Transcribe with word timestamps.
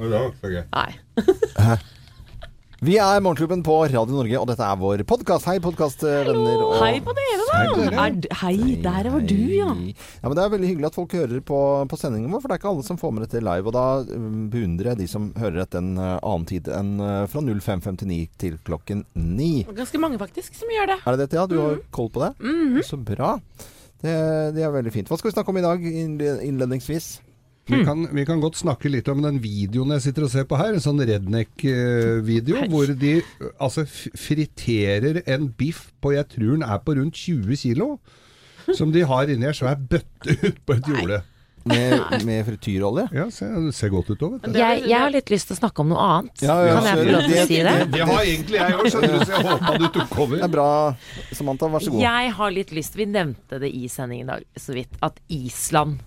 Nei. 0.00 0.92
Vi 2.80 2.94
er 2.96 3.18
Morgenklubben 3.20 3.60
på 3.60 3.74
Radio 3.92 4.14
Norge, 4.16 4.38
og 4.40 4.46
dette 4.48 4.64
er 4.64 4.76
vår 4.80 5.02
podkast. 5.04 5.44
Hei, 5.44 5.58
podkastvenner. 5.60 6.62
og- 6.64 6.78
Hei 6.80 7.00
på 7.04 7.12
dere, 7.12 7.44
da! 7.44 7.58
Hei 7.58 7.66
dere. 7.76 8.06
Er, 8.06 8.34
hei, 8.40 8.76
der 8.80 9.10
var 9.12 9.20
du, 9.20 9.34
ja. 9.36 9.66
Ja 10.22 10.28
men 10.30 10.34
det 10.38 10.44
er 10.46 10.54
veldig 10.54 10.70
hyggelig 10.70 10.86
at 10.88 10.94
folk 10.96 11.12
hører 11.12 11.42
på, 11.44 11.58
på 11.92 11.98
sendingen 12.00 12.32
vår, 12.32 12.40
for 12.40 12.48
det 12.48 12.56
er 12.56 12.62
ikke 12.62 12.70
alle 12.72 12.82
som 12.88 12.96
får 12.96 13.12
med 13.12 13.26
dette 13.28 13.44
live. 13.44 13.66
Og 13.68 13.72
da 13.76 13.84
um, 14.16 14.48
beundrer 14.48 14.94
jeg 14.94 14.98
de 15.02 15.06
som 15.12 15.28
hører 15.36 15.60
etter 15.66 15.82
en 15.84 15.92
uh, 16.00 16.16
annen 16.22 16.46
tid 16.48 16.72
enn 16.72 16.96
uh, 17.04 17.26
fra 17.28 17.44
05.59 17.44 18.28
til 18.40 18.56
klokken 18.64 19.04
9. 19.14 19.66
Ganske 19.76 20.00
mange 20.00 20.16
faktisk 20.18 20.56
som 20.56 20.72
gjør 20.72 20.94
det. 20.94 21.00
Er 21.04 21.12
det 21.18 21.26
dette, 21.26 21.36
ja? 21.36 21.44
Du 21.46 21.58
har 21.60 21.76
Mhm. 21.76 21.84
koll 21.92 22.08
på 22.08 22.24
det? 22.24 22.32
Så 22.88 22.96
bra. 22.96 23.34
Det, 24.00 24.16
det 24.56 24.64
er 24.64 24.72
veldig 24.72 24.92
fint. 24.96 25.08
Hva 25.12 25.18
skal 25.20 25.28
vi 25.30 25.36
snakke 25.36 25.52
om 25.52 25.58
i 25.60 25.68
dag 25.68 25.84
innle- 25.84 26.40
innledningsvis? 26.48 27.18
Vi 27.68 27.84
kan, 27.84 28.06
vi 28.16 28.24
kan 28.26 28.40
godt 28.42 28.56
snakke 28.58 28.90
litt 28.90 29.06
om 29.12 29.20
den 29.22 29.36
videoen 29.42 29.92
jeg 29.94 30.02
sitter 30.08 30.24
og 30.26 30.30
ser 30.32 30.46
på 30.48 30.56
her. 30.58 30.72
En 30.74 30.82
sånn 30.82 31.02
redneck-video 31.06 32.64
hvor 32.72 32.90
de 32.98 33.12
altså 33.62 33.84
friterer 33.86 35.20
en 35.30 35.48
biff 35.58 35.90
på 36.02 36.14
jeg 36.16 36.26
tror 36.32 36.56
den 36.56 36.64
er 36.66 36.80
på 36.82 36.96
rundt 36.98 37.14
20 37.20 37.56
kilo. 37.60 37.92
Som 38.76 38.92
de 38.94 39.02
har 39.06 39.30
inni 39.32 39.46
ei 39.48 39.54
svær 39.56 39.78
bøtte 39.78 40.34
ut 40.46 40.58
på 40.66 40.76
et 40.78 40.88
jorde. 40.90 41.20
Med, 41.68 42.22
med 42.24 42.46
frityrolje? 42.46 43.02
Ja, 43.12 43.26
ser, 43.34 43.50
det 43.66 43.74
ser 43.76 43.90
godt 43.92 44.08
ut 44.08 44.22
òg, 44.24 44.38
vet 44.38 44.46
du. 44.48 44.58
Jeg, 44.58 44.78
jeg 44.88 44.96
har 44.96 45.10
litt 45.12 45.28
lyst 45.28 45.50
til 45.50 45.58
å 45.58 45.60
snakke 45.60 45.82
om 45.84 45.90
noe 45.92 46.00
annet. 46.06 46.44
Ja, 46.46 46.54
ja, 46.64 46.78
kan 46.78 46.86
jeg 46.88 47.00
få 47.02 47.10
lov 47.10 47.26
til 47.26 47.34
å 47.36 47.42
si 47.50 47.58
det? 47.66 47.74
Det 47.92 48.06
har 48.08 48.20
egentlig 48.22 48.56
jeg 48.56 48.78
òg, 48.78 48.86
skjønner 48.94 49.12
du, 49.12 49.24
så 49.28 49.34
jeg 49.34 49.44
håpa 49.50 49.74
du 49.74 49.84
tok 49.92 50.14
Det 50.14 50.22
over. 50.24 50.38
er 50.46 50.52
bra, 50.54 50.68
Samantha. 51.36 51.68
Vær 51.74 51.84
så 51.84 51.92
god. 51.92 52.00
Jeg 52.06 52.32
har 52.38 52.54
litt 52.56 52.72
lyst 52.78 52.96
Vi 52.96 53.06
nevnte 53.12 53.60
det 53.60 53.70
i 53.76 53.90
sendingen 53.92 54.24
i 54.24 54.32
dag 54.32 54.62
så 54.64 54.76
vidt, 54.78 54.96
at 55.04 55.20
Island 55.36 56.00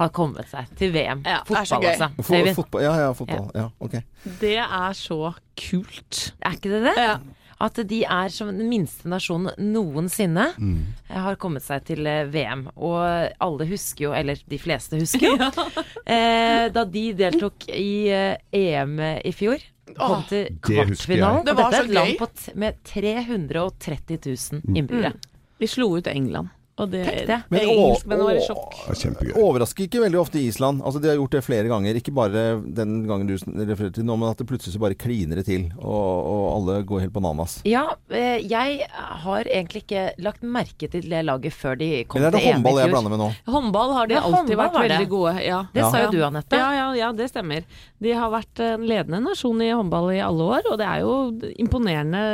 har 0.00 0.08
kommet 0.16 0.48
seg 0.50 0.70
til 0.80 0.92
VM. 0.94 1.20
Ja, 1.28 1.42
så 1.44 1.54
Fotball, 1.54 1.82
gøy. 1.84 1.90
altså. 1.92 2.08
For, 2.24 2.54
fotball. 2.62 2.82
Ja, 2.88 2.94
ja, 3.04 3.10
fotball. 3.16 3.50
Ja, 3.54 3.68
Okay. 3.84 4.02
Det 4.40 4.56
er 4.58 4.96
så 4.96 5.34
kult. 5.60 6.32
er 6.40 6.56
ikke 6.56 6.72
det 6.72 6.82
det? 6.90 6.96
Ja. 6.98 7.18
At 7.60 7.76
de 7.84 7.98
er 8.08 8.30
som 8.32 8.48
den 8.56 8.70
minste 8.72 9.04
nasjonen 9.12 9.52
noensinne 9.60 10.46
Mm. 10.56 10.94
har 11.12 11.36
kommet 11.36 11.60
seg 11.62 11.84
til 11.84 12.06
eh, 12.08 12.22
VM. 12.32 12.62
Og 12.80 13.02
alle 13.38 13.66
husker 13.68 14.06
jo, 14.06 14.12
eller 14.16 14.40
de 14.48 14.58
fleste 14.58 14.96
husker 14.96 15.26
jo, 15.28 15.36
eh, 16.08 16.70
da 16.72 16.84
de 16.88 17.02
deltok 17.18 17.68
i 17.68 18.08
eh, 18.08 18.38
EM 18.56 18.96
i 19.20 19.32
fjor. 19.36 19.60
Kom 19.98 20.22
til 20.30 20.48
kvartfinalen. 20.64 21.44
Det 21.44 21.52
var 21.58 21.68
dette 21.74 21.82
er 21.82 21.88
et 21.90 21.94
land 21.98 22.16
på 22.22 22.30
t 22.32 22.52
med 22.54 22.80
330 22.86 24.18
000 24.24 24.62
Mm. 24.64 24.76
innbyggere. 24.80 25.12
Vi 25.60 25.66
slo 25.68 25.90
ut 25.98 26.06
England. 26.08 26.48
Og 26.80 26.88
det, 26.92 27.02
Tenk 27.06 27.26
det. 27.28 27.38
Men 27.52 27.60
det 27.60 27.72
engelskmennene 27.74 28.26
var 28.28 28.38
i 28.38 28.44
sjokk. 28.46 28.76
Det 28.80 28.94
er 28.94 29.00
kjempegøy. 29.02 29.32
Overrasker 29.44 29.86
ikke 29.86 30.02
veldig 30.04 30.20
ofte 30.20 30.40
Island. 30.40 30.80
Altså, 30.86 31.02
de 31.02 31.10
har 31.10 31.18
gjort 31.18 31.36
det 31.36 31.42
flere 31.44 31.70
ganger. 31.70 31.98
Ikke 32.00 32.14
bare 32.16 32.44
den 32.80 32.94
gangen 33.08 33.28
du 33.28 33.34
refererte 33.36 33.98
til 34.00 34.06
nå, 34.08 34.16
men 34.20 34.30
at 34.30 34.40
det 34.40 34.46
plutselig 34.48 34.74
så 34.76 34.82
bare 34.82 34.96
kliner 34.98 35.40
det 35.40 35.46
til. 35.50 35.66
Og, 35.76 36.30
og 36.32 36.44
alle 36.54 36.78
går 36.88 37.04
helt 37.04 37.14
bananas. 37.14 37.58
Ja, 37.68 37.84
eh, 38.08 38.40
jeg 38.48 38.86
har 39.26 39.50
egentlig 39.50 39.84
ikke 39.84 40.06
lagt 40.24 40.46
merke 40.46 40.88
til 40.92 41.04
det 41.10 41.22
laget 41.28 41.54
før 41.56 41.76
de 41.80 41.90
kom 42.08 42.20
Eller 42.20 42.30
er 42.30 42.36
det 42.38 42.42
til 42.42 42.50
EM 42.50 42.58
håndball 42.60 42.80
jeg 42.80 42.94
blander 42.94 43.14
med 43.14 43.22
nå? 43.24 43.28
Håndball 43.50 43.94
har 43.98 44.10
de 44.10 44.16
Ja, 44.16 44.24
alltid 44.30 44.60
vært 44.62 44.76
det. 44.78 44.84
veldig 44.86 45.10
gode. 45.12 45.36
Ja. 45.44 45.60
Det 45.74 45.84
sa 45.84 46.04
jo 46.06 46.10
du, 46.14 46.20
Anette. 46.26 46.60
Ja, 46.60 46.70
ja, 46.78 46.88
ja, 46.96 47.12
det 47.16 47.28
stemmer. 47.32 47.68
De 48.00 48.16
har 48.16 48.32
vært 48.32 48.64
en 48.64 48.86
ledende 48.88 49.20
nasjon 49.28 49.60
i 49.62 49.70
håndball 49.74 50.10
i 50.16 50.22
alle 50.24 50.48
år, 50.56 50.70
og 50.72 50.80
det 50.80 50.88
er 50.88 51.04
jo 51.04 51.14
imponerende 51.60 52.24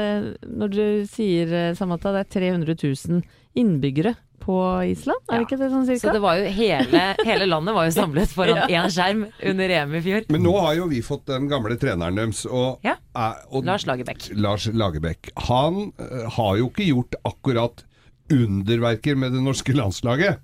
når 0.47 0.75
du 0.77 0.85
sier, 1.11 1.51
Samata, 1.75 1.97
Samantha, 1.97 2.13
det 2.13 2.21
er 2.21 2.31
300 2.35 2.77
000 3.09 3.23
innbyggere 3.57 4.15
på 4.47 4.57
Island, 4.87 5.25
er 5.27 5.41
det 5.41 5.47
ikke 5.49 5.57
det 5.59 5.69
sånn 5.73 5.87
Så 5.89 5.95
cirka? 5.97 6.13
det 6.15 6.21
var 6.23 6.37
jo 6.39 6.51
hele, 6.55 7.01
hele 7.27 7.47
landet 7.51 7.75
var 7.75 7.89
jo 7.89 7.95
samlet 7.97 8.31
foran 8.31 8.61
én 8.77 8.87
skjerm 8.95 9.25
under 9.51 9.73
EM 9.81 9.95
i 9.99 10.03
fjor. 10.05 10.29
Men 10.31 10.45
nå 10.47 10.53
har 10.63 10.77
jo 10.79 10.87
vi 10.93 11.01
fått 11.03 11.25
den 11.33 11.49
gamle 11.51 11.75
treneren 11.83 12.15
deres. 12.21 12.45
Og, 12.47 12.79
Ja. 12.87 12.95
og 13.51 13.67
Lars 13.67 13.87
Lagerbäck. 13.91 14.29
Lars 14.39 14.69
Lagerbäck. 14.71 15.33
Han 15.49 15.89
uh, 15.99 16.29
har 16.37 16.57
jo 16.61 16.69
ikke 16.71 16.87
gjort 16.93 17.19
akkurat 17.27 17.83
underverker 18.31 19.15
med 19.19 19.33
det 19.35 19.43
norske 19.43 19.75
landslaget. 19.75 20.39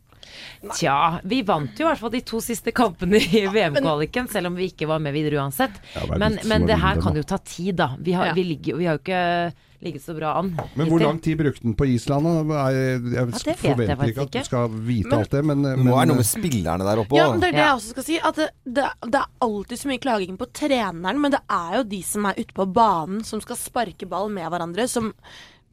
Tja, 0.79 1.19
vi 1.29 1.43
vant 1.47 1.79
jo 1.79 1.85
i 1.85 1.89
hvert 1.91 2.01
fall 2.01 2.13
de 2.15 2.21
to 2.27 2.39
siste 2.43 2.73
kampene 2.75 3.19
i 3.21 3.43
VM-kvaliken, 3.53 4.29
selv 4.33 4.49
om 4.51 4.57
vi 4.59 4.71
ikke 4.71 4.87
var 4.91 5.03
med 5.03 5.13
videre 5.15 5.43
uansett. 5.43 5.75
Ja, 5.95 6.07
det 6.09 6.19
Men, 6.23 6.39
men 6.49 6.67
det 6.67 6.79
her 6.81 7.01
kan 7.03 7.15
jo 7.19 7.23
ta 7.27 7.39
tid, 7.39 7.77
da. 7.83 7.93
Vi 8.01 8.15
har, 8.17 8.31
Ja. 8.31 8.35
vi 8.39 8.45
ligger, 8.51 8.77
vi 8.81 8.87
har 8.89 8.99
jo 8.99 9.03
ikke 9.03 9.53
ligget 9.83 10.03
så 10.05 10.15
bra 10.17 10.33
an. 10.39 10.53
Men 10.79 10.89
hvor 10.89 11.03
lang 11.03 11.19
tid 11.23 11.37
brukte 11.41 11.63
den 11.67 11.75
på 11.79 11.87
Island? 11.91 12.29
da? 12.49 12.59
Jeg, 12.71 13.01
jeg 13.13 13.57
forventer 13.59 14.05
ikke 14.13 14.27
at 14.27 14.31
du 14.37 14.41
skal 14.47 14.69
vite 14.87 15.09
Men- 15.11 15.19
alt 15.19 15.31
det, 15.35 15.45
men, 15.45 15.63
Det 15.63 15.79
må 15.79 15.97
være 15.97 16.07
noe 16.13 16.21
med 16.23 16.29
spillerne 16.29 16.87
der 16.87 17.03
oppe 17.03 17.17
òg. 17.17 17.19
Ja, 17.19 17.27
det 17.37 17.49
er 17.49 17.53
det 17.53 17.59
Ja. 17.59 17.67
jeg 17.67 17.75
også 17.81 17.95
skal 17.97 18.05
si. 18.05 18.19
At 18.23 18.37
det, 18.37 18.49
det, 18.65 18.85
det 19.11 19.21
er 19.23 19.29
alltid 19.49 19.79
så 19.83 19.89
mye 19.93 19.99
klaging 20.03 20.39
på 20.39 20.47
treneren, 20.53 21.21
men 21.21 21.31
det 21.35 21.41
er 21.51 21.77
jo 21.79 21.83
de 21.85 22.03
som 22.03 22.25
er 22.31 22.39
ute 22.39 22.55
på 22.55 22.67
banen, 22.73 23.25
som 23.25 23.41
skal 23.41 23.57
sparke 23.57 24.07
ball 24.09 24.31
med 24.31 24.49
hverandre, 24.49 24.89
som 24.89 25.13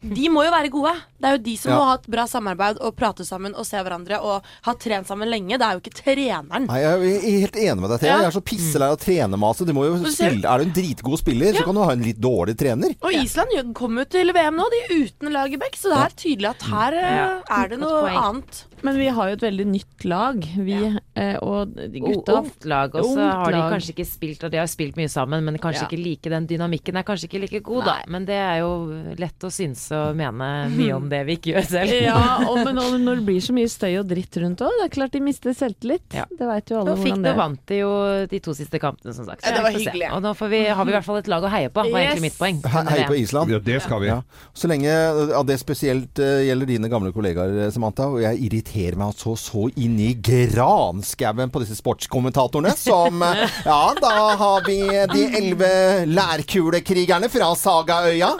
De 0.02 0.30
må 0.32 0.46
jo 0.46 0.52
være 0.54 0.70
gode. 0.72 0.94
Det 1.20 1.28
er 1.28 1.34
jo 1.36 1.42
de 1.44 1.54
som 1.60 1.72
Ja. 1.72 1.78
må 1.78 1.86
ha 1.90 1.94
et 1.96 2.08
bra 2.08 2.24
samarbeid 2.26 2.78
og 2.80 2.96
prate 2.96 3.26
sammen 3.28 3.54
og 3.54 3.66
se 3.68 3.76
hverandre 3.84 4.22
og 4.24 4.44
ha 4.64 4.74
trent 4.74 5.06
sammen 5.08 5.28
lenge. 5.28 5.58
Det 5.60 5.62
er 5.68 5.74
jo 5.76 5.82
ikke 5.82 5.94
treneren. 5.98 6.68
Nei, 6.68 6.80
jeg 6.80 6.94
er 7.20 7.40
helt 7.42 7.56
enig 7.60 7.82
med 7.84 7.90
deg, 7.92 8.00
Thea. 8.00 8.10
Ja. 8.14 8.18
Jeg 8.24 8.28
er 8.32 8.36
så 8.40 8.42
pisselei 8.42 8.90
av 8.94 8.98
trenermaset. 8.98 9.68
Du 9.68 9.74
må 9.76 9.84
jo 9.90 9.98
spille. 10.08 10.46
Er 10.48 10.58
du 10.64 10.64
en 10.70 10.74
dritgod 10.74 11.20
spiller, 11.20 11.52
så 11.54 11.66
kan 11.66 11.76
du 11.76 11.84
ha 11.84 11.92
en 11.92 12.02
litt 12.04 12.20
dårlig 12.24 12.56
trener. 12.58 12.96
Og 13.04 13.12
Island 13.12 13.74
kom 13.76 13.98
jo 14.00 14.06
til 14.06 14.32
VM 14.32 14.56
nå, 14.56 14.70
de 14.72 15.04
uten 15.04 15.34
Lagerbäck, 15.36 15.76
så 15.76 15.92
det 15.92 16.00
er 16.00 16.16
tydelig 16.16 16.50
at 16.54 16.62
her 16.72 16.94
eh, 16.94 17.16
Ja. 17.20 17.42
er 17.64 17.68
det 17.68 17.80
noe 17.80 18.08
annet. 18.08 18.64
Men 18.86 18.98
vi 19.00 19.08
har 19.14 19.30
jo 19.32 19.38
et 19.38 19.44
veldig 19.44 19.66
nytt 19.70 20.06
lag, 20.08 20.38
vi, 20.64 20.78
eh, 21.16 21.36
og 21.44 21.74
de 21.76 22.00
gutta 22.04 22.38
Ungt 22.40 22.66
lag, 22.70 22.96
og 22.96 23.06
så 23.12 23.26
har 23.28 23.52
de 23.52 23.62
kanskje 23.74 23.94
ikke 23.96 24.06
spilt, 24.08 24.44
og 24.48 24.54
de 24.54 24.60
har 24.62 24.70
spilt 24.72 24.96
mye 25.00 25.10
sammen, 25.12 25.44
men 25.44 25.58
kanskje 25.60 25.84
Ja. 25.84 25.88
ikke 25.90 26.00
like 26.04 26.30
den 26.32 26.48
dynamikken 26.48 26.98
er 27.00 27.04
kanskje 27.08 27.28
ikke 27.30 27.42
like 27.44 27.62
god, 27.66 27.86
da. 27.86 27.96
Men 28.08 28.26
det 28.26 28.38
er 28.40 28.60
jo 28.62 28.72
lett 29.20 29.44
å 29.44 29.52
synes 29.52 29.84
og 29.96 30.16
mene 30.20 30.50
mye 30.74 30.96
om 30.96 31.10
det 31.12 31.22
vi 31.28 31.38
ikke 31.40 31.54
gjør 31.56 31.68
selv. 31.70 31.96
Ja, 32.10 32.20
og, 32.48 32.62
men 32.66 32.78
og 32.80 32.96
når 33.00 33.22
det 33.22 33.26
blir 33.28 33.42
så 33.44 33.54
mye 33.56 33.70
støy 33.72 34.00
og 34.00 34.08
dritt 34.10 34.38
rundt 34.42 34.64
òg, 34.66 34.72
det 34.80 34.86
er 34.88 34.94
klart 34.96 35.12
de 35.16 35.22
mister 35.24 35.54
selvtillit. 35.58 36.08
Ja. 36.16 36.26
Det 36.30 36.48
veit 36.48 36.72
jo 36.72 36.80
alle 36.82 36.96
Nå 36.96 37.04
fikk 37.04 37.16
hvordan 37.16 37.24
det 37.24 37.30
det 37.30 37.34
er. 37.36 37.40
vant 37.44 37.64
de 37.74 37.80
jo 37.82 37.92
de 38.32 38.40
to 38.40 38.56
siste 38.58 38.80
kampene, 38.80 39.14
som 39.14 39.26
sagt. 39.28 39.44
Ja, 39.44 39.56
det 39.58 39.64
var 39.66 39.76
hyggelig. 39.76 40.10
Og 40.16 40.24
nå 40.24 40.34
får 40.40 40.52
vi, 40.54 40.62
har 40.68 40.86
vi 40.86 40.94
i 40.94 40.98
hvert 40.98 41.08
fall 41.10 41.20
et 41.22 41.28
lag 41.32 41.44
å 41.44 41.52
heie 41.52 41.70
på, 41.70 41.84
var 41.90 42.00
egentlig 42.06 42.28
mitt 42.30 42.38
poeng. 42.40 42.62
Heie 42.90 43.08
på 43.10 43.18
Island. 43.20 43.52
ja, 43.52 43.60
det 43.60 43.82
skal 43.84 44.02
vi. 44.02 44.08
Ja. 44.08 44.22
Så 44.54 44.70
lenge 44.72 44.90
ja, 44.90 45.44
det 45.44 45.60
spesielt 45.62 46.20
uh, 46.24 46.40
gjelder 46.46 46.70
dine 46.70 46.90
gamle 46.92 47.12
kollegaer, 47.16 47.54
eh, 47.66 47.72
Samantha, 47.74 48.08
og 48.14 48.22
jeg 48.24 48.40
irriterer 48.70 48.98
meg 49.00 49.10
altså 49.12 49.34
så 49.40 49.66
inn 49.80 49.96
i 50.02 50.12
granskauen 50.24 51.50
på 51.52 51.62
disse 51.64 51.78
sportskommentatorene 51.80 52.74
som 52.78 53.22
Ja, 53.66 53.94
da 53.98 54.12
har 54.40 54.66
vi 54.68 54.78
de 55.14 55.24
elleve 55.40 55.72
lærkulekrigerne 56.10 57.30
fra 57.32 57.50
Sagaøya. 57.58 58.32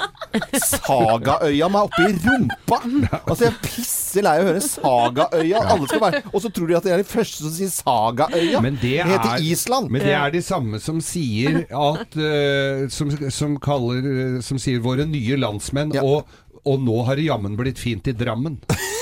Sagaøya 0.62 1.70
meg 1.72 1.88
oppi 1.90 2.08
rumpa! 2.24 2.80
Altså, 3.26 3.48
jeg 3.48 3.56
pisser 3.64 4.26
lei 4.26 4.36
av 4.40 4.46
å 4.46 4.50
høre 4.52 4.64
Sagaøya. 4.66 5.64
Alle 5.74 5.90
skal 5.90 6.04
være 6.04 6.22
Og 6.34 6.44
så 6.44 6.52
tror 6.54 6.70
de 6.72 6.78
at 6.80 6.90
jeg 6.90 6.96
er 6.98 7.04
de 7.04 7.10
første 7.10 7.44
som 7.46 7.56
sier 7.56 7.74
Sagaøya. 7.74 8.62
Men 8.66 8.78
det, 8.82 8.96
heter 9.06 9.34
er, 9.36 9.48
Island. 9.50 9.90
men 9.94 10.06
det 10.06 10.16
er 10.18 10.36
de 10.36 10.44
samme 10.46 10.82
som 10.84 11.02
sier 11.04 11.64
at 11.70 12.20
uh, 12.20 12.86
som, 12.94 13.12
som 13.34 13.58
kaller 13.64 14.06
eh, 14.06 14.38
Som 14.46 14.60
sier 14.62 14.80
'våre 14.84 15.06
nye 15.10 15.38
landsmenn', 15.40 15.94
Ja. 15.96 16.04
og, 16.06 16.28
og 16.66 16.80
nå 16.84 17.04
har 17.08 17.16
det 17.20 17.28
jammen 17.30 17.56
blitt 17.60 17.80
fint 17.80 18.08
i 18.08 18.14
Drammen. 18.18 18.60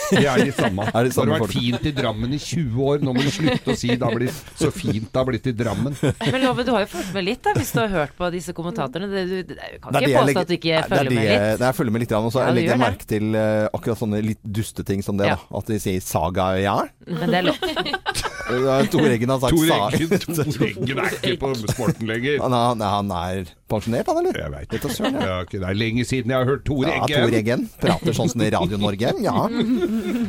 Det 0.07 0.21
er 0.23 0.39
de 0.39 0.51
samme. 0.55 0.85
Er 0.95 1.03
det 1.03 1.11
samme 1.11 1.33
har 1.35 1.41
vært 1.43 1.51
fint 1.57 1.83
i 1.89 1.91
Drammen 1.91 2.31
i 2.31 2.37
20 2.39 2.77
år. 2.79 3.01
Nå 3.03 3.11
må 3.11 3.23
du 3.25 3.31
slutte 3.33 3.73
å 3.73 3.75
si 3.75 3.89
det 3.91 3.99
har 4.07 4.15
blitt 4.15 4.37
så 4.55 4.69
fint 4.71 5.09
det 5.11 5.19
har 5.19 5.25
blitt 5.27 5.49
i 5.51 5.53
Drammen. 5.59 5.97
Men 5.99 6.37
Love, 6.45 6.63
du 6.63 6.71
har 6.71 6.85
jo 6.85 6.89
fulgt 6.93 7.11
med 7.17 7.25
litt, 7.27 7.41
da, 7.43 7.51
hvis 7.57 7.73
du 7.75 7.81
har 7.81 7.91
hørt 7.91 8.13
på 8.15 8.29
disse 8.31 8.55
kommentatorene. 8.55 9.09
Det, 9.11 9.25
du, 9.27 9.35
du 9.51 9.55
kan 9.57 9.91
Det 9.91 9.99
er 9.99 10.05
det 10.05 10.07
ikke 10.07 10.21
påstå 10.21 10.27
legger- 10.29 10.39
at 10.41 10.47
du 10.47 10.55
ikke 10.55 10.69
det 10.71 10.77
er 10.77 10.87
følger 10.93 11.11
med 11.11 11.27
det- 11.27 11.33
litt. 11.33 11.59
Nei, 11.59 11.67
jeg 11.67 11.77
følger 11.81 11.95
med 11.97 12.05
litt, 12.05 12.15
og 12.21 12.31
så 12.31 12.45
Ja, 12.45 12.53
legger 12.55 12.71
jeg 12.77 12.83
merke 12.85 13.09
til 13.11 13.27
uh, 13.35 13.67
akkurat 13.75 14.01
sånne 14.05 14.23
litt 14.29 14.41
dusteting 14.61 15.03
som 15.03 15.19
det. 15.19 15.27
Ja. 15.33 15.35
da 15.51 15.59
At 15.59 15.73
de 15.73 15.79
sier 15.83 15.99
Sagaøya. 16.07 16.77
Men 17.11 17.27
det 17.35 17.41
er 17.43 17.49
lov. 17.51 17.59
Tor 18.93 19.03
Eggen 19.11 19.29
har 19.33 19.39
sagt 19.43 19.59
'saga'. 19.59 20.07
Sa- 20.23 20.43
Tor 20.47 20.67
Eggen 20.71 20.99
er 21.03 21.15
ikke 21.19 21.35
på 21.41 21.49
sporten 21.73 22.07
lenger. 22.07 22.39
Han 22.45 22.53
er, 22.55 22.85
han 22.95 23.11
er 23.11 23.49
pensjonert, 23.69 24.07
han, 24.11 24.19
eller? 24.21 24.39
Jeg 24.43 24.53
veit 24.53 24.75
ikke. 24.77 24.91
søren. 24.95 25.19
Ja, 25.21 25.37
det 25.51 25.61
er 25.63 25.77
lenge 25.77 26.05
siden 26.07 26.31
jeg 26.33 26.39
har 26.41 26.47
hørt 26.49 26.63
Tor 26.67 26.83
Ja, 26.87 26.95
Eggen. 27.03 27.21
Tor 27.27 27.37
Eggen 27.41 27.67
prater 27.81 28.17
sånn 28.17 28.31
som 28.31 28.41
i 28.45 28.49
Radio 28.53 28.79
Norge. 28.81 29.13
Ja. 29.23 29.47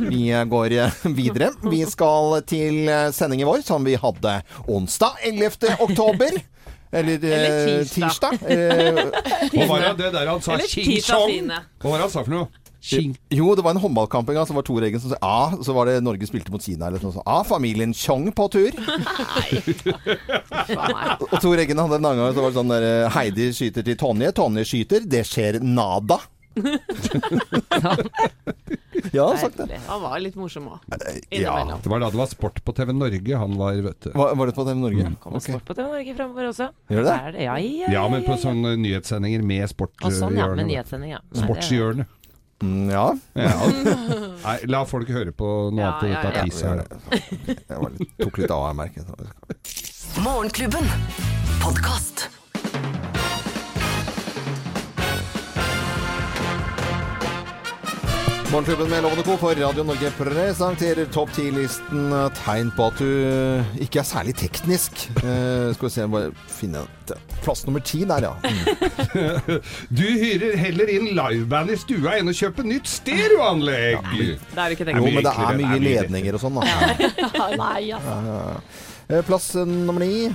Vi 0.08 0.22
går 0.54 0.76
eh, 0.84 1.00
videre. 1.18 1.50
Vi 1.70 1.82
skal 1.90 2.38
til 2.48 2.88
eh, 2.88 3.08
sendingen 3.16 3.48
vår 3.50 3.64
som 3.66 3.84
vi 3.86 3.96
hadde 4.00 4.38
onsdag 4.66 5.20
11. 5.32 5.74
oktober. 5.88 6.38
Eller, 6.90 7.18
eh, 7.20 7.34
Eller 7.36 7.84
tirsdag. 7.84 8.38
tirsdag. 8.38 8.48
Eh, 8.48 9.58
Hva 9.58 9.66
var 9.68 9.82
det, 9.84 9.90
det 10.00 10.12
der 10.14 10.30
han 10.32 10.40
sa? 10.40 10.54
Eller 10.56 10.70
tirsdag 10.72 11.26
fine. 11.28 11.58
Hva 11.82 11.90
var 11.92 11.98
det 12.00 12.06
han 12.08 12.14
sa 12.14 12.22
for 12.24 12.32
noe? 12.32 12.48
Ching. 12.80 13.16
jo, 13.34 13.54
det 13.58 13.64
var 13.66 13.74
en 13.74 13.80
håndballkamp 13.82 14.28
en 14.30 14.36
gang, 14.38 14.46
så 14.46 14.54
var 14.54 14.62
Tor 14.62 14.84
Eggen 14.86 15.00
som 15.02 15.10
sa 15.10 15.18
Ja, 15.18 15.58
så 15.66 15.74
var 15.74 15.90
det 15.90 15.98
Norge 16.06 16.28
spilte 16.30 16.52
mot 16.54 16.62
Kina 16.62 16.86
eller 16.86 17.02
noe 17.02 17.12
sånt. 17.16 17.26
Ja, 17.26 17.42
familien 17.46 17.94
Chong 17.94 18.30
på 18.32 18.46
tur. 18.54 18.70
Og 21.26 21.36
Tor 21.42 21.58
Eggen 21.58 21.82
hadde 21.82 21.98
en 21.98 22.06
annen 22.06 22.22
gang 22.22 22.34
så 22.36 22.44
var 22.44 22.52
det 22.52 22.58
sånn 22.60 22.70
der 22.72 22.86
eh, 22.86 23.10
Heidi 23.16 23.50
skyter 23.56 23.82
til 23.86 23.98
Tonje. 23.98 24.30
Tonje 24.36 24.64
skyter. 24.68 25.00
Det 25.10 25.24
skjer 25.26 25.58
nada. 25.64 26.20
Ja, 29.12 29.22
han 29.22 29.30
har 29.30 29.36
sagt 29.36 29.56
det. 29.56 29.78
Han 29.86 30.02
var 30.02 30.18
litt 30.20 30.34
morsom 30.38 30.66
òg. 30.72 30.78
Ja. 31.30 31.54
Det 31.70 31.90
var 31.90 32.02
da 32.02 32.10
det 32.12 32.18
var 32.18 32.28
sport 32.30 32.58
på 32.64 32.74
TV 32.76 32.92
Norge 32.96 33.40
han 33.40 33.54
var, 33.60 33.78
vet 33.84 34.00
du. 34.04 34.10
Var, 34.10 34.34
var 34.36 34.50
det 34.50 34.54
på 34.56 34.64
TV 34.66 34.74
Norge? 34.80 35.12
Kommer 35.22 35.38
okay. 35.38 35.54
sport 35.54 35.68
på 35.70 35.76
TV 35.78 35.86
Norge 35.86 36.14
fremover 36.18 36.50
også. 36.50 36.68
Gjør 36.92 37.06
det? 37.06 37.14
Er 37.14 37.40
Ja, 37.46 37.56
ja, 37.62 37.92
Ja, 37.94 38.04
men 38.10 38.26
på 38.26 38.34
ja, 38.34 38.36
ja. 38.36 38.42
sånne 38.48 38.74
nyhetssendinger 38.82 39.44
med 39.46 39.70
sport. 39.70 39.94
sånn, 40.02 40.36
ja. 40.38 40.50
Med 40.52 40.70
nyhetssending, 40.72 41.14
ja. 41.14 41.22
Sportshjørnet. 41.38 42.17
Mm, 42.62 42.90
ja. 42.90 43.04
Ja. 43.38 43.52
Nei, 44.42 44.56
la 44.66 44.80
folk 44.88 45.10
høre 45.14 45.30
på 45.36 45.50
noe 45.70 45.78
Ja, 45.78 45.92
annet 45.94 46.10
ja, 46.10 46.18
ut 46.18 46.26
av 46.26 46.34
ja. 46.34 46.42
piss 46.42 46.62
Jeg 47.68 47.78
litt, 48.00 48.16
tok 48.18 48.40
litt 48.42 48.54
av 48.54 48.64
jeg 48.72 48.78
merket. 48.80 50.18
Morgenklubben. 50.24 50.90
Podkast. 51.62 52.26
Morgenklubben 58.52 58.90
med 58.90 59.02
Lovende 59.02 59.22
Co. 59.22 59.36
på 59.36 59.48
Radio 59.48 59.82
Norge 59.84 60.08
presenterer 60.16 61.04
topp 61.12 61.28
10-listen 61.36 62.14
tegn 62.38 62.70
på 62.72 62.86
at 62.88 63.00
du 63.02 63.82
ikke 63.84 64.00
er 64.00 64.06
særlig 64.08 64.32
teknisk. 64.40 65.02
Eh, 65.20 65.68
skal 65.76 65.84
vi 65.84 65.90
se, 65.92 66.06
bare 66.08 66.30
finne. 66.48 66.86
Plass 67.44 67.66
nummer 67.68 67.84
ti 67.84 68.00
der, 68.08 68.24
ja. 68.24 68.32
Mm. 68.40 69.58
Du 70.00 70.04
hyrer 70.06 70.56
heller 70.56 70.92
inn 70.94 71.10
liveband 71.12 71.74
i 71.74 71.76
stua 71.76 72.14
enn 72.16 72.32
å 72.32 72.34
kjøpe 72.38 72.64
nytt 72.64 72.88
stereoanlegg. 72.88 74.08
Det 74.16 74.62
er 74.64 74.76
ikke 74.78 74.88
Jo, 74.96 75.04
men 75.04 75.28
det 75.28 75.34
er 75.34 75.60
mye 75.60 75.74
er 75.76 75.84
ledninger 75.84 76.38
og 76.40 76.44
sånn, 76.46 76.56
da. 76.56 77.04
Nei, 77.66 77.82
altså. 77.98 78.16
Eh, 79.10 79.20
Plass 79.28 79.50
eh, 79.60 79.68
nummer 79.68 80.00
ni. 80.00 80.30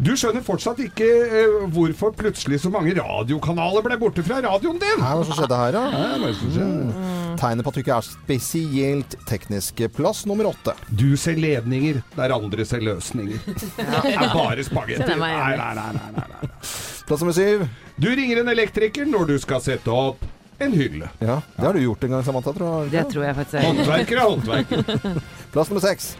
Du 0.00 0.14
skjønner 0.16 0.44
fortsatt 0.44 0.78
ikke 0.80 1.08
eh, 1.08 1.56
hvorfor 1.72 2.12
plutselig 2.16 2.60
så 2.62 2.70
mange 2.72 2.94
radiokanaler 2.96 3.84
ble 3.88 3.98
borte 4.00 4.24
fra 4.28 4.44
radioen 4.44 4.80
din. 4.80 5.00
Hva 5.00 5.24
skjedde 5.24 5.64
her, 5.64 5.76
da? 5.76 5.88
Ja, 5.96 6.14
hva 6.20 6.36
som 6.36 6.54
skjer? 6.54 7.19
Tegnet 7.38 7.66
på 7.66 7.70
at 7.72 7.78
du 7.78 7.82
ikke 7.82 7.98
er 7.98 8.06
spesielt 8.06 9.16
teknisk. 9.28 9.82
Plass 9.96 10.24
nummer 10.26 10.50
åtte. 10.50 10.74
Du 10.88 11.12
ser 11.20 11.38
ledninger 11.40 12.00
der 12.16 12.34
andre 12.34 12.66
ser 12.68 12.82
løsninger. 12.84 13.38
Det 13.76 14.14
er 14.16 14.34
bare 14.34 14.64
spagetti. 14.66 15.14
Nei, 15.20 15.32
nei, 15.58 15.70
nei, 15.78 15.92
nei, 15.96 16.10
nei. 16.16 16.50
Plass 17.06 17.22
nummer 17.22 17.36
syv. 17.36 17.66
Du 18.00 18.08
ringer 18.14 18.42
en 18.42 18.52
elektriker 18.52 19.08
når 19.08 19.32
du 19.32 19.38
skal 19.42 19.62
sette 19.64 19.92
opp 19.92 20.24
en 20.60 20.72
hylle. 20.76 21.08
Ja, 21.18 21.40
det 21.56 21.64
har 21.64 21.76
du 21.76 21.80
gjort 21.80 22.04
en 22.04 22.16
gang, 22.16 22.24
Samantha, 22.24 22.52
tror 22.52 22.82
jeg. 22.84 22.90
Det 22.92 23.04
tror 23.12 23.24
jeg 23.24 23.36
faktisk 23.38 23.60
er 23.60 23.68
Håndverker 23.68 24.18
er 24.20 24.26
håndverker. 24.28 25.20
Plass 25.54 25.72
nummer 25.72 25.84
seks. 25.84 26.12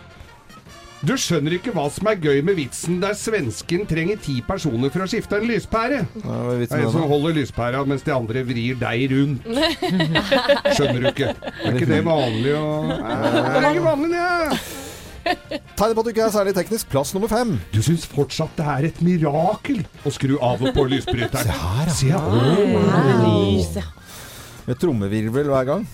Du 1.00 1.14
skjønner 1.17 1.55
ikke 1.56 1.73
hva 1.73 1.87
som 1.93 2.11
er 2.11 2.19
gøy 2.20 2.43
med 2.44 2.58
vitsen 2.58 2.99
der 3.00 3.14
svensken 3.17 3.87
trenger 3.88 4.19
ti 4.20 4.35
personer 4.44 4.93
for 4.93 5.06
å 5.06 5.08
skifte 5.08 5.38
en 5.38 5.47
lyspære. 5.49 6.02
Ja, 6.20 6.35
er 6.52 6.61
Det 6.61 6.69
er 6.76 6.85
en 6.85 6.93
som 6.93 7.06
holder 7.08 7.38
lyspæra 7.38 7.81
mens 7.88 8.05
de 8.05 8.12
andre 8.12 8.43
vrir 8.44 8.76
deg 8.81 9.06
rundt. 9.14 9.49
Skjønner 10.76 11.00
du 11.00 11.08
ikke? 11.14 11.32
Er 11.64 11.79
ikke 11.79 11.88
det 11.88 12.02
vanlig 12.05 12.52
å 12.58 12.67
Det 12.93 13.00
er 13.00 13.70
ikke 13.70 13.87
vanlig, 13.87 14.12
det. 14.12 14.61
Tegn 15.76 15.94
på 15.94 16.02
at 16.02 16.05
du 16.05 16.11
ikke 16.12 16.26
er 16.26 16.35
særlig 16.35 16.55
teknisk. 16.56 16.88
Plass 16.93 17.14
nummer 17.17 17.32
fem. 17.32 17.55
Du 17.73 17.81
syns 17.85 18.05
fortsatt 18.08 18.52
det 18.61 18.67
er 18.75 18.91
et 18.91 19.00
mirakel 19.05 19.81
å 20.05 20.12
skru 20.12 20.37
av 20.37 20.61
og 20.61 20.76
på 20.76 20.85
lysbryteren. 20.91 21.49
Se 21.49 21.56
her, 21.64 21.88
ja. 21.88 21.97
Se 21.97 22.12
her. 22.12 23.25
Lys, 23.25 23.73
ja. 23.81 23.88
Med 24.70 24.78
trommevirvel 24.78 25.49
hver 25.50 25.64
gang. 25.67 25.87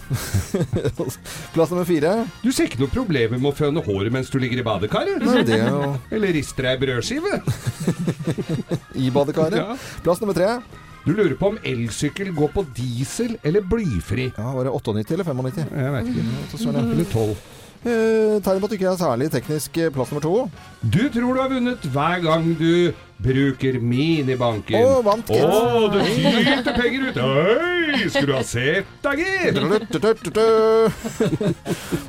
Plass 1.54 1.70
nummer 1.72 1.86
fire. 1.88 2.10
Du 2.42 2.50
ser 2.52 2.68
ikke 2.68 2.82
noe 2.82 2.92
problemer 2.92 3.40
med 3.40 3.48
å 3.48 3.56
føne 3.56 3.80
håret 3.80 4.12
mens 4.12 4.28
du 4.28 4.36
ligger 4.42 4.60
i 4.60 4.64
badekaret? 4.66 5.24
Nei, 5.24 5.44
det 5.48 5.62
er 5.62 5.70
jo 5.72 5.94
Eller 6.14 6.34
rister 6.36 6.66
deg 6.66 6.74
ei 6.74 6.82
brødskive? 6.82 7.38
i 9.06 9.08
badekaret. 9.14 9.62
Ja. 9.62 9.78
Plass 10.04 10.20
nummer 10.20 10.36
tre. 10.36 10.58
Du 11.06 11.14
lurer 11.14 11.38
på 11.40 11.54
om 11.54 11.58
elsykkel 11.64 12.34
går 12.36 12.52
på 12.52 12.66
diesel 12.76 13.38
eller 13.46 13.64
blyfri? 13.64 14.28
Ja, 14.36 14.50
Var 14.58 14.68
det 14.68 14.74
98 14.76 15.16
eller 15.16 15.30
95? 15.30 15.72
Jeg 15.72 15.94
vet 15.96 16.12
ikke. 16.12 16.26
Så 16.52 16.60
står 16.60 16.76
det. 16.76 16.84
Eller 16.98 17.12
12. 17.14 17.36
Eh, 17.86 18.36
tegn 18.42 18.60
på 18.60 18.66
at 18.66 18.72
du 18.72 18.76
ikke 18.76 18.90
er 18.90 19.00
særlig 19.00 19.30
teknisk. 19.32 19.80
Plass 19.94 20.12
nummer 20.12 20.26
to. 20.26 20.34
Du 20.82 21.04
tror 21.14 21.30
du 21.32 21.40
har 21.40 21.52
vunnet 21.54 21.88
hver 21.94 22.24
gang 22.26 22.52
du 22.58 22.72
bruker 23.22 23.78
minibanken. 23.80 24.76
Å, 24.76 25.00
vant, 25.06 25.30
gitt. 25.32 25.44
Å, 25.44 25.88
det 25.92 26.04
tyter 26.12 26.76
penger 26.76 27.06
ut! 27.08 27.16
Oi, 27.24 28.08
skulle 28.12 28.26
du 28.26 28.34
ha 28.36 28.42
sett 28.44 28.86
deg, 29.06 29.22
gitt! 29.24 29.56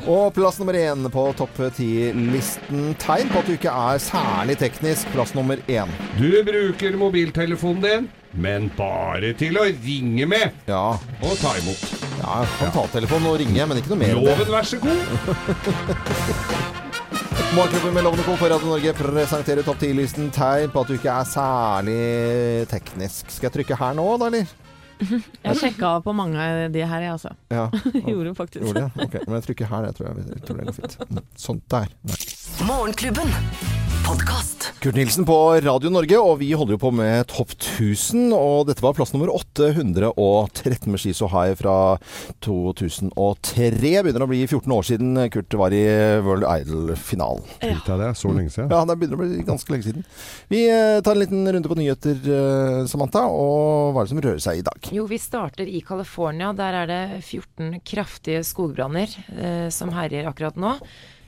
Og 0.07 0.33
plass 0.35 0.59
nummer 0.61 0.75
én 0.79 1.07
på 1.13 1.23
topp 1.39 1.57
ti-listen. 1.77 2.91
Tegn 3.01 3.31
på 3.31 3.41
at 3.41 3.47
du 3.49 3.55
ikke 3.55 3.73
er 3.91 4.03
særlig 4.03 4.57
teknisk. 4.61 5.07
Plass 5.15 5.33
nummer 5.37 5.57
én. 5.71 5.89
Du 6.19 6.29
bruker 6.47 6.99
mobiltelefonen 6.99 7.81
din, 7.83 8.09
men 8.37 8.67
bare 8.77 9.31
til 9.39 9.57
å 9.57 9.63
ringe 9.65 10.27
med 10.29 10.51
Ja, 10.69 10.97
og 11.23 11.33
ta 11.41 11.55
imot. 11.61 11.81
ja 12.19 12.41
kan 12.59 12.73
ta 12.75 12.83
telefonen 12.93 13.31
og 13.31 13.39
ringe, 13.41 13.65
men 13.69 13.79
ikke 13.79 13.93
noe 13.95 14.01
mer. 14.03 14.15
Loven, 14.19 14.51
vær 14.51 14.67
så 14.67 14.77
god. 14.83 15.01
Morgenklubben 17.55 17.93
med 17.93 18.03
Lovende 18.03 18.23
Co. 18.23 18.37
på 18.37 18.45
Radio 18.45 18.67
Norge 18.67 18.93
presenterer 18.93 19.63
topp 19.65 19.79
10-listen 19.81 20.29
tegn 20.35 20.69
på 20.73 20.81
at 20.83 20.89
du 20.91 20.95
ikke 20.97 21.13
er 21.13 21.27
særlig 21.29 21.99
teknisk. 22.69 23.31
Skal 23.33 23.47
jeg 23.47 23.55
trykke 23.55 23.77
her 23.79 23.95
nå, 23.97 24.05
da, 24.21 24.29
eller? 24.29 24.51
Jeg 25.45 25.59
sjekka 25.59 25.91
på 26.05 26.13
mange 26.17 26.41
av 26.41 26.71
de 26.73 26.81
her, 26.81 27.03
jeg, 27.05 27.11
altså. 27.13 27.29
Ja. 27.53 27.67
Gjorde 28.09 28.33
faktisk. 28.37 28.63
Gjorde 28.65 28.87
det? 28.87 29.05
Ok, 29.05 29.17
men 29.27 29.35
jeg 29.37 29.45
trykker 29.45 29.69
her, 29.69 29.85
jeg 29.91 29.97
tror, 29.99 30.07
jeg, 30.09 30.25
jeg 30.33 30.45
tror 30.47 30.57
det 30.57 30.65
går 30.71 30.77
fint. 30.79 31.27
Sånn, 31.37 31.59
der. 31.69 31.91
Nei. 32.09 32.17
Morgenklubben. 32.55 33.27
Podkast. 34.07 34.71
Kurt 34.79 34.95
Nilsen 34.95 35.25
på 35.27 35.35
Radio 35.65 35.89
Norge, 35.91 36.17
og 36.21 36.37
vi 36.39 36.47
holder 36.55 36.77
jo 36.77 36.79
på 36.79 36.91
med 36.95 37.25
Topp 37.27 37.49
1000. 37.57 38.29
Og 38.31 38.69
dette 38.69 38.83
var 38.83 38.93
plass 38.95 39.11
nummer 39.11 39.33
813 39.33 40.87
med 40.93 41.01
Ski 41.01 41.11
So 41.17 41.27
High 41.31 41.57
fra 41.59 41.97
2003. 42.45 43.91
Begynner 44.05 44.23
å 44.23 44.29
bli 44.31 44.39
14 44.45 44.75
år 44.77 44.87
siden 44.87 45.19
Kurt 45.33 45.57
var 45.59 45.75
i 45.75 45.81
World 46.23 46.47
Idol-finalen. 46.47 47.43
Ja. 47.65 47.97
det, 47.99 48.13
så 48.21 48.31
lenge 48.31 48.53
siden. 48.53 48.71
Ja, 48.71 48.85
det 48.87 48.95
begynner 49.01 49.19
å 49.19 49.25
bli 49.25 49.43
ganske 49.47 49.75
lenge 49.75 49.89
siden. 49.89 50.07
Vi 50.53 50.63
eh, 50.71 51.01
tar 51.03 51.17
en 51.17 51.23
liten 51.25 51.43
runde 51.57 51.73
på 51.73 51.79
nyheter, 51.81 52.23
eh, 52.37 52.79
Samantha. 52.87 53.25
Og 53.27 53.91
hva 53.91 54.05
er 54.05 54.07
det 54.07 54.13
som 54.15 54.23
rører 54.23 54.47
seg 54.47 54.63
i 54.63 54.65
dag? 54.69 54.89
Jo, 54.95 55.03
vi 55.11 55.19
starter 55.19 55.67
i 55.67 55.83
California. 55.83 56.55
Der 56.55 56.81
er 56.85 56.89
det 56.93 57.03
14 57.25 57.83
kraftige 57.83 58.41
skogbranner 58.47 59.19
eh, 59.35 59.67
som 59.73 59.91
herjer 59.99 60.31
akkurat 60.31 60.55
nå. 60.55 60.77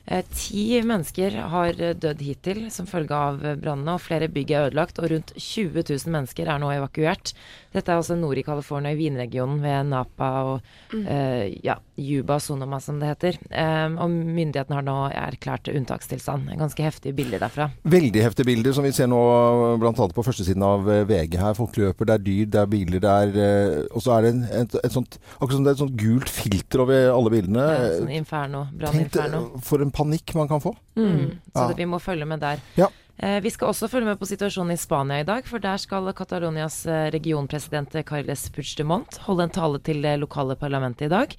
Eh, 0.06 0.24
Ti 0.34 0.80
mennesker 0.86 1.36
har 1.52 1.72
dødd 1.76 2.24
hittil 2.24 2.62
som 2.72 2.88
følge 2.90 3.16
av 3.16 3.40
brannene, 3.60 3.96
og 3.96 4.04
flere 4.04 4.30
bygg 4.32 4.50
er 4.54 4.68
ødelagt. 4.70 5.00
Og 5.02 5.10
rundt 5.12 5.34
20 5.36 5.84
000 5.84 6.14
mennesker 6.16 6.48
er 6.48 6.62
nå 6.62 6.72
evakuert. 6.76 7.34
Dette 7.70 7.92
er 7.92 8.00
altså 8.00 8.16
nord 8.18 8.38
i 8.40 8.42
California, 8.42 8.90
i 8.90 8.98
vinregionen 8.98 9.60
ved 9.62 9.86
Napa 9.92 10.30
og 10.48 10.96
eh, 10.96 11.52
ja, 11.62 11.76
Yuba 12.00 12.38
Sonoma, 12.42 12.80
som 12.82 12.98
det 12.98 13.10
heter. 13.12 13.36
Um, 13.52 13.98
og 14.02 14.10
myndighetene 14.10 14.78
har 14.80 14.86
nå 14.86 14.96
erklært 15.14 15.70
unntakstilstand. 15.70 16.48
Ganske 16.58 16.82
heftige 16.82 17.14
bilder 17.14 17.42
derfra. 17.44 17.68
Veldig 17.86 18.24
heftige 18.24 18.48
bilder 18.50 18.74
som 18.74 18.86
vi 18.86 18.90
ser 18.96 19.06
nå 19.12 19.20
bl.a. 19.78 19.92
på 19.94 20.24
førstesiden 20.26 20.64
av 20.66 20.88
eh, 20.90 21.04
VG 21.08 21.36
her. 21.38 21.54
Folk 21.58 21.78
løper, 21.78 22.08
det 22.10 22.16
er 22.16 22.24
dyr, 22.26 22.48
det 22.56 22.62
er 22.64 22.72
biler, 22.74 23.04
det 23.04 23.12
er 23.14 23.36
uh, 23.38 23.84
Og 23.94 24.02
så 24.02 24.16
er 24.16 24.26
det 24.26 24.32
en, 24.34 24.42
et, 24.62 24.74
et 24.82 24.94
sånt 24.96 25.18
Akkurat 25.36 25.56
som 25.58 25.66
det 25.66 25.70
er 25.72 25.78
et 25.78 25.84
sånt 25.84 25.98
gult 26.00 26.30
filter 26.32 26.82
over 26.84 27.10
alle 27.14 27.34
bildene. 27.36 27.68
Ja, 27.70 27.92
sånn 28.00 28.10
inferno, 28.18 28.64
Tenk 28.70 28.80
branninferno. 28.82 29.44
for 29.66 29.84
en 29.84 29.94
panikk 29.94 30.34
man 30.38 30.50
kan 30.50 30.62
få. 30.64 30.74
Mm. 30.98 31.38
Så 31.54 31.60
Ja. 31.62 31.68
det, 31.70 31.78
vi 31.78 31.86
må 31.88 32.02
følge 32.02 32.26
med 32.26 32.42
der. 32.42 32.58
Ja. 32.78 32.90
Eh, 33.22 33.40
vi 33.44 33.50
skal 33.52 33.68
også 33.68 33.88
følge 33.92 34.08
med 34.08 34.16
på 34.20 34.28
situasjonen 34.28 34.72
i 34.72 34.80
Spania 34.80 35.20
i 35.20 35.26
dag, 35.28 35.44
for 35.44 35.60
der 35.60 35.76
skal 35.80 36.08
Catalonias 36.16 36.86
eh, 36.88 37.10
regionpresident 37.12 37.92
Carles 38.08 38.46
Puigdemont 38.54 39.18
holde 39.26 39.44
en 39.44 39.52
tale 39.52 39.80
til 39.84 40.00
det 40.00 40.14
lokale 40.22 40.56
parlamentet 40.56 41.10
i 41.10 41.12
dag 41.12 41.36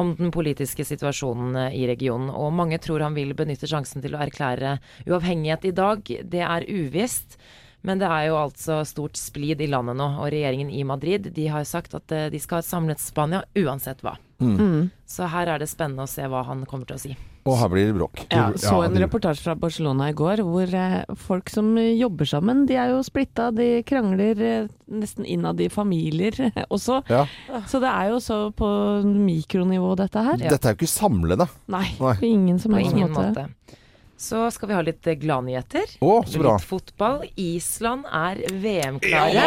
om 0.00 0.14
den 0.16 0.32
politiske 0.32 0.86
situasjonen 0.88 1.58
eh, 1.66 1.76
i 1.82 1.84
regionen. 1.90 2.32
Og 2.32 2.54
mange 2.56 2.80
tror 2.80 3.04
han 3.04 3.18
vil 3.18 3.36
benytte 3.36 3.68
sjansen 3.68 4.00
til 4.04 4.16
å 4.16 4.22
erklære 4.24 4.78
uavhengighet 5.04 5.68
i 5.68 5.76
dag. 5.76 6.14
Det 6.24 6.44
er 6.48 6.68
uvisst. 6.68 7.36
Men 7.84 8.00
det 8.00 8.08
er 8.10 8.24
jo 8.26 8.40
altså 8.40 8.80
stort 8.88 9.20
splid 9.20 9.60
i 9.62 9.68
landet 9.70 9.94
nå, 10.00 10.08
og 10.18 10.32
regjeringen 10.32 10.72
i 10.74 10.80
Madrid 10.82 11.28
de 11.36 11.44
har 11.46 11.62
sagt 11.68 11.92
at 11.94 12.10
de 12.32 12.40
skal 12.42 12.58
ha 12.58 12.66
samlet 12.66 12.98
Spania 12.98 13.44
uansett 13.54 14.02
hva. 14.02 14.16
Mm. 14.42 14.90
Så 15.06 15.28
her 15.30 15.52
er 15.52 15.62
det 15.62 15.70
spennende 15.70 16.02
å 16.02 16.10
se 16.10 16.26
hva 16.26 16.42
han 16.48 16.66
kommer 16.66 16.90
til 16.90 16.98
å 16.98 17.04
si. 17.04 17.14
Og 17.48 17.56
her 17.62 17.70
blir 17.72 17.88
det 17.88 17.96
bråk. 17.96 18.22
Ja, 18.34 18.46
så 18.60 18.82
en 18.84 18.98
reportasje 19.00 19.44
fra 19.46 19.54
Barcelona 19.58 20.10
i 20.12 20.16
går 20.16 20.42
hvor 20.46 20.74
eh, 20.76 20.98
folk 21.28 21.50
som 21.52 21.72
jobber 21.78 22.28
sammen, 22.28 22.66
de 22.68 22.76
er 22.76 22.92
jo 22.92 23.00
splitta. 23.06 23.48
De 23.56 23.68
krangler 23.88 24.42
eh, 24.44 24.68
nesten 24.92 25.26
innad 25.28 25.60
i 25.64 25.70
familier 25.72 26.36
også. 26.74 27.00
Ja. 27.08 27.24
Så 27.70 27.80
det 27.82 27.90
er 27.90 28.12
jo 28.12 28.20
så 28.24 28.40
på 28.56 28.68
mikronivå, 29.06 29.94
dette 29.98 30.24
her. 30.28 30.40
Dette 30.44 30.60
er 30.70 30.76
jo 30.76 30.82
ikke 30.82 30.92
samlende. 30.92 31.48
Nei, 31.72 31.86
Nei. 32.00 32.14
på 32.20 32.28
ingen 32.28 32.60
som 32.62 32.76
har 32.76 32.84
helst 32.84 32.96
ingen 32.96 33.14
måte. 33.16 33.46
måte. 33.48 33.77
Så 34.18 34.40
skal 34.50 34.68
vi 34.68 34.74
ha 34.74 34.80
litt 34.82 35.06
eh, 35.06 35.14
gladnyheter. 35.14 35.92
Bra. 36.00 36.56
Litt 36.56 36.66
fotball. 36.66 37.20
Island 37.38 38.08
er 38.10 38.40
VM-klare. 38.50 39.44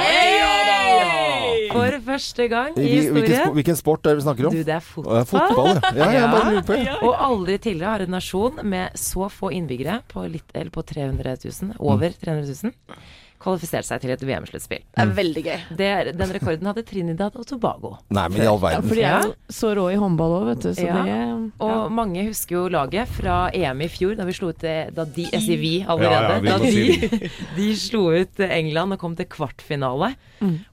For 1.71 1.97
første 2.05 2.47
gang 2.51 2.77
i 2.79 2.85
historien. 2.87 3.17
hvilken, 3.17 3.53
hvilken 3.57 3.79
sport 3.79 4.05
er 4.07 4.15
det 4.15 4.21
vi 4.21 4.25
snakker 4.25 4.47
om? 4.47 4.55
Du, 4.55 4.63
det 4.67 4.75
er 4.77 4.85
fotball. 4.85 5.19
ja, 5.19 5.25
fotball, 5.27 5.73
ja. 5.75 6.07
Ja, 6.15 6.77
Ja. 6.87 6.95
Og 7.03 7.19
aldri 7.19 7.57
tidligere 7.59 7.97
har 7.97 8.05
en 8.05 8.15
nasjon 8.15 8.61
med 8.63 8.95
så 8.99 9.27
få 9.31 9.51
innbyggere, 9.55 10.01
på, 10.11 10.23
litt, 10.31 10.47
eller 10.53 10.71
på 10.71 10.85
300 10.87 11.35
000, 11.43 11.75
over 11.79 12.15
300 12.23 12.55
000, 12.63 12.73
kvalifisert 13.41 13.85
seg 13.87 14.01
til 14.03 14.11
et 14.13 14.21
VM-sluttspill. 14.21 14.83
Det 14.95 15.01
er 15.03 15.13
veldig 15.17 15.43
gøy. 15.43 15.59
Det- 15.77 16.17
Den 16.17 16.29
rekorden 16.35 16.65
hadde 16.69 16.83
Trinidad 16.85 17.35
og 17.35 17.45
Tobago. 17.47 17.97
Nei, 18.09 18.27
men 18.29 18.41
i 18.41 18.45
all 18.45 18.59
Ja, 18.59 18.67
verden. 18.67 18.87
for 18.87 18.95
de 18.95 19.01
er 19.03 19.21
jo 19.23 19.33
så 19.49 19.73
rå 19.75 19.85
i 19.91 19.95
håndball 19.97 20.31
òg, 20.41 20.45
vet 20.51 20.59
du. 20.61 20.69
Så 20.73 20.85
Ja. 20.85 21.03
det 21.03 21.51
Og 21.59 21.91
mange 21.91 22.23
husker 22.27 22.55
jo 22.55 22.69
laget 22.69 23.07
fra 23.07 23.49
EM 23.53 23.81
i 23.81 23.87
fjor, 23.87 24.15
da 24.15 24.23
vi 24.25 24.31
slo 24.33 24.49
ut 24.49 24.59
da 24.59 25.05
de, 25.05 25.23
jeg 25.31 25.41
sier 25.41 25.57
vi 25.57 25.83
allerede, 25.87 26.11
Ja, 26.11 26.33
ja, 26.33 26.39
vi 26.39 26.47
da 26.47 26.57
de, 26.57 27.29
de 27.57 27.75
slo 27.75 28.11
ut 28.11 28.39
England 28.39 28.93
og 28.93 28.99
kom 28.99 29.15
til 29.15 29.25
kvartfinale. 29.25 30.15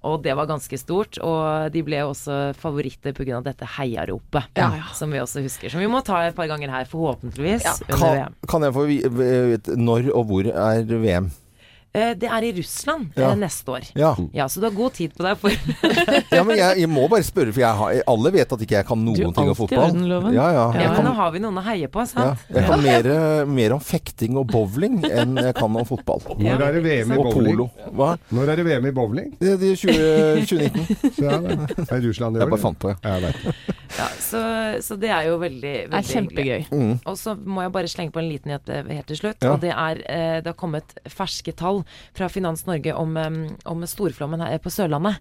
Og 0.04 0.22
det 0.22 0.34
var 0.36 0.46
ganske 0.46 0.78
stort, 0.78 1.18
og 1.20 1.70
de 1.72 1.82
ble 1.82 1.96
også 2.04 2.54
favoritter 2.56 3.12
pga. 3.12 3.42
dette 3.42 3.64
heiaropet, 3.66 4.44
Ja, 4.56 4.70
ja. 4.74 4.82
som 4.94 5.10
vi 5.10 5.18
også 5.18 5.42
husker. 5.42 5.70
Som 5.70 5.80
vi 5.80 5.86
må 5.86 6.02
ta 6.04 6.20
et 6.26 6.34
par 6.34 6.46
ganger 6.46 6.70
her, 6.70 6.84
forhåpentligvis, 6.84 7.62
Ja. 7.64 7.72
under 7.88 7.96
Kan, 7.96 8.16
VM. 8.16 8.34
kan 8.48 8.62
jeg 8.62 8.72
få 8.72 8.86
vite 8.86 9.76
når 9.76 10.10
og 10.14 10.26
hvor 10.26 10.46
er 10.46 10.82
VM? 10.84 11.30
Eh, 11.96 12.12
Det 12.20 12.28
er 12.28 12.44
i 12.44 12.52
Russland 12.52 13.08
Ja. 13.16 13.30
eh, 13.30 13.36
neste 13.40 13.72
år. 13.72 13.86
Ja. 13.96 14.14
Ja, 14.34 14.44
så 14.48 14.60
du 14.60 14.66
har 14.68 14.74
god 14.76 14.92
tid 14.92 15.14
på 15.16 15.24
deg 15.24 15.38
for 15.40 15.50
ja, 16.36 16.42
men 16.44 16.56
jeg, 16.58 16.80
jeg 16.82 16.88
må 16.90 17.06
bare 17.08 17.24
spørre, 17.24 17.52
for 17.52 17.60
jeg 17.62 17.74
har, 17.80 18.02
alle 18.12 18.32
vet 18.34 18.52
at 18.52 18.60
ikke 18.60 18.76
jeg 18.76 18.86
kan 18.86 19.00
noen 19.04 19.32
ting 19.34 19.48
om 19.48 19.56
fotball. 19.56 19.92
Du 19.96 20.12
alltid 20.14 20.34
Ja, 20.36 20.48
ja. 20.52 20.66
Ja, 20.76 20.90
men 20.92 21.06
nå 21.08 21.14
har 21.16 21.30
vi 21.32 21.40
noen 21.42 21.56
å 21.58 21.64
heie 21.64 21.88
på, 21.88 22.04
ja, 22.04 22.10
sant? 22.10 22.44
jeg 22.52 22.66
kan 22.68 22.82
mer, 22.84 23.08
mer 23.48 23.72
om 23.78 23.80
fekting 23.80 24.36
og 24.36 24.46
bowling 24.52 25.00
enn 25.08 25.36
jeg 25.40 25.54
kan 25.56 25.76
om 25.80 25.88
fotball. 25.88 26.20
Når 26.38 26.62
er 26.68 26.76
det 26.78 26.82
VM 26.84 27.12
i 27.14 27.18
Og 27.18 27.30
bowling? 27.32 27.56
polo. 27.56 27.68
Hva? 27.96 28.10
Når 28.36 28.52
er 28.52 28.60
det 28.60 28.66
VM 28.68 28.86
i 28.90 28.94
bowling? 29.00 29.32
Det, 29.40 29.56
det 29.62 29.72
er 29.72 29.80
20, 29.80 30.46
2019. 30.46 31.12
Så 31.16 31.24
ja, 31.24 31.38
det 31.40 31.88
er 31.88 32.04
Russland 32.04 32.36
det 32.36 32.44
Jeg 32.44 32.52
bare 32.52 32.60
fant 32.62 32.78
på, 32.84 32.92
ja. 32.92 32.96
Ja, 33.02 33.16
jeg 33.16 33.32
det. 33.32 33.54
Ja, 33.98 34.06
så, 34.20 34.40
så 34.84 34.98
det 35.00 35.08
er 35.10 35.30
jo 35.30 35.38
veldig, 35.40 35.72
Det 35.88 35.88
veldig 35.88 35.98
er 35.98 36.12
kjempegøy. 36.12 36.66
Mm. 36.70 36.94
Og 37.08 37.16
så 37.18 37.32
må 37.34 37.64
jeg 37.64 37.72
bare 37.72 37.88
slenge 37.90 38.12
på 38.14 38.20
en 38.20 38.28
liten 38.28 38.52
nyhet 38.52 38.68
eh, 38.68 38.84
helt 38.98 39.08
til 39.08 39.16
slutt. 39.22 39.40
Ja. 39.42 39.54
Og 39.56 39.62
det 39.64 39.72
er 39.72 40.02
Det 40.44 40.52
har 40.52 40.58
kommet 40.58 40.92
ferske 41.08 41.54
tall 41.78 41.84
fra 42.16 42.28
Finans 42.28 42.66
Norge 42.66 42.94
om, 42.94 43.16
om 43.64 43.86
storflommen 43.86 44.40
her 44.40 44.58
på 44.58 44.70
Sørlandet. 44.70 45.18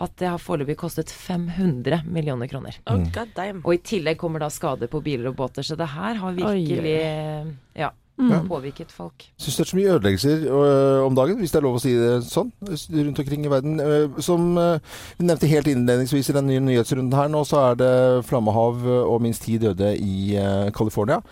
At 0.00 0.16
det 0.16 0.28
har 0.28 0.40
foreløpig 0.40 0.76
kostet 0.80 1.10
500 1.10 2.02
millioner 2.08 2.48
kroner. 2.48 2.78
Oh, 2.86 3.02
God 3.12 3.34
damn. 3.36 3.62
Og 3.64 3.74
i 3.74 3.82
tillegg 3.84 4.18
kommer 4.18 4.40
da 4.40 4.48
skader 4.50 4.88
på 4.88 5.02
biler 5.04 5.28
og 5.28 5.36
båter, 5.36 5.62
så 5.62 5.76
det 5.76 5.90
her 5.92 6.14
har 6.14 6.32
virkelig 6.38 7.00
Oi, 7.00 7.56
Ja, 7.76 7.90
Mm. 8.20 8.48
påvirket 8.48 8.90
folk. 8.92 9.24
Syns 9.40 9.56
det 9.56 9.62
er 9.64 9.68
så 9.70 9.76
mye 9.78 9.92
ødeleggelser 9.94 10.42
øh, 10.52 11.06
om 11.06 11.14
dagen, 11.16 11.38
hvis 11.40 11.50
det 11.54 11.56
er 11.56 11.64
lov 11.64 11.78
å 11.78 11.80
si 11.80 11.94
det 11.96 12.18
sånn, 12.28 12.50
rundt 12.68 13.18
omkring 13.22 13.46
i 13.46 13.48
verden. 13.48 13.80
Øh, 13.80 14.18
som 14.20 14.58
øh, 14.60 14.76
vi 15.16 15.24
nevnte 15.24 15.48
helt 15.48 15.70
innledningsvis 15.72 16.28
i 16.28 16.34
den 16.36 16.50
nye 16.50 16.60
nyhetsrunden 16.60 17.16
her, 17.16 17.30
nå 17.32 17.40
så 17.48 17.70
er 17.70 17.78
det 17.80 18.26
flammehav 18.28 18.84
og 19.06 19.22
minst 19.24 19.46
ti 19.46 19.56
døde 19.62 19.94
i 19.96 20.36
øh, 20.36 20.68
California. 20.76 21.22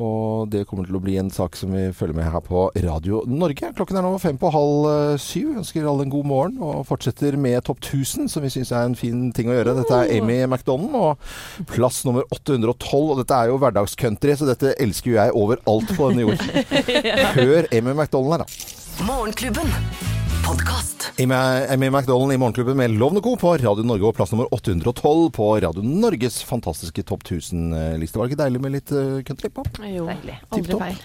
Og 0.00 0.48
det 0.50 0.64
kommer 0.66 0.88
til 0.88 0.96
å 0.98 1.02
bli 1.02 1.14
en 1.20 1.30
sak 1.30 1.54
som 1.58 1.70
vi 1.74 1.84
følger 1.94 2.16
med 2.18 2.26
her 2.26 2.42
på 2.42 2.66
Radio 2.82 3.20
Norge. 3.30 3.70
Klokken 3.78 3.98
er 4.00 4.02
nå 4.06 4.16
fem 4.22 4.38
på 4.40 4.50
halv 4.50 4.88
øh, 4.90 5.18
syv. 5.22 5.52
Ønsker 5.60 5.86
alle 5.86 6.06
en 6.06 6.14
god 6.14 6.26
morgen 6.26 6.56
og 6.64 6.82
fortsetter 6.88 7.38
med 7.38 7.60
Topp 7.68 7.78
1000, 7.84 8.26
som 8.32 8.42
vi 8.42 8.50
syns 8.50 8.72
er 8.74 8.88
en 8.88 8.98
fin 8.98 9.28
ting 9.36 9.52
å 9.52 9.54
gjøre. 9.54 9.76
Dette 9.78 10.00
er 10.00 10.16
Amy 10.18 10.40
McDonald 10.48 10.98
og 10.98 11.68
plass 11.70 12.02
nummer 12.08 12.26
812. 12.34 13.12
Og 13.14 13.22
dette 13.22 13.38
er 13.38 13.52
jo 13.52 13.60
hverdagscountry, 13.62 14.34
så 14.40 14.50
dette 14.50 14.74
elsker 14.82 15.12
jo 15.12 15.20
jeg 15.20 15.38
overalt 15.44 15.94
på 15.94 16.10
denne 16.10 16.26
jord. 16.26 16.42
Hør 17.38 17.70
Amy 17.70 17.94
McDonald 17.94 18.34
her, 18.34 18.44
da. 18.46 19.06
Morgenklubben. 19.06 20.13
Podkast. 20.46 21.12
Amy, 21.20 21.90
McDonald 21.90 22.32
i 22.32 22.36
Morgenklubben 22.38 22.76
med 22.76 22.90
Lovende 22.90 23.20
Co. 23.20 23.36
på 23.36 23.56
Radio 23.56 23.84
Norge 23.86 24.04
og 24.08 24.16
plass 24.16 24.32
nummer 24.32 24.50
812 24.52 25.30
på 25.32 25.46
Radio 25.64 25.82
Norges 25.84 26.42
fantastiske 26.44 27.02
Topp 27.08 27.22
1000-liste. 27.24 28.18
Var 28.18 28.26
det 28.26 28.34
ikke 28.34 28.40
deilig 28.42 28.60
med 28.60 28.74
litt 28.74 28.92
uh, 28.92 29.22
country 29.24 29.48
på? 29.54 29.64
Jo, 29.88 30.04
Deilig. 30.10 30.36
aldri 30.52 30.78
feil. 30.82 30.98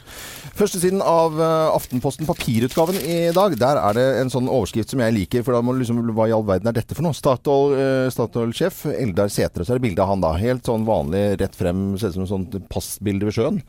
Førstesiden 0.59 1.03
av 1.05 1.37
eh, 1.39 1.69
Aftenposten 1.71 2.27
papirutgaven 2.27 2.97
i 2.99 3.19
dag, 3.35 3.55
der 3.61 3.79
er 3.79 3.95
det 3.95 4.07
en 4.25 4.33
sånn 4.33 4.49
overskrift 4.51 4.91
som 4.91 4.99
jeg 5.05 5.15
liker. 5.15 5.45
For 5.47 5.55
da 5.55 5.63
må 5.63 5.75
du 5.75 5.79
liksom 5.83 6.01
Hva 6.09 6.27
i 6.27 6.35
all 6.35 6.43
verden 6.47 6.67
er 6.67 6.75
dette 6.75 6.97
for 6.97 7.05
noe? 7.05 7.15
Statoil-sjef 7.15 8.17
Statoil-sjef 8.17 8.83
Eldar 8.91 9.31
Sætre. 9.31 9.63
Så 9.63 9.71
er 9.75 9.79
det 9.79 9.87
bilde 9.87 10.03
av 10.03 10.11
han 10.11 10.25
da. 10.25 10.33
Helt 10.41 10.67
sånn 10.67 10.83
vanlig, 10.89 11.23
rett 11.39 11.55
frem, 11.55 11.93
ser 11.95 12.11
ut 12.11 12.19
som 12.19 12.27
et 12.27 12.33
sånt 12.33 12.59
passbilde 12.73 13.29
ved 13.29 13.39
sjøen. 13.39 13.63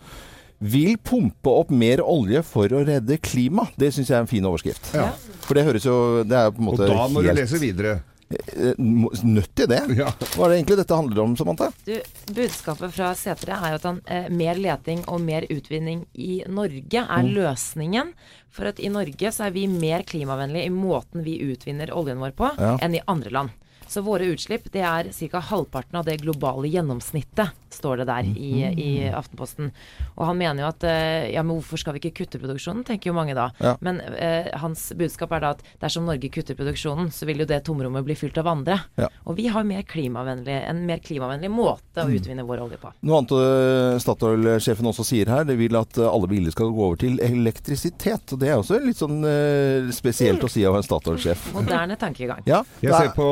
Vil 0.60 0.96
pumpe 0.98 1.48
opp 1.48 1.70
mer 1.72 2.02
olje 2.04 2.42
for 2.44 2.68
å 2.68 2.82
redde 2.84 3.16
klima. 3.24 3.64
Det 3.80 3.88
syns 3.94 4.10
jeg 4.12 4.16
er 4.18 4.24
en 4.26 4.30
fin 4.30 4.44
overskrift. 4.44 4.90
Ja. 4.94 5.06
For 5.46 5.54
det 5.56 5.64
høres 5.64 5.86
jo 5.88 6.22
Det 6.28 6.36
er 6.36 6.50
på 6.52 6.60
en 6.60 6.68
Og 6.68 6.76
da 6.84 7.08
må 7.08 7.22
du 7.24 7.30
lese 7.32 7.58
videre. 7.62 8.02
eh, 8.30 8.74
nødt 8.78 9.54
til 9.56 9.66
det. 9.66 9.80
Ja. 9.96 10.10
Hva 10.36 10.44
er 10.46 10.52
det 10.52 10.58
egentlig 10.60 10.76
dette 10.78 10.94
handler 10.94 11.22
om, 11.24 11.32
Samantha? 11.36 11.70
Du, 11.86 11.96
budskapet 12.36 12.92
fra 12.94 13.08
Setre 13.18 13.56
er 13.56 13.72
jo 13.72 13.78
at 13.80 13.86
han, 13.88 14.00
eh, 14.06 14.28
mer 14.30 14.54
leting 14.54 15.00
og 15.08 15.20
mer 15.24 15.42
utvinning 15.50 16.04
i 16.14 16.42
Norge 16.46 16.94
er 17.08 17.24
Mm. 17.24 17.32
løsningen. 17.34 18.12
For 18.50 18.66
at 18.66 18.78
i 18.78 18.88
Norge 18.88 19.32
så 19.32 19.46
er 19.46 19.50
vi 19.50 19.66
mer 19.66 20.02
klimavennlige 20.04 20.66
i 20.66 20.70
måten 20.70 21.24
vi 21.24 21.38
utvinner 21.40 21.90
oljen 21.90 22.18
vår 22.20 22.32
på, 22.36 22.52
Ja. 22.58 22.76
enn 22.80 22.94
i 22.94 23.00
andre 23.08 23.30
land. 23.30 23.50
Så 23.90 24.04
våre 24.06 24.28
utslipp 24.30 24.68
det 24.70 24.84
er 24.86 25.10
ca. 25.10 25.40
halvparten 25.50 25.98
av 25.98 26.06
det 26.06 26.20
globale 26.22 26.68
gjennomsnittet, 26.70 27.56
står 27.70 28.02
det 28.02 28.06
der 28.08 28.26
i, 28.34 28.50
i 28.66 28.90
Aftenposten. 29.14 29.70
Og 30.16 30.24
han 30.26 30.38
mener 30.38 30.64
jo 30.64 30.68
at 30.70 30.84
eh, 30.86 31.30
ja, 31.34 31.42
men 31.46 31.58
hvorfor 31.58 31.78
skal 31.80 31.94
vi 31.94 32.02
ikke 32.02 32.24
kutte 32.24 32.40
produksjonen, 32.42 32.84
tenker 32.86 33.10
jo 33.10 33.16
mange 33.16 33.34
da. 33.38 33.48
Ja. 33.62 33.76
Men 33.82 34.00
eh, 34.00 34.50
hans 34.62 34.88
budskap 34.98 35.34
er 35.34 35.44
da 35.44 35.52
at 35.56 35.62
dersom 35.82 36.06
Norge 36.06 36.30
kutter 36.34 36.58
produksjonen, 36.58 37.12
så 37.14 37.26
vil 37.28 37.42
jo 37.42 37.48
det 37.50 37.60
tomrommet 37.66 38.06
bli 38.06 38.16
fylt 38.18 38.38
av 38.42 38.50
andre. 38.50 38.78
Ja. 39.00 39.08
Og 39.30 39.38
vi 39.38 39.48
har 39.50 39.66
mer 39.66 39.82
klimavennlig, 39.86 40.58
en 40.70 40.82
mer 40.86 41.02
klimavennlig 41.02 41.50
måte 41.54 42.04
å 42.04 42.10
utvinne 42.10 42.46
vår 42.46 42.64
olje 42.66 42.80
på. 42.82 42.92
Noe 43.06 43.22
annet 43.22 43.36
øh, 43.38 43.98
Statoil-sjefen 44.02 44.90
også 44.90 45.06
sier 45.06 45.30
her, 45.30 45.46
det 45.48 45.58
vil 45.60 45.78
at 45.78 45.98
øh, 45.98 46.10
alle 46.10 46.30
biler 46.30 46.54
skal 46.54 46.70
gå 46.74 46.86
over 46.90 47.00
til 47.02 47.18
elektrisitet. 47.26 48.34
Og 48.34 48.42
det 48.42 48.50
er 48.50 48.58
også 48.58 48.82
litt 48.82 49.02
sånn 49.02 49.22
eh, 49.26 49.90
spesielt 49.94 50.46
å 50.46 50.50
si 50.50 50.66
av 50.66 50.78
en 50.78 50.86
Statoil-sjef. 50.86 51.50
Moderne 51.58 51.98
tankegang. 51.98 52.42
Ja, 52.50 52.64
Jeg 52.82 52.94
ser 52.94 53.14
på 53.14 53.20
på 53.20 53.28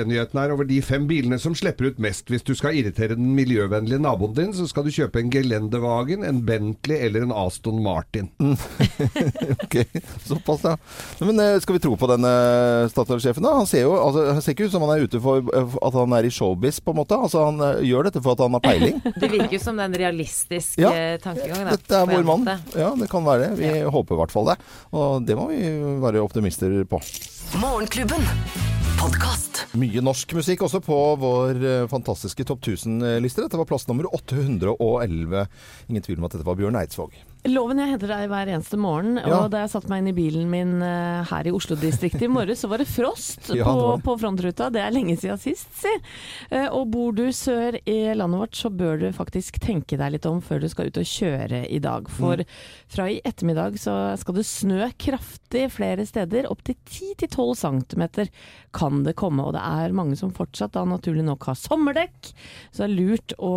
ABC-nyhetene 0.00 0.40
her 0.44 0.52
over 0.54 0.64
de 0.68 0.80
fem 0.84 1.06
bilene 1.08 1.38
som 1.40 1.54
slipper 1.56 1.90
ut 1.90 1.98
mest. 2.02 2.28
Hvis 2.30 2.44
du 2.46 2.54
skal 2.56 2.76
irritere 2.78 3.16
den 3.18 3.32
miljøvennlige 3.36 4.00
naboen 4.02 4.34
din, 4.36 4.52
så 4.56 4.66
skal 4.70 4.84
du 4.86 4.90
kjøpe 4.94 5.20
en 5.20 5.30
Gelendewagen, 5.32 6.24
en 6.26 6.40
Bentley 6.46 6.96
eller 7.06 7.26
en 7.26 7.32
Aston 7.36 7.82
Martin. 7.84 8.30
Ok, 9.60 9.76
såpass, 10.26 10.62
ja. 10.64 10.74
Men 11.20 11.40
øh, 11.40 11.60
skal 11.62 11.76
vi 11.76 11.80
tro 11.84 11.94
på 11.98 12.08
denne 12.10 12.30
Statoil-sjefen, 12.90 13.44
da? 13.44 13.52
Han 13.60 13.68
ser 13.68 13.84
jo 13.84 13.92
altså, 13.98 14.24
han 14.32 14.42
ser 14.42 14.54
ikke 14.54 14.66
ut 14.68 14.74
som 14.74 14.84
han 14.86 14.92
er 14.96 15.04
ute 15.06 15.20
for 15.22 15.44
øh, 15.44 15.76
at 15.86 15.96
han 15.98 16.14
er 16.16 16.26
i 16.28 16.32
showbiz, 16.34 16.80
på 16.84 16.94
en 16.94 17.00
måte. 17.00 17.18
Altså, 17.18 17.44
han 17.48 17.60
gjør 17.86 18.08
dette 18.08 18.22
for 18.24 18.34
at 18.36 18.44
han 18.44 18.56
har 18.56 18.64
peiling. 18.64 18.98
Det 19.20 19.30
virker 19.32 19.56
jo 19.58 19.62
som 19.62 19.78
den 19.80 19.94
realistiske 20.00 20.80
Ja. 20.82 20.90
eh. 20.96 21.16
Da, 21.20 21.34
Dette 21.74 22.00
er 22.00 22.08
vår 22.10 22.26
mann. 22.26 22.48
Ja, 22.74 22.90
det 22.98 23.10
kan 23.12 23.26
være 23.26 23.50
det. 23.50 23.60
Vi 23.60 23.72
håper 23.92 24.16
i 24.16 24.20
hvert 24.24 24.34
fall 24.34 24.50
det. 24.52 24.58
Og 24.96 25.26
det 25.28 25.36
må 25.38 25.48
vi 25.52 25.60
være 26.02 26.24
optimister 26.24 26.80
på. 26.90 27.02
Morgenklubben. 27.60 28.79
Podkast. 29.00 29.62
Mye 29.80 30.02
norsk 30.04 30.34
musikk 30.36 30.60
også 30.66 30.82
på 30.84 30.96
vår 31.22 31.62
eh, 31.64 31.86
fantastiske 31.88 32.44
Topp 32.44 32.66
1000-liste. 32.68 33.46
Dette 33.46 33.56
var 33.56 33.68
plass 33.70 33.86
nummer 33.88 34.04
811. 34.12 35.46
Ingen 35.88 36.04
tvil 36.04 36.20
om 36.20 36.28
at 36.28 36.36
dette 36.36 36.44
var 36.44 36.58
Bjørn 36.58 36.76
Eidsvåg. 36.82 37.16
Loven, 37.48 37.78
jeg 37.80 37.94
henter 37.94 38.10
deg 38.12 38.26
hver 38.28 38.50
eneste 38.52 38.76
morgen. 38.76 39.14
Ja. 39.16 39.38
Og 39.40 39.46
da 39.54 39.62
jeg 39.62 39.70
satte 39.72 39.88
meg 39.88 40.02
inn 40.02 40.10
i 40.10 40.16
bilen 40.16 40.50
min 40.52 40.74
eh, 40.84 41.22
her 41.30 41.46
i 41.48 41.52
Oslo-distriktet 41.56 42.26
i 42.26 42.28
morges, 42.28 42.60
så 42.60 42.68
var 42.68 42.82
det 42.82 42.86
frost 42.90 43.48
Ja, 43.56 43.64
på, 43.64 43.72
det 43.78 43.86
var 43.86 44.02
på 44.04 44.16
frontruta. 44.20 44.68
Det 44.74 44.82
er 44.84 44.92
lenge 44.92 45.16
siden 45.16 45.40
sist, 45.40 45.70
si. 45.80 45.94
Eh, 46.52 46.66
og 46.68 46.90
bor 46.92 47.16
du 47.16 47.24
sør 47.32 47.78
i 47.88 47.96
landet 48.12 48.42
vårt, 48.42 48.60
så 48.60 48.68
bør 48.68 49.00
du 49.00 49.08
faktisk 49.16 49.56
tenke 49.64 49.96
deg 49.96 50.12
litt 50.18 50.28
om 50.28 50.42
før 50.44 50.60
du 50.60 50.68
skal 50.68 50.92
ut 50.92 51.00
og 51.00 51.08
kjøre 51.14 51.62
i 51.72 51.80
dag. 51.80 52.12
For 52.12 52.44
Mm. 52.44 52.46
fra 52.92 53.08
i 53.10 53.20
ettermiddag 53.24 53.80
så 53.80 53.96
skal 54.20 54.36
det 54.36 54.44
snø 54.46 54.90
kraftig 55.00 55.64
flere 55.72 56.04
steder. 56.06 56.46
Opptil 56.52 56.76
10-12 56.92 57.56
cm 57.56 58.28
kan 58.76 59.02
det 59.08 59.16
komme. 59.16 59.48
Og 59.48 59.56
det 59.56 59.64
er 59.64 59.96
mange 59.96 60.16
som 60.20 60.30
fortsatt 60.36 60.76
da 60.76 60.84
naturlig 60.84 61.24
nok 61.24 61.48
har 61.48 61.56
sommerdekk, 61.58 62.34
så 62.70 62.84
det 62.84 62.90
er 62.90 62.98
lurt 63.00 63.34
å, 63.40 63.54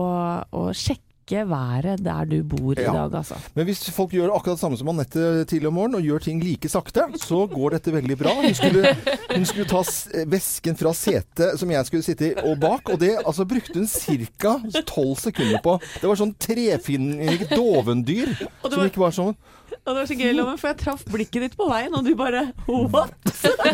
å 0.55 0.69
sjekke 0.71 1.03
været 1.31 2.03
der 2.03 2.25
du 2.25 2.43
bor 2.43 2.73
i 2.77 2.81
Ja. 2.81 2.91
dag, 2.91 3.13
altså. 3.13 3.35
Men 3.55 3.65
hvis 3.65 3.89
folk 3.89 4.11
gjør 4.11 4.33
akkurat 4.35 4.55
det 4.55 4.59
samme 4.59 4.77
som 4.77 4.89
Anette 4.89 5.45
tidlig 5.45 5.67
om 5.67 5.73
morgenen, 5.73 5.95
og 5.95 6.01
gjør 6.03 6.19
ting 6.19 6.41
like 6.43 6.69
sakte, 6.69 7.01
så 7.17 7.47
går 7.47 7.69
dette 7.71 7.91
veldig 7.93 8.17
bra. 8.17 8.33
Hun 8.41 8.53
skulle, 8.53 8.95
hun 9.35 9.45
skulle 9.45 9.65
ta 9.69 9.83
vesken 10.27 10.75
fra 10.75 10.93
setet 10.93 11.59
som 11.59 11.69
jeg 11.71 11.85
skulle 11.85 12.03
sitte 12.03 12.31
i, 12.31 12.33
og 12.43 12.59
bak, 12.59 12.89
og 12.89 12.99
det 12.99 13.17
altså, 13.25 13.45
brukte 13.45 13.73
hun 13.79 13.87
ca. 13.87 14.57
tolv 14.85 15.15
sekunder 15.17 15.59
på. 15.63 15.79
Det 16.01 16.07
var 16.09 16.15
sånn 16.15 16.35
trefinnig 16.37 17.49
dovendyr 17.55 18.35
som 18.61 18.79
var- 18.79 18.85
ikke 18.89 18.99
var 19.07 19.11
sånn. 19.11 19.35
Og 19.83 19.91
det 19.91 19.99
var 19.99 20.05
så 20.07 20.15
gøy, 20.15 20.29
Loven, 20.31 20.59
for 20.61 20.69
jeg 20.71 20.79
traff 20.79 21.01
blikket 21.11 21.43
ditt 21.43 21.55
på 21.59 21.65
veien, 21.67 21.91
og 21.91 22.05
du 22.07 22.13
bare 22.15 22.45
What? 22.71 23.11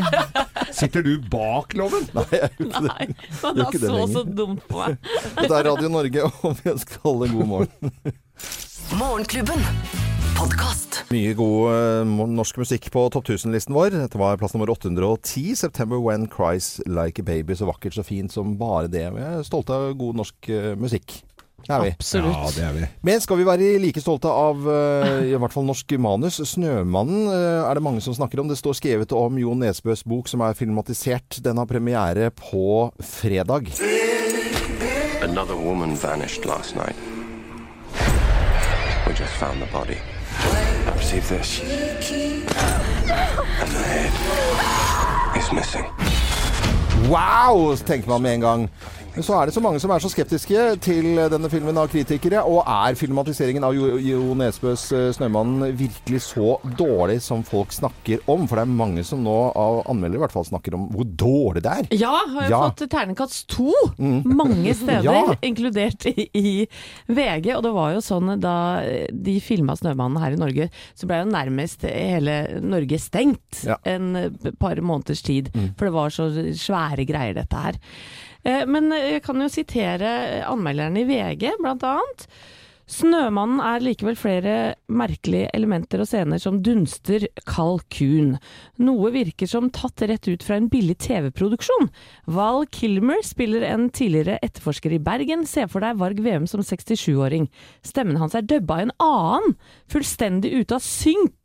Sitter 0.80 1.06
du 1.06 1.12
bak 1.30 1.76
loven? 1.78 2.08
Nei, 2.18 2.26
jeg 2.34 2.50
gjør 2.58 2.66
ikke 2.66 2.80
det. 2.80 2.90
Nei, 2.90 3.06
Gjør 3.30 3.44
han 3.44 3.60
da 3.60 3.68
så 3.78 4.08
så 4.16 4.24
dumt 4.26 4.64
på 4.66 4.80
meg. 4.82 4.98
Dette 5.38 5.60
er 5.60 5.70
Radio 5.70 5.92
Norge, 5.94 6.26
og 6.26 6.58
vi 6.58 6.74
ønsker 6.74 7.06
alle 7.12 7.30
en 7.30 7.38
god 7.38 7.52
morgen. 7.54 7.94
Morgenklubben. 9.04 9.62
Podcast. 10.40 11.04
Mye 11.14 11.36
god 11.38 11.78
uh, 12.08 12.26
norsk 12.34 12.58
musikk 12.64 12.90
på 12.96 13.06
topp 13.14 13.30
1000-listen 13.30 13.78
vår. 13.78 13.94
Dette 13.94 14.18
var 14.18 14.42
plass 14.42 14.58
nummer 14.58 14.74
810. 14.74 15.54
'September 15.62 16.02
When 16.02 16.26
Cries 16.32 16.80
Like 16.90 17.22
a 17.22 17.28
Baby'. 17.28 17.60
Så 17.60 17.70
vakkert, 17.70 17.94
så 17.94 18.08
fint 18.08 18.34
som 18.34 18.58
bare 18.58 18.90
det. 18.90 19.06
Vi 19.14 19.22
er 19.30 19.46
stolte 19.46 19.78
av 19.78 19.94
god 20.00 20.24
norsk 20.24 20.50
uh, 20.56 20.74
musikk. 20.80 21.20
Det 21.70 21.76
er 21.76 21.84
vi. 21.86 21.90
Absolutt. 21.94 22.34
Ja, 22.34 22.50
det 22.56 22.64
er 22.66 22.72
vi. 22.74 22.88
Men 23.06 23.20
skal 23.22 23.38
vi 23.38 23.44
være 23.46 23.66
like 23.78 24.02
stolte 24.02 24.32
av 24.34 24.64
eh, 24.74 25.28
i 25.30 25.36
hvert 25.38 25.54
fall 25.54 25.68
norsk 25.68 25.94
manus? 26.02 26.40
'Snømannen' 26.42 27.30
eh, 27.30 27.62
er 27.62 27.78
det 27.78 27.84
mange 27.86 28.02
som 28.02 28.16
snakker 28.18 28.42
om. 28.42 28.50
Det 28.50 28.58
står 28.58 28.80
skrevet 28.80 29.14
om 29.14 29.38
Jo 29.38 29.54
Nesbøs 29.54 30.02
bok 30.02 30.26
som 30.32 30.42
er 30.42 30.58
filmatisert. 30.58 31.38
Den 31.46 31.62
har 31.62 31.70
premiere 31.70 32.32
på 32.34 32.90
fredag. 32.98 33.70
Another 35.22 35.54
woman 35.54 35.94
vanished 35.94 36.46
last 36.50 36.74
night. 36.76 36.98
We 39.06 39.14
just 39.14 39.38
found 39.38 39.62
the 39.62 39.70
body. 39.70 40.02
I 40.90 40.98
received 40.98 41.30
this. 41.30 41.62
And 43.62 43.70
the 43.70 43.84
head 43.94 45.38
is 45.38 45.52
missing. 45.54 45.86
Wow! 47.10 47.76
tenker 47.76 48.10
man 48.10 48.22
med 48.22 48.34
en 48.34 48.42
gang. 48.42 48.70
Men 49.16 49.26
så 49.26 49.34
er 49.36 49.50
det 49.50 49.54
så 49.56 49.62
mange 49.64 49.80
som 49.82 49.92
er 49.92 50.00
så 50.04 50.10
skeptiske 50.14 50.62
til 50.86 51.08
denne 51.34 51.50
filmen 51.52 51.76
av 51.82 51.90
kritikere. 51.92 52.40
Og 52.48 52.62
er 52.70 52.96
filmatiseringen 52.96 53.66
av 53.68 53.74
Jo, 53.76 53.98
jo 54.00 54.36
Nesbøs 54.38 54.84
eh, 54.96 55.08
'Snømannen' 55.16 55.74
virkelig 55.76 56.22
så 56.28 56.54
dårlig 56.78 57.18
som 57.26 57.42
folk 57.44 57.74
snakker 57.76 58.22
om? 58.32 58.46
For 58.48 58.56
det 58.60 58.64
er 58.68 58.72
mange 58.80 59.04
som 59.08 59.24
nå, 59.26 59.34
av 59.60 59.82
anmeldere 59.92 60.22
i 60.22 60.24
hvert 60.24 60.36
fall, 60.36 60.46
snakker 60.48 60.78
om 60.78 60.86
hvor 60.94 61.04
dårlig 61.10 61.64
det 61.66 61.74
er. 61.74 61.90
Ja, 62.00 62.14
har 62.36 62.46
jo 62.48 62.54
Ja. 62.54 62.62
fått 62.70 62.86
terningkast 62.94 63.48
to 63.52 63.74
mange 64.00 64.74
steder, 64.78 65.04
Ja. 65.10 65.36
inkludert 65.42 66.06
i, 66.14 66.30
i 66.34 66.68
VG. 67.10 67.56
Og 67.58 67.64
det 67.64 67.74
var 67.74 67.94
jo 67.98 68.06
sånn 68.06 68.40
da 68.40 68.56
de 69.12 69.40
filma 69.42 69.74
'Snømannen' 69.76 70.20
her 70.22 70.32
i 70.38 70.40
Norge, 70.40 70.70
så 70.96 71.08
ble 71.10 71.24
jo 71.26 71.32
nærmest 71.34 71.82
hele 71.84 72.62
Norge 72.62 73.00
stengt 73.02 73.66
Ja. 73.66 73.76
en 73.86 74.38
par 74.60 74.76
måneders 74.80 75.22
tid. 75.24 75.50
For 75.78 75.86
det 75.90 75.94
var 75.94 76.10
så 76.10 76.30
svære 76.54 77.06
greier, 77.10 77.34
dette 77.34 77.56
her. 77.58 77.74
Eh, 78.44 78.66
Men 78.66 78.92
jeg 78.96 79.24
kan 79.26 79.42
jo 79.42 79.50
sitere 79.52 80.44
anmelderne 80.48 81.02
i 81.04 81.08
VG, 81.10 81.52
blant 81.60 81.84
annet. 81.84 82.28
Snømannen 82.90 83.60
er 83.62 83.84
likevel 83.86 84.16
flere 84.18 84.54
merkelige 84.90 85.52
elementer 85.54 86.02
og 86.02 86.08
scener 86.10 86.42
som 86.42 86.58
dunster 86.66 87.28
kalkun. 87.46 88.32
Noe 88.82 89.12
virker 89.14 89.46
som 89.50 89.68
tatt 89.74 90.02
rett 90.10 90.26
ut 90.32 90.42
fra 90.46 90.58
en 90.58 90.70
billig 90.72 90.96
TV-produksjon. 91.06 91.92
Val 92.34 92.66
Kilmer 92.74 93.22
spiller 93.26 93.68
en 93.70 93.92
tidligere 93.94 94.40
etterforsker 94.46 94.96
i 94.98 95.02
Bergen. 95.06 95.46
Se 95.46 95.68
for 95.70 95.86
deg 95.86 96.00
Varg 96.02 96.22
Veum 96.26 96.48
som 96.50 96.64
67-åring. 96.66 97.46
Stemmen 97.86 98.18
hans 98.18 98.34
er 98.40 98.48
dubba 98.50 98.80
i 98.82 98.88
en 98.88 98.96
annen. 99.06 99.54
Fullstendig 99.94 100.52
ute 100.58 100.80
av 100.80 100.82
synk 100.86 101.36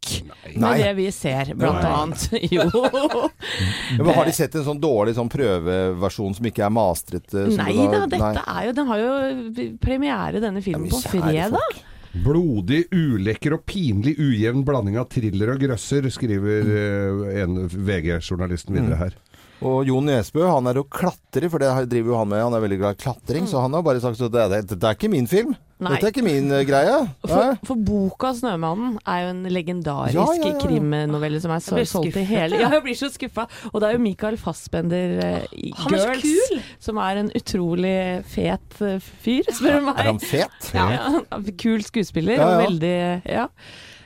med 0.61 0.81
det 0.81 0.91
vi 0.99 1.07
ser, 1.15 1.53
blant 1.57 1.81
Nei. 1.85 1.93
annet. 1.93 2.25
Jo. 2.55 2.67
Men 3.99 4.11
har 4.15 4.29
de 4.29 4.33
sett 4.37 4.55
en 4.59 4.65
sånn 4.67 4.81
dårlig 4.81 5.15
sånn 5.17 5.31
prøveversjon 5.33 6.37
som 6.37 6.49
ikke 6.49 6.65
er 6.67 6.73
mastret? 6.73 7.29
eh, 7.35 7.49
Nei 7.57 7.73
da, 7.89 8.03
dette 8.09 8.33
Nei. 8.37 8.43
er 8.55 8.67
jo 8.69 8.75
Den 8.77 8.91
har 8.91 9.01
jo 9.01 9.71
premiere, 9.83 10.43
denne 10.45 10.63
filmen, 10.65 10.89
på 10.93 11.01
kjære 11.05 11.34
fredag. 11.35 11.59
folk. 11.61 11.83
Blodig, 12.25 12.85
ulekker 12.95 13.57
og 13.57 13.65
pinlig 13.67 14.15
ujevn 14.23 14.63
blanding 14.67 15.01
av 15.03 15.09
thriller 15.11 15.51
og 15.57 15.63
grøsser, 15.65 16.07
skriver 16.15 16.69
mm. 16.69 17.23
en 17.43 17.57
VG-journalisten 17.75 18.77
videre 18.77 19.01
her. 19.01 19.17
Og 19.65 19.89
Jon 19.89 20.07
Nesbø 20.07 20.45
han 20.47 20.67
er 20.69 20.79
jo 20.79 20.87
klatrer, 20.91 21.49
for 21.51 21.63
det 21.63 21.71
driver 21.91 22.13
jo 22.13 22.19
han 22.21 22.31
med. 22.31 22.43
Han 22.45 22.57
er 22.57 22.65
veldig 22.65 22.79
glad 22.83 22.97
i 22.97 23.03
klatring, 23.03 23.47
så 23.51 23.63
han 23.65 23.75
har 23.75 23.85
bare 23.87 24.03
sagt 24.03 24.21
at 24.21 24.35
det, 24.35 24.47
det, 24.53 24.63
det 24.77 24.89
er 24.91 24.99
ikke 24.99 25.11
min 25.13 25.31
film. 25.31 25.55
Nei. 25.83 25.91
Dette 25.97 26.07
er 26.07 26.13
ikke 26.13 26.23
min 26.23 26.53
eh, 26.55 26.63
greie. 26.69 26.99
For, 27.27 27.57
for 27.67 27.81
boka 27.83 28.29
'Snømannen' 28.37 28.99
er 29.11 29.25
jo 29.25 29.31
en 29.33 29.41
legendarisk 29.51 30.15
Ja, 30.15 30.27
ja, 30.39 30.53
ja, 30.53 30.61
krimnovelle 30.63 31.41
som 31.43 31.51
er 31.51 31.59
så, 31.65 31.81
solgt 31.91 32.15
i 32.21 32.23
hele 32.29 32.61
Ja, 32.63 32.69
jeg 32.77 32.85
blir 32.87 32.95
så 32.99 33.09
skuffa. 33.11 33.49
Og 33.73 33.81
det 33.83 33.89
er 33.89 33.97
jo 33.97 34.03
Michael 34.05 34.39
Fassbender 34.39 35.17
uh, 35.19 35.47
i 35.53 35.73
Han 35.77 35.95
er 35.99 36.05
Girls 36.07 36.23
kul! 36.23 36.61
som 36.87 37.01
er 37.03 37.23
en 37.25 37.31
utrolig 37.35 37.97
fet 38.31 38.79
uh, 38.87 38.97
fyr, 39.03 39.51
spør 39.51 39.81
du 39.81 39.89
meg. 39.91 39.99
Er 39.99 40.11
han 40.13 40.21
fet? 40.23 40.71
Ja, 40.75 40.89
kul 41.65 41.83
skuespiller 41.83 42.39
Ja, 42.39 42.45
ja. 42.45 42.53
og 42.55 42.63
veldig 42.69 42.97
Ja. 43.27 43.47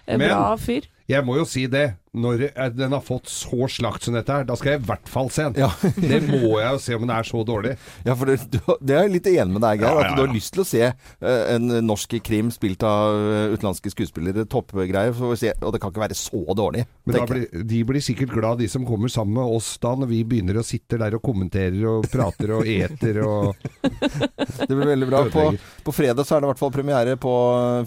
Men- 0.08 0.24
Bra 0.30 0.56
fyr. 0.56 0.88
Jeg 1.08 1.24
må 1.24 1.38
jo 1.38 1.46
si 1.48 1.64
det. 1.72 1.94
Når 2.18 2.42
eh, 2.48 2.68
den 2.72 2.92
har 2.92 3.02
fått 3.04 3.28
så 3.30 3.66
slakt 3.70 4.04
som 4.04 4.16
dette 4.16 4.32
her, 4.32 4.44
da 4.48 4.56
skal 4.58 4.74
jeg 4.74 4.80
i 4.80 4.86
hvert 4.88 5.08
fall 5.08 5.28
se 5.32 5.44
den. 5.46 5.60
Ja. 5.60 5.68
det 5.96 6.18
må 6.26 6.58
jeg 6.58 6.72
jo 6.74 6.80
se 6.82 6.96
om 6.96 7.04
den 7.04 7.12
er 7.14 7.28
så 7.28 7.42
dårlig. 7.46 7.74
Ja, 8.04 8.16
for 8.18 8.28
det, 8.28 8.38
det 8.80 8.96
er 8.96 9.06
jeg 9.06 9.14
litt 9.14 9.28
enig 9.30 9.56
med 9.56 9.64
deg, 9.64 9.84
Geir. 9.84 10.00
At 10.02 10.16
du 10.18 10.22
har 10.24 10.32
lyst 10.32 10.52
til 10.56 10.64
å 10.64 10.66
se 10.68 10.82
eh, 10.88 11.42
en 11.54 11.68
norsk 11.86 12.18
krim 12.24 12.50
spilt 12.52 12.84
av 12.84 13.16
eh, 13.16 13.54
utenlandske 13.54 13.92
skuespillere. 13.94 14.44
Toppgreier. 14.52 15.14
Og 15.16 15.36
det 15.38 15.80
kan 15.80 15.92
ikke 15.92 16.04
være 16.04 16.18
så 16.18 16.42
dårlig. 16.58 16.84
Men 17.08 17.28
blir, 17.30 17.46
de 17.72 17.82
blir 17.88 18.04
sikkert 18.04 18.34
glad, 18.34 18.60
de 18.60 18.68
som 18.72 18.84
kommer 18.88 19.12
sammen 19.12 19.38
med 19.38 19.58
oss 19.58 19.74
da, 19.80 19.94
når 19.96 20.12
vi 20.12 20.22
begynner 20.28 20.60
å 20.60 20.66
sitte 20.66 21.00
der 21.00 21.16
og 21.16 21.24
kommenterer 21.24 21.78
og 21.88 22.08
prater 22.12 22.56
og 22.58 22.68
eter 22.68 23.22
og 23.24 23.56
Det 24.68 24.74
blir 24.74 24.90
veldig 24.90 25.08
bra. 25.08 25.22
På, 25.32 25.48
på 25.84 25.94
fredag 25.94 26.26
så 26.26 26.36
er 26.36 26.42
det 26.42 26.48
i 26.48 26.52
hvert 26.52 26.60
fall 26.60 26.74
premiere 26.74 27.16
på 27.20 27.32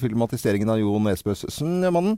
filmatiseringen 0.02 0.72
av 0.72 0.82
Jo 0.82 0.98
Nesbøs 1.02 1.46
'Snømannen'. 1.52 2.18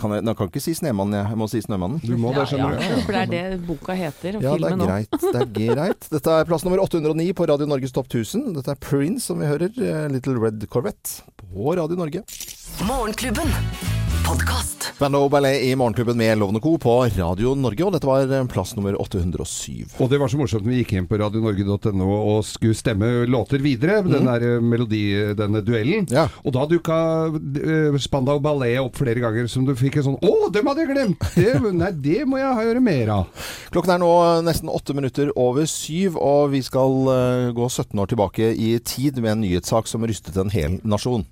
Kan 0.00 0.08
jeg, 0.14 0.22
nå 0.24 0.32
kan 0.32 0.46
jeg 0.46 0.54
ikke 0.54 0.60
si 0.64 0.72
'Snømannen', 0.72 1.12
jeg. 1.18 1.26
jeg 1.28 1.36
må 1.36 1.46
si 1.52 1.58
'Snømannen'. 1.60 2.00
Du 2.00 2.16
må 2.16 2.30
det, 2.32 2.46
skjønner 2.48 2.78
du. 2.80 3.02
For 3.04 3.12
det 3.12 3.20
er 3.20 3.50
det 3.50 3.66
boka 3.66 3.92
heter, 3.92 4.36
og 4.38 4.42
Ja, 4.42 4.54
det 4.56 4.64
er 4.64 4.70
filmen 4.70 4.80
òg. 4.80 4.88
greit. 4.88 5.10
Det 5.20 5.42
er 5.42 5.74
greit. 5.74 6.08
Dette 6.16 6.30
er 6.32 6.44
plass 6.48 6.64
nummer 6.64 6.80
809 6.80 7.34
på 7.36 7.44
Radio 7.50 7.66
Norges 7.68 7.92
Topp 7.92 8.08
1000. 8.08 8.54
Dette 8.56 8.70
er 8.72 8.80
Prince, 8.80 9.26
som 9.26 9.38
vi 9.38 9.44
hører. 9.44 9.68
eh, 9.76 10.08
Little 10.08 10.40
Red 10.40 10.64
Corvette 10.72 11.20
på 11.36 11.76
Radio 11.76 11.94
Norge. 11.96 12.24
Morgenklubben. 12.88 13.52
Podkast. 14.26 14.92
Van 14.98 15.30
Ballet 15.30 15.62
i 15.62 15.76
Morgenklubben 15.76 16.16
med 16.16 16.38
Lovende 16.38 16.60
Co. 16.60 16.78
på 16.78 16.94
Radio 17.16 17.54
Norge, 17.54 17.84
og 17.86 17.92
dette 17.94 18.08
var 18.08 18.24
eh, 18.26 18.46
plass 18.50 18.72
nummer 18.74 18.96
807. 18.98 20.00
Og 20.02 20.10
det 20.10 20.18
var 20.18 20.32
så 20.32 20.40
morsomt 20.40 20.64
når 20.66 20.72
vi 20.72 20.78
gikk 20.80 20.94
inn 20.96 21.06
på 21.06 21.20
radionorge.no 21.20 22.08
og 22.16 22.40
skulle 22.48 22.74
stemme 22.74 23.10
låter 23.30 23.62
videre, 23.62 24.00
den 24.02 24.26
der 24.26 24.46
eh, 24.48 24.56
melodi, 24.58 25.02
denne 25.38 25.62
duellen. 25.62 26.08
Ja. 26.10 26.26
Og 26.42 26.56
da 26.56 26.66
dukka 26.66 26.98
uh, 27.30 28.00
Spandau 28.02 28.40
Ballet 28.42 28.80
opp 28.82 28.98
flere 28.98 29.22
ganger 29.22 29.46
som 29.52 29.68
du 29.68 29.76
fikk 29.78 30.00
en 30.00 30.08
sånn 30.08 30.18
Å, 30.18 30.50
dem 30.50 30.72
hadde 30.72 30.82
jeg 30.82 30.90
glemt! 30.90 31.28
Det, 31.36 31.54
nei, 31.76 31.92
det 32.08 32.18
må 32.26 32.42
jeg 32.42 32.66
gjøre 32.70 32.84
mer 32.88 33.14
av. 33.20 33.46
Klokken 33.70 33.94
er 33.94 34.02
nå 34.02 34.12
nesten 34.48 34.72
åtte 34.74 34.96
minutter 34.96 35.30
over 35.38 35.70
syv, 35.70 36.18
og 36.18 36.50
vi 36.56 36.64
skal 36.66 37.14
eh, 37.14 37.54
gå 37.54 37.70
17 37.70 37.94
år 38.02 38.10
tilbake 38.10 38.50
i 38.58 38.74
tid 38.82 39.22
med 39.22 39.36
en 39.36 39.46
nyhetssak 39.46 39.86
som 39.86 40.02
rystet 40.08 40.42
en 40.42 40.50
hel 40.50 40.80
nasjon. 40.82 41.28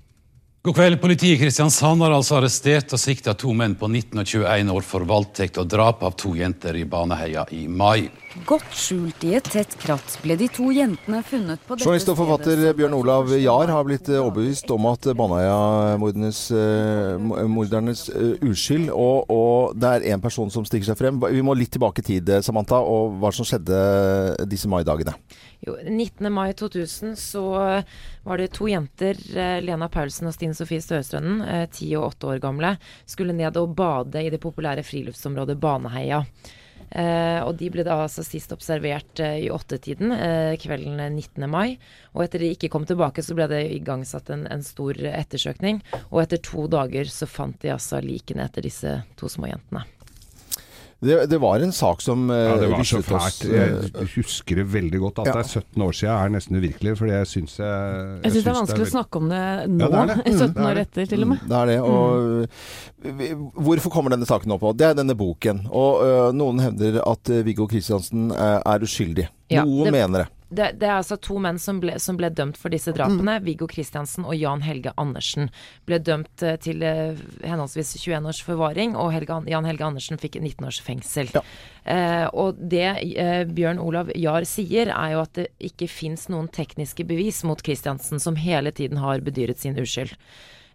God 0.65 0.75
kveld. 0.75 1.01
Politiet 1.01 1.35
i 1.35 1.41
Kristiansand 1.43 2.01
har 2.01 2.13
altså 2.15 2.39
arrestert 2.39 2.89
og 2.95 2.97
sikta 2.97 3.35
to 3.37 3.51
menn 3.53 3.75
på 3.77 3.85
19 3.85 4.17
og 4.17 4.25
21 4.25 4.71
år 4.73 4.85
for 4.87 5.05
voldtekt 5.05 5.59
og 5.61 5.67
drap 5.69 6.01
av 6.01 6.15
to 6.17 6.31
jenter 6.33 6.73
i 6.79 6.87
Baneheia 6.89 7.43
i 7.53 7.67
mai. 7.69 8.07
Godt 8.49 8.73
skjult 8.73 9.21
i 9.29 9.35
et 9.37 9.45
tett 9.45 9.75
kratt 9.79 10.17
ble 10.23 10.33
de 10.41 10.47
to 10.49 10.71
jentene 10.73 11.21
funnet 11.23 11.61
på 11.61 11.77
dette 11.77 11.85
Journalist 11.85 12.09
og 12.09 12.17
forfatter. 12.17 12.63
Bjørn 12.81 12.97
Olav 12.97 13.29
Jahr 13.37 13.75
har 13.75 13.85
blitt 13.85 14.09
eh, 14.09 14.17
overbevist 14.17 14.73
om 14.73 14.89
at 14.89 15.05
Baneheia-mordernes 15.21 16.41
eh, 16.57 17.45
mordernes, 17.45 18.07
eh, 18.09 18.33
uskyld, 18.49 18.89
og, 18.89 19.29
og 19.29 19.77
det 19.77 19.91
er 19.93 20.09
én 20.15 20.23
person 20.23 20.49
som 20.49 20.65
stikker 20.65 20.89
seg 20.89 20.97
frem. 20.97 21.21
Vi 21.29 21.45
må 21.45 21.53
litt 21.53 21.77
tilbake 21.77 22.01
i 22.01 22.09
tid, 22.09 22.33
Samantha, 22.41 22.81
og 22.81 23.21
hva 23.21 23.29
som 23.37 23.45
skjedde 23.45 24.49
disse 24.49 24.65
maidagene. 24.71 25.13
Jo, 25.63 25.77
19. 25.83 26.27
mai 26.33 26.53
2000 26.53 27.15
så 27.19 27.45
var 28.23 28.37
det 28.37 28.51
to 28.57 28.67
jenter, 28.67 29.17
eh, 29.37 29.61
Lena 29.63 29.87
Paulsen 29.89 30.27
og 30.27 30.35
Stine 30.35 30.57
Sofie 30.57 30.81
Støstrønnen, 30.83 31.41
eh, 31.47 31.65
ti 31.71 31.91
og 31.95 32.11
åtte 32.11 32.33
år 32.33 32.43
gamle, 32.43 32.75
skulle 33.05 33.33
ned 33.33 33.57
og 33.57 33.75
bade 33.77 34.25
i 34.25 34.29
det 34.33 34.41
populære 34.43 34.83
friluftsområdet 34.83 35.59
Baneheia. 35.59 36.25
Eh, 36.89 37.41
og 37.43 37.57
de 37.59 37.69
ble 37.73 37.83
da 37.85 37.97
altså 38.03 38.23
sist 38.23 38.53
observert 38.55 39.19
eh, 39.23 39.41
i 39.45 39.49
åttetiden 39.51 40.13
eh, 40.15 40.53
kvelden 40.61 41.01
19. 41.01 41.47
mai. 41.49 41.75
Og 42.13 42.25
etter 42.25 42.43
de 42.43 42.53
ikke 42.53 42.69
kom 42.71 42.85
tilbake, 42.87 43.23
så 43.25 43.35
ble 43.37 43.49
det 43.51 43.63
igangsatt 43.75 44.29
en, 44.33 44.45
en 44.51 44.63
stor 44.63 44.99
ettersøkning. 45.11 45.81
Og 46.11 46.23
etter 46.23 46.41
to 46.45 46.69
dager 46.71 47.09
så 47.11 47.27
fant 47.29 47.57
de 47.63 47.73
altså 47.73 48.01
likene 48.05 48.45
etter 48.47 48.65
disse 48.65 48.99
to 49.19 49.31
små 49.31 49.51
jentene. 49.51 49.85
Det, 51.05 51.17
det 51.29 51.37
var 51.41 51.61
en 51.63 51.71
sak 51.75 52.01
som 52.01 52.25
uh, 52.29 52.35
Ja, 52.35 52.55
det 52.61 52.69
var 52.71 52.83
så 52.87 52.99
fælt. 53.05 53.43
eh, 53.45 53.75
Jeg 54.01 54.09
husker 54.15 54.55
det 54.61 54.65
veldig 54.73 54.99
godt. 55.03 55.19
At 55.23 55.27
Ja. 55.29 55.33
det 55.37 55.45
er 55.45 55.61
17 55.61 55.83
år 55.85 55.93
siden 55.99 56.13
er 56.17 56.33
nesten 56.35 56.57
uvirkelig, 56.59 56.95
for 56.97 57.05
jeg 57.11 57.27
syns 57.31 57.57
jeg 57.61 58.21
Jeg 58.25 58.31
syns 58.33 58.43
det 58.43 58.51
er 58.51 58.59
vanskelig 58.59 58.85
å 58.87 58.91
snakke 58.91 59.21
om 59.21 59.29
det 59.29 59.41
nå, 59.69 59.79
Ja, 59.79 59.87
det 59.87 59.99
er 60.01 60.07
det. 60.11 60.17
Mm, 60.25 60.39
17 60.39 60.53
det 60.53 60.63
er 60.65 60.69
år 60.71 60.81
etter 60.85 61.09
til 61.13 61.21
og 61.21 61.31
med. 61.33 61.39
Det 61.47 61.57
er 61.61 61.65
det. 61.65 61.79
Og 61.81 62.47
vi- 63.21 63.31
hvorfor 63.69 63.91
kommer 63.93 64.09
denne 64.15 64.25
saken 64.29 64.51
opp? 64.57 64.65
Det 64.77 64.87
er 64.89 64.93
denne 64.97 65.15
boken. 65.15 65.67
Og 65.71 66.01
uh, 66.03 66.31
noen 66.35 66.59
hevder 66.59 67.01
at 67.05 67.29
øh, 67.29 67.43
Viggo 67.45 67.67
Kristiansen 67.67 68.31
er 68.35 68.79
uskyldig. 68.83 69.27
Ja, 69.49 69.63
noen 69.63 69.85
det- 69.85 69.93
mener 69.93 70.25
det. 70.25 70.27
Det, 70.49 70.75
det 70.79 70.87
er 70.87 70.99
altså 70.99 71.17
to 71.17 71.39
menn 71.41 71.57
som 71.61 71.79
ble, 71.81 71.95
som 72.01 72.17
ble 72.19 72.29
dømt 72.29 72.57
for 72.59 72.73
disse 72.73 72.93
drapene. 72.95 73.39
Viggo 73.45 73.65
Kristiansen 73.69 74.27
og 74.27 74.35
Jan 74.37 74.61
Helge 74.65 74.93
Andersen 75.01 75.49
ble 75.89 75.97
dømt 75.99 76.43
eh, 76.45 76.57
til 76.61 76.83
eh, 76.85 77.17
henholdsvis 77.41 77.95
21 77.97 78.29
års 78.29 78.41
forvaring, 78.45 78.93
og 78.99 79.09
Helge, 79.15 79.39
Jan 79.49 79.65
Helge 79.65 79.87
Andersen 79.87 80.21
fikk 80.21 80.37
19 80.41 80.67
års 80.69 80.81
fengsel. 80.85 81.31
Ja. 81.33 81.41
Eh, 81.85 82.25
og 82.33 82.61
det 82.61 82.85
eh, 83.15 83.41
Bjørn 83.49 83.81
Olav 83.81 84.13
Jahr 84.13 84.45
sier, 84.49 84.93
er 84.93 85.15
jo 85.15 85.23
at 85.25 85.33
det 85.39 85.49
ikke 85.71 85.89
fins 85.89 86.29
noen 86.29 86.51
tekniske 86.53 87.07
bevis 87.09 87.41
mot 87.47 87.61
Kristiansen, 87.65 88.21
som 88.21 88.37
hele 88.37 88.73
tiden 88.75 89.01
har 89.01 89.25
bedyret 89.25 89.65
sin 89.65 89.77
uskyld. 89.81 90.13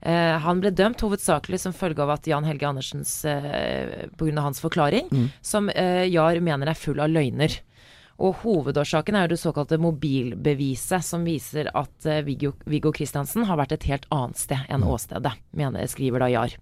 Eh, 0.00 0.36
han 0.40 0.60
ble 0.62 0.72
dømt 0.72 1.02
hovedsakelig 1.04 1.60
som 1.60 1.76
følge 1.76 2.00
av 2.04 2.14
at 2.14 2.28
Jan 2.28 2.46
Helge 2.48 2.68
Andersens 2.68 3.18
eh, 3.28 4.06
Pga. 4.16 4.40
hans 4.40 4.62
forklaring, 4.62 5.10
som 5.44 5.68
eh, 5.68 6.06
Jahr 6.08 6.40
mener 6.40 6.72
er 6.72 6.78
full 6.78 7.02
av 7.04 7.12
løgner. 7.12 7.60
Og 8.20 8.42
hovedårsaken 8.42 9.16
er 9.16 9.24
jo 9.24 9.34
det 9.34 9.40
såkalte 9.40 9.78
mobilbeviset, 9.80 11.04
som 11.04 11.24
viser 11.24 11.70
at 11.72 12.08
eh, 12.08 12.20
Viggo, 12.26 12.52
Viggo 12.68 12.92
Kristiansen 12.92 13.46
har 13.48 13.60
vært 13.60 13.78
et 13.78 13.86
helt 13.88 14.04
annet 14.12 14.40
sted 14.40 14.68
enn 14.68 14.84
åstedet, 14.84 15.32
mener, 15.56 15.88
skriver 15.88 16.24
da 16.24 16.28
Jar. 16.32 16.58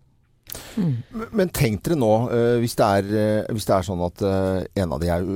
Men 0.78 1.50
tenk 1.52 1.82
dere 1.84 1.98
nå, 1.98 2.12
eh, 2.32 2.54
hvis, 2.62 2.78
det 2.78 2.86
er, 3.00 3.10
eh, 3.10 3.50
hvis 3.50 3.66
det 3.68 3.74
er 3.74 3.88
sånn 3.90 4.06
at 4.06 4.22
en 4.22 4.94
av 4.94 5.02
de 5.02 5.10
er 5.12 5.26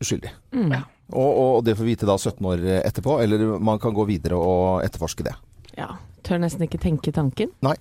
uskyldig. 0.00 0.32
Mm. 0.56 0.74
Og, 1.12 1.30
og 1.30 1.64
det 1.66 1.76
får 1.76 1.84
vi 1.84 1.92
vite 1.92 2.08
da 2.08 2.16
17 2.16 2.48
år 2.48 2.66
etterpå, 2.80 3.20
eller 3.20 3.44
man 3.60 3.80
kan 3.82 3.92
gå 3.94 4.08
videre 4.08 4.40
og 4.40 4.86
etterforske 4.86 5.28
det. 5.28 5.36
Ja. 5.78 5.96
Tør 6.22 6.38
nesten 6.38 6.62
ikke 6.62 6.78
tenke 6.78 7.10
tanken. 7.12 7.50
Nei. 7.66 7.74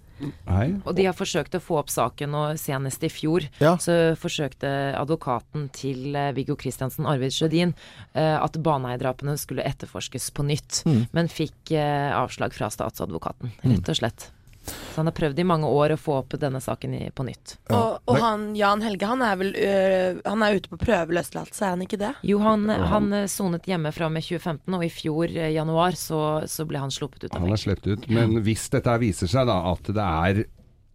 Nei. 0.47 0.65
Og 0.85 0.95
de 0.97 1.03
har 1.05 1.13
forsøkt 1.13 1.53
å 1.57 1.61
få 1.61 1.77
opp 1.77 1.89
saken, 1.93 2.33
og 2.33 2.57
senest 2.57 3.03
i 3.05 3.09
fjor 3.09 3.45
Ja. 3.61 3.75
så 3.77 4.15
forsøkte 4.17 4.95
advokaten 4.97 5.69
til 5.73 6.15
eh, 6.15 6.31
Viggo 6.33 6.55
Kristiansen, 6.55 7.05
Arvid 7.05 7.31
Sjødin, 7.35 7.73
eh, 8.15 8.37
at 8.41 8.53
Baneheia-drapene 8.57 9.37
skulle 9.37 9.63
etterforskes 9.65 10.31
på 10.33 10.45
nytt, 10.45 10.83
Mm. 10.85 11.07
men 11.13 11.27
fikk 11.27 11.71
eh, 11.77 12.11
avslag 12.17 12.53
fra 12.53 12.69
statsadvokaten, 12.73 13.51
rett 13.63 13.89
og 13.89 13.95
slett. 13.95 14.31
Så 14.91 14.99
han 14.99 15.07
har 15.09 15.15
prøvd 15.15 15.39
i 15.39 15.45
mange 15.47 15.69
år 15.71 15.95
å 15.95 15.99
få 15.99 16.17
opp 16.19 16.35
denne 16.41 16.59
saken 16.63 16.95
i, 16.97 17.01
på 17.15 17.25
nytt. 17.27 17.55
Og, 17.71 17.99
og 18.11 18.19
han 18.19 18.49
Jan 18.57 18.83
Helge 18.83 19.07
han 19.07 19.23
er 19.25 19.37
vel 19.39 19.51
øh, 19.55 20.21
Han 20.27 20.43
er 20.45 20.57
ute 20.59 20.71
på 20.71 20.79
prøveløslatelse, 20.81 21.63
er 21.65 21.75
han 21.75 21.85
ikke 21.85 21.99
det? 22.01 22.13
Jo, 22.27 22.41
han, 22.43 22.67
han 22.69 23.11
eh, 23.15 23.27
sonet 23.31 23.67
hjemme 23.69 23.93
fra 23.95 24.09
med 24.11 24.25
2015, 24.27 24.77
og 24.77 24.85
i 24.85 24.91
fjor, 24.91 25.31
øh, 25.31 25.51
januar, 25.55 25.97
så, 25.99 26.21
så 26.51 26.67
ble 26.69 26.81
han 26.83 26.93
sluppet 26.93 27.27
ut 27.27 27.35
av 27.35 27.45
Han 27.45 27.55
er 27.55 27.61
sluppet 27.61 27.93
ut. 27.93 28.09
Men 28.11 28.41
hvis 28.45 28.67
dette 28.73 28.97
viser 29.01 29.31
seg 29.31 29.47
da 29.49 29.61
at 29.71 29.93
det 29.95 30.07
er, 30.07 30.43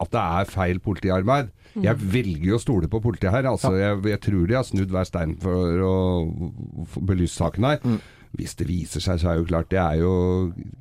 at 0.03 0.13
det 0.13 0.25
er 0.41 0.51
feil 0.51 0.83
politiarbeid 0.85 1.49
Jeg 1.81 1.97
velger 2.01 2.51
jo 2.53 2.59
å 2.59 2.63
stole 2.63 2.89
på 2.93 3.01
politiet 3.05 3.33
her. 3.33 3.49
Altså, 3.49 3.73
jeg, 3.81 4.03
jeg 4.13 4.21
tror 4.25 4.45
de 4.49 4.57
har 4.57 4.65
snudd 4.69 4.93
hver 4.93 5.09
stein 5.09 5.35
for 5.41 5.83
å 5.85 5.97
belyse 7.05 7.37
saken 7.37 7.69
her. 7.69 7.83
Hvis 8.37 8.57
det 8.59 8.67
viser 8.69 9.01
seg, 9.05 9.21
så 9.21 9.33
er 9.33 9.41
jo 9.41 9.49
klart 9.49 9.71
Det 9.73 9.81
er 9.81 10.01
jo 10.01 10.15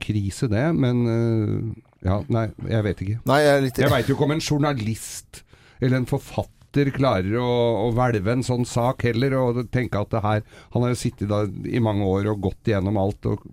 krise, 0.04 0.50
det. 0.52 0.66
Men 0.76 1.04
øh, 1.08 1.60
ja, 2.06 2.20
nei, 2.30 2.46
jeg 2.70 2.86
vet 2.86 3.02
ikke. 3.06 3.18
Nei, 3.30 3.40
jeg 3.42 3.64
litt 3.66 3.80
Jeg 3.82 3.92
veit 3.94 4.10
jo 4.10 4.16
ikke 4.18 4.28
om 4.28 4.36
en 4.36 4.44
journalist 4.44 5.42
eller 5.82 5.98
en 6.00 6.08
forfatter 6.10 6.92
klarer 6.96 7.38
å, 7.40 7.50
å 7.86 7.92
hvelve 7.96 8.34
en 8.34 8.44
sånn 8.44 8.66
sak 8.68 9.06
heller, 9.08 9.36
og 9.40 9.62
tenke 9.72 10.00
at 10.00 10.12
det 10.12 10.22
her 10.26 10.42
Han 10.74 10.84
har 10.84 10.92
jo 10.92 11.00
sittet 11.00 11.30
da 11.32 11.46
i 11.48 11.80
mange 11.84 12.04
år 12.08 12.28
og 12.34 12.42
gått 12.50 12.72
igjennom 12.72 13.00
alt, 13.00 13.26
og, 13.32 13.46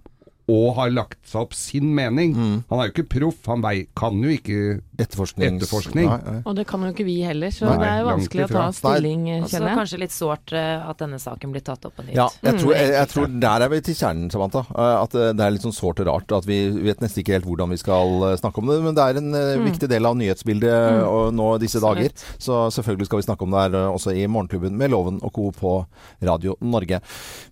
og 0.50 0.66
har 0.78 0.90
lagt 0.90 1.20
seg 1.30 1.44
opp 1.46 1.54
sin 1.54 1.92
mening. 1.94 2.34
Han 2.70 2.80
er 2.82 2.88
jo 2.90 2.94
ikke 2.96 3.10
proff, 3.16 3.44
han 3.46 3.62
vei, 3.64 3.86
kan 3.98 4.18
jo 4.22 4.32
ikke 4.34 4.80
Etterforsknings... 5.02 5.62
Etterforskning. 5.62 6.08
Nei, 6.08 6.18
nei. 6.26 6.42
Og 6.48 6.56
det 6.58 6.66
kan 6.70 6.86
jo 6.86 6.92
ikke 6.94 7.06
vi 7.08 7.18
heller, 7.26 7.52
så 7.54 7.68
Nei, 7.70 7.78
det 7.82 7.90
er 7.90 8.02
jo 8.02 8.08
vanskelig 8.10 8.46
å 8.46 8.50
ta 8.52 8.64
stilling, 8.76 9.26
Og 9.36 9.46
så 9.46 9.56
kjenner 9.56 9.72
jeg. 9.72 9.80
kanskje 9.82 10.00
litt 10.02 10.16
sårt 10.16 10.54
eh, 10.58 10.88
at 10.92 11.02
denne 11.02 11.20
saken 11.22 11.54
blir 11.54 11.64
tatt 11.66 11.88
opp 11.88 11.96
på 11.98 12.06
nytt. 12.06 12.16
Ja, 12.18 12.28
jeg 12.46 12.60
tror, 12.62 12.74
jeg, 12.76 12.92
jeg 12.96 13.10
tror 13.12 13.30
der 13.46 13.66
er 13.66 13.72
vi 13.72 13.82
til 13.88 13.98
kjernen, 13.98 14.30
Samantha. 14.32 14.64
Eh, 14.70 14.96
At 15.02 15.16
eh, 15.18 15.32
det 15.36 15.46
er 15.46 15.56
litt 15.56 15.66
sånn 15.66 15.76
sårt 15.76 16.02
og 16.04 16.10
rart. 16.10 16.36
At 16.36 16.48
vi 16.48 16.60
vet 16.88 17.02
nesten 17.04 17.22
ikke 17.22 17.36
helt 17.36 17.48
hvordan 17.48 17.72
vi 17.74 17.80
skal 17.80 18.28
eh, 18.30 18.38
snakke 18.40 18.62
om 18.62 18.72
det. 18.72 18.78
Men 18.86 18.98
det 18.98 19.06
er 19.06 19.20
en 19.20 19.30
mm. 19.32 19.66
viktig 19.68 19.90
del 19.92 20.08
av 20.08 20.18
nyhetsbildet 20.20 21.02
mm. 21.02 21.36
nå 21.38 21.48
disse 21.62 21.82
dager. 21.82 22.14
Så 22.42 22.64
selvfølgelig 22.74 23.10
skal 23.10 23.22
vi 23.22 23.26
snakke 23.28 23.46
om 23.46 23.54
det 23.54 23.66
her 23.66 23.78
eh, 23.80 23.90
også 23.92 24.14
i 24.16 24.26
Morgenklubben 24.26 24.76
med 24.78 24.92
Loven 24.94 25.20
og 25.22 25.32
Co. 25.34 25.50
på 25.56 25.74
Radio 26.22 26.56
Norge. 26.60 27.02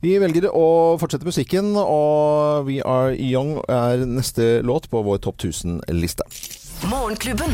Vi 0.04 0.16
velger 0.22 0.50
å 0.52 0.96
fortsette 1.00 1.28
musikken, 1.28 1.72
og 1.80 2.66
We 2.68 2.80
Are 2.84 3.14
Young 3.16 3.58
er 3.68 4.06
neste 4.06 4.60
låt 4.66 4.90
på 4.90 5.02
vår 5.06 5.22
Topp 5.24 5.40
1000-liste. 5.40 6.26
Morgenklubben. 6.84 7.50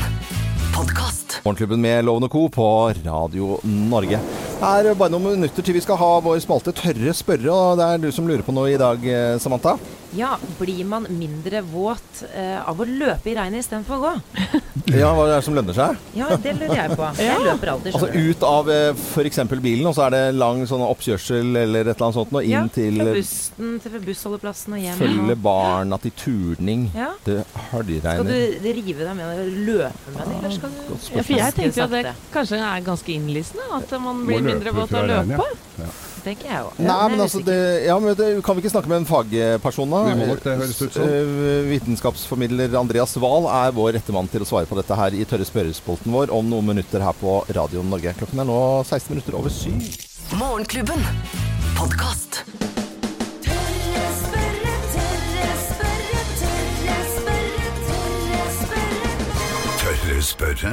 Morgenklubben 1.44 1.80
med 1.80 2.04
Lovende 2.04 2.28
Co. 2.28 2.48
på 2.48 2.92
Radio 3.04 3.60
Norge. 3.62 4.20
Det 4.60 4.90
er 4.90 4.94
bare 4.94 5.10
noen 5.10 5.26
minutter 5.40 5.64
til 5.66 5.74
vi 5.76 5.82
skal 5.82 5.98
ha 6.00 6.10
vår 6.22 6.38
spalte 6.44 6.72
Tørre 6.76 7.14
spørre, 7.16 7.50
og 7.50 7.80
det 7.80 7.86
er 7.86 8.02
du 8.04 8.08
som 8.14 8.28
lurer 8.28 8.44
på 8.46 8.54
noe 8.54 8.70
i 8.70 8.78
dag, 8.80 9.02
eh, 9.02 9.38
Samantha. 9.42 9.74
Ja, 10.14 10.36
blir 10.60 10.84
man 10.86 11.06
mindre 11.10 11.60
våt 11.66 12.22
eh, 12.34 12.60
av 12.68 12.78
å 12.80 12.84
løpe 12.86 13.30
i 13.30 13.34
regnet 13.36 13.64
istedenfor 13.64 13.96
å 13.96 14.00
gå? 14.06 14.14
Ja, 14.86 15.08
hva 15.16 15.24
er 15.26 15.32
det 15.32 15.38
som 15.42 15.54
lønner 15.56 15.74
seg? 15.74 15.96
Ja, 16.14 16.28
det 16.38 16.52
lurer 16.60 16.76
jeg 16.78 16.94
på. 16.94 17.06
Jeg 17.18 17.40
løper 17.42 17.70
alltid, 17.72 17.94
Altså 17.96 18.06
skjønner 18.06 18.22
du. 18.22 18.28
ut 18.36 18.44
av 18.46 18.68
eh, 18.70 18.90
f.eks. 18.94 19.40
bilen, 19.64 19.86
og 19.90 19.96
så 19.96 20.04
er 20.06 20.14
det 20.14 20.20
lang 20.38 20.60
sånn 20.70 20.84
oppkjørsel 20.86 21.58
eller 21.64 21.90
et 21.90 21.96
eller 21.96 22.04
annet 22.06 22.18
sånt, 22.20 22.30
og 22.38 22.46
inn 22.46 22.54
Ja, 22.54 22.60
til 22.70 23.00
fra 23.00 23.08
eh, 23.10 23.16
bussen 23.18 23.72
til 23.82 23.96
bussholdeplassen 24.06 24.76
og 24.78 24.84
hjem. 24.84 25.00
følge 25.02 25.34
og- 25.34 25.42
barna 25.48 25.98
til 26.04 26.14
turning. 26.22 26.86
Ja. 26.94 27.10
Det 27.26 27.40
Skal 27.50 27.82
du 28.30 28.70
rive 28.70 29.02
deg 29.02 29.16
med 29.18 29.26
det 29.42 29.48
løpe 29.66 30.14
med 30.14 30.22
det, 30.22 30.38
eller 30.38 30.54
skal 30.60 30.70
du 30.76 30.82
Ja, 30.86 31.22
for 31.26 31.34
jeg 31.34 31.56
tenker 31.58 31.80
jo 31.82 31.88
at 31.88 31.96
det 31.96 32.14
kanskje 32.36 32.62
er 32.62 32.86
ganske 32.86 33.16
innlysende, 33.16 33.66
at 33.80 33.96
man 34.06 34.22
blir 34.28 34.44
mindre 34.52 34.76
våt 34.76 34.94
av 34.94 35.02
å 35.02 35.10
regnet, 35.10 35.42
løpe. 35.42 35.90
Tenker 36.26 36.48
jeg 36.50 36.58
jo. 36.64 36.70
Nei, 36.82 37.04
men 37.12 37.20
altså 37.22 37.40
det, 37.46 37.56
ja, 37.86 37.96
men 38.02 38.16
det, 38.18 38.26
Kan 38.46 38.56
vi 38.58 38.62
ikke 38.64 38.72
snakke 38.74 38.90
med 38.90 38.98
en 39.02 39.08
fagperson, 39.08 39.90
da? 39.92 39.98
Vi 40.08 40.14
må 40.18 40.24
nok 40.32 40.42
det, 40.44 40.56
høres 40.62 40.80
ut 40.82 40.92
som. 40.96 41.04
Eh, 41.06 41.68
Vitenskapsformidler 41.70 42.74
Andreas 42.80 43.12
Wahl 43.22 43.44
er 43.50 43.74
vår 43.76 43.90
rette 43.98 44.12
mann 44.14 44.28
til 44.32 44.42
å 44.44 44.48
svare 44.48 44.68
på 44.70 44.78
dette 44.78 44.94
her 44.98 45.10
i 45.16 45.24
Tørre 45.28 45.46
spørrespolten 45.48 46.10
vår 46.14 46.26
om 46.34 46.44
noen 46.50 46.66
minutter 46.74 47.00
her 47.04 47.14
på 47.20 47.30
Radio 47.56 47.80
Norge. 47.86 48.14
Klokken 48.18 48.42
er 48.42 48.46
nå 48.48 48.58
16 48.84 49.12
minutter 49.14 49.32
over 49.38 49.50
syv. 49.52 49.78
Morgenklubben. 50.36 51.00
Podcast. 51.78 52.30
Tørre 53.46 54.06
spørre, 54.22 54.74
tørre 54.96 55.52
spørre, 55.68 56.20
tørre 56.42 58.46
spørre, 58.58 59.12
tørre 59.84 60.18
spørre. 60.32 60.70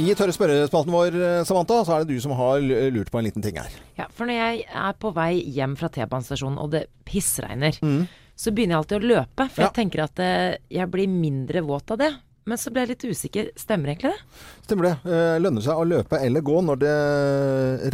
I 0.00 0.14
Tørre 0.16 0.32
spørrespalten 0.32 0.94
vår, 0.94 1.16
eh, 1.20 1.42
Samantha, 1.44 1.82
så 1.84 1.94
er 1.98 2.04
det 2.04 2.14
du 2.16 2.20
som 2.24 2.32
har 2.38 2.60
lurt 2.94 3.10
på 3.12 3.18
en 3.20 3.26
liten 3.26 3.42
ting 3.44 3.58
her. 3.60 3.68
Ja, 3.98 4.06
for 4.14 4.24
når 4.26 4.38
jeg 4.38 4.64
er 4.72 4.92
på 5.00 5.12
vei 5.16 5.42
hjem 5.52 5.76
fra 5.76 5.88
T-banestasjonen 5.92 6.58
og 6.62 6.70
det 6.72 6.86
pissregner, 7.04 7.76
Mm. 7.82 8.06
så 8.36 8.50
begynner 8.54 8.76
jeg 8.76 8.80
alltid 8.80 9.02
å 9.02 9.10
løpe. 9.12 9.50
For 9.50 9.62
Ja. 9.62 9.68
jeg 9.68 9.74
tenker 9.90 10.04
at 10.04 10.18
eh, 10.18 10.56
jeg 10.70 10.90
blir 10.90 11.08
mindre 11.08 11.60
våt 11.62 11.90
av 11.90 11.98
det. 11.98 12.14
Men 12.48 12.56
så 12.58 12.70
ble 12.72 12.82
jeg 12.86 12.90
litt 12.94 13.04
usikker. 13.04 13.48
Stemmer 13.60 13.92
egentlig 13.92 14.10
det? 14.14 14.38
Stemmer 14.64 14.86
det. 14.88 14.92
Eh, 15.12 15.36
Lønner 15.44 15.62
seg 15.64 15.76
å 15.76 15.84
løpe 15.86 16.18
eller 16.24 16.40
gå 16.46 16.56
når 16.64 16.78
det 16.80 16.94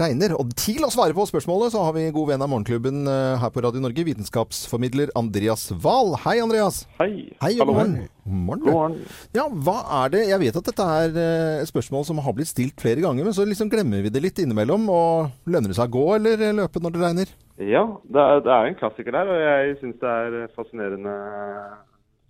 regner? 0.00 0.34
Og 0.38 0.52
til 0.58 0.84
å 0.86 0.90
svare 0.92 1.16
på 1.16 1.24
spørsmålet 1.28 1.74
så 1.74 1.82
har 1.82 1.96
vi 1.96 2.04
god 2.14 2.30
venn 2.30 2.44
av 2.46 2.50
Morgenklubben 2.52 3.02
eh, 3.10 3.34
her 3.42 3.50
på 3.52 3.64
Radio 3.64 3.82
Norge, 3.82 4.04
vitenskapsformidler 4.06 5.10
Andreas 5.18 5.66
Wahl. 5.82 6.14
Hei, 6.22 6.36
Andreas. 6.44 6.84
Hei. 7.00 7.10
Hei, 7.42 7.52
og 7.58 7.64
Hallo. 7.64 7.72
god 7.72 7.80
morgen. 7.80 7.96
God 8.26 8.36
morgen. 8.46 8.62
God 8.68 8.76
morgen. 8.76 9.00
Ja, 9.36 9.48
hva 9.66 9.76
er 10.04 10.14
det 10.14 10.22
Jeg 10.30 10.42
vet 10.44 10.60
at 10.62 10.70
dette 10.70 10.86
er 11.00 11.18
eh, 11.24 11.64
et 11.64 11.72
spørsmål 11.72 12.06
som 12.08 12.22
har 12.22 12.36
blitt 12.38 12.52
stilt 12.52 12.80
flere 12.82 13.02
ganger, 13.04 13.26
men 13.26 13.34
så 13.36 13.46
liksom 13.48 13.70
glemmer 13.72 14.06
vi 14.06 14.14
det 14.14 14.22
litt 14.24 14.38
innimellom. 14.42 14.86
Og 14.92 15.50
lønner 15.50 15.74
det 15.74 15.78
seg 15.80 15.90
å 15.90 15.96
gå 15.98 16.06
eller 16.20 16.46
løpe 16.62 16.82
når 16.86 16.94
det 16.96 17.02
regner? 17.02 17.34
Ja, 17.66 17.82
det 18.06 18.20
er, 18.22 18.40
det 18.46 18.52
er 18.52 18.70
en 18.70 18.78
klassiker 18.78 19.14
der, 19.16 19.30
og 19.32 19.42
jeg 19.42 19.76
syns 19.82 20.00
det 20.02 20.14
er 20.22 20.50
fascinerende 20.54 21.18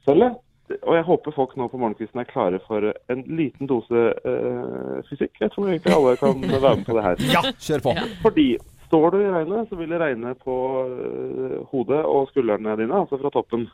selv. 0.06 0.22
jeg. 0.30 0.36
Og 0.74 0.96
jeg 0.96 1.06
håper 1.06 1.34
folk 1.34 1.52
nå 1.58 1.68
på 1.70 1.78
morgenkvisten 1.78 2.20
er 2.20 2.28
klare 2.28 2.58
for 2.66 2.88
en 3.12 3.20
liten 3.38 3.68
dose 3.70 4.06
eh, 4.26 4.96
fysikk. 5.06 5.36
Jeg 5.38 5.52
tror 5.52 5.68
egentlig 5.70 5.92
alle 5.94 6.14
kan 6.18 6.40
være 6.42 6.72
med 6.80 6.86
på 6.88 6.96
det 6.96 7.04
her. 7.04 7.22
Ja, 7.30 7.42
kjør 7.68 7.84
på. 7.84 7.94
Fordi 8.24 8.46
står 8.88 9.14
du 9.14 9.18
i 9.20 9.30
regnet, 9.30 9.68
så 9.68 9.78
vil 9.78 9.94
det 9.94 10.00
regne 10.02 10.32
på 10.40 10.56
eh, 10.86 11.58
hodet 11.70 12.00
og 12.02 12.32
skuldrene 12.32 12.74
dine, 12.80 13.02
altså 13.04 13.20
fra 13.22 13.30
toppen. 13.34 13.68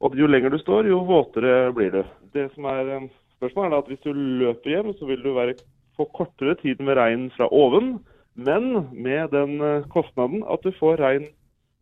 Og 0.00 0.14
jo 0.16 0.28
lenger 0.30 0.54
du 0.54 0.60
står, 0.62 0.88
jo 0.92 1.02
våtere 1.08 1.72
blir 1.76 1.98
du. 1.98 2.14
Det 2.36 2.46
som 2.54 2.68
er 2.70 2.94
eh, 2.94 3.10
spørsmålet 3.40 3.74
er 3.74 3.82
at 3.82 3.90
hvis 3.90 4.06
du 4.06 4.12
løper 4.14 4.76
hjem, 4.76 4.94
så 5.00 5.10
vil 5.10 5.26
du 5.26 5.32
være, 5.34 5.58
få 5.98 6.06
kortere 6.14 6.54
tid 6.62 6.78
med 6.86 6.94
regn 7.00 7.26
fra 7.34 7.50
oven, 7.50 7.96
men 8.38 8.70
med 8.94 9.34
den 9.34 9.58
kostnaden 9.90 10.44
at 10.48 10.62
du 10.62 10.70
får 10.78 11.02
regn 11.02 11.26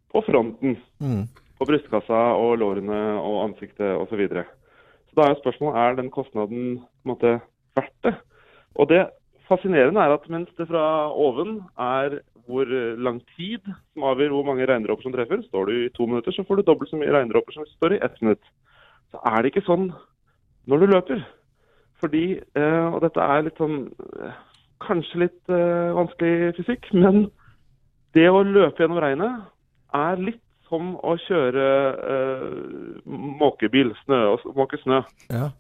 på 0.09 0.25
fronten. 0.25 0.79
Mm. 1.05 1.29
På 1.59 1.67
brystkassa 1.67 2.19
og 2.39 2.59
lårene 2.63 2.99
og 3.19 3.43
ansiktet 3.49 3.97
osv. 3.97 4.13
Så, 4.13 4.19
videre. 4.21 4.45
så 5.11 5.19
da 5.19 5.27
er 5.27 5.35
jo 5.35 5.43
spørsmålet 5.43 5.79
er 5.83 5.97
den 5.99 6.11
kostnaden 6.15 6.67
på 6.79 7.07
en 7.07 7.13
måte 7.13 7.33
verdt 7.79 7.97
det. 8.07 8.15
Og 8.79 8.91
det 8.93 9.05
fascinerende 9.49 10.01
er 10.01 10.15
at 10.15 10.29
mens 10.31 10.51
det 10.59 10.69
fra 10.71 10.85
oven 11.11 11.63
er 11.79 12.21
hvor 12.49 12.71
lang 12.97 13.19
tid 13.37 13.61
som 13.93 14.07
avgjør 14.09 14.33
hvor 14.33 14.47
mange 14.49 14.67
regndråper 14.69 15.05
som 15.05 15.13
treffer, 15.13 15.43
står 15.45 15.69
du 15.69 15.73
i 15.75 15.91
to 15.93 16.07
minutter, 16.09 16.33
så 16.33 16.45
får 16.49 16.61
du 16.61 16.63
dobbelt 16.69 16.91
så 16.91 16.97
mye 16.97 17.13
regndråper 17.13 17.53
som 17.53 17.67
står 17.75 17.97
i 17.97 18.01
ett 18.05 18.23
minutt. 18.23 18.45
Så 19.13 19.21
er 19.21 19.43
det 19.43 19.53
ikke 19.53 19.67
sånn 19.67 19.91
når 20.69 20.81
du 20.81 20.87
løper. 20.95 21.27
Fordi, 22.01 22.25
eh, 22.39 22.87
og 22.95 23.03
dette 23.03 23.21
er 23.21 23.45
litt 23.47 23.59
sånn 23.59 23.89
eh, 24.23 24.45
Kanskje 24.79 25.25
litt 25.25 25.51
eh, 25.51 25.89
vanskelig 25.91 26.53
fysikk, 26.55 26.85
men 26.95 27.25
det 28.15 28.29
å 28.31 28.45
løpe 28.47 28.85
gjennom 28.85 29.01
regnet 29.03 29.49
er 29.99 30.21
litt 30.23 30.45
som 30.69 30.95
å 31.05 31.15
kjøre 31.25 31.67
eh, 32.15 33.07
måkebil, 33.41 33.95
snø, 34.05 34.21
og 34.35 34.47
måke 34.59 34.81
snø. 34.83 35.03
Ja. 35.33 35.51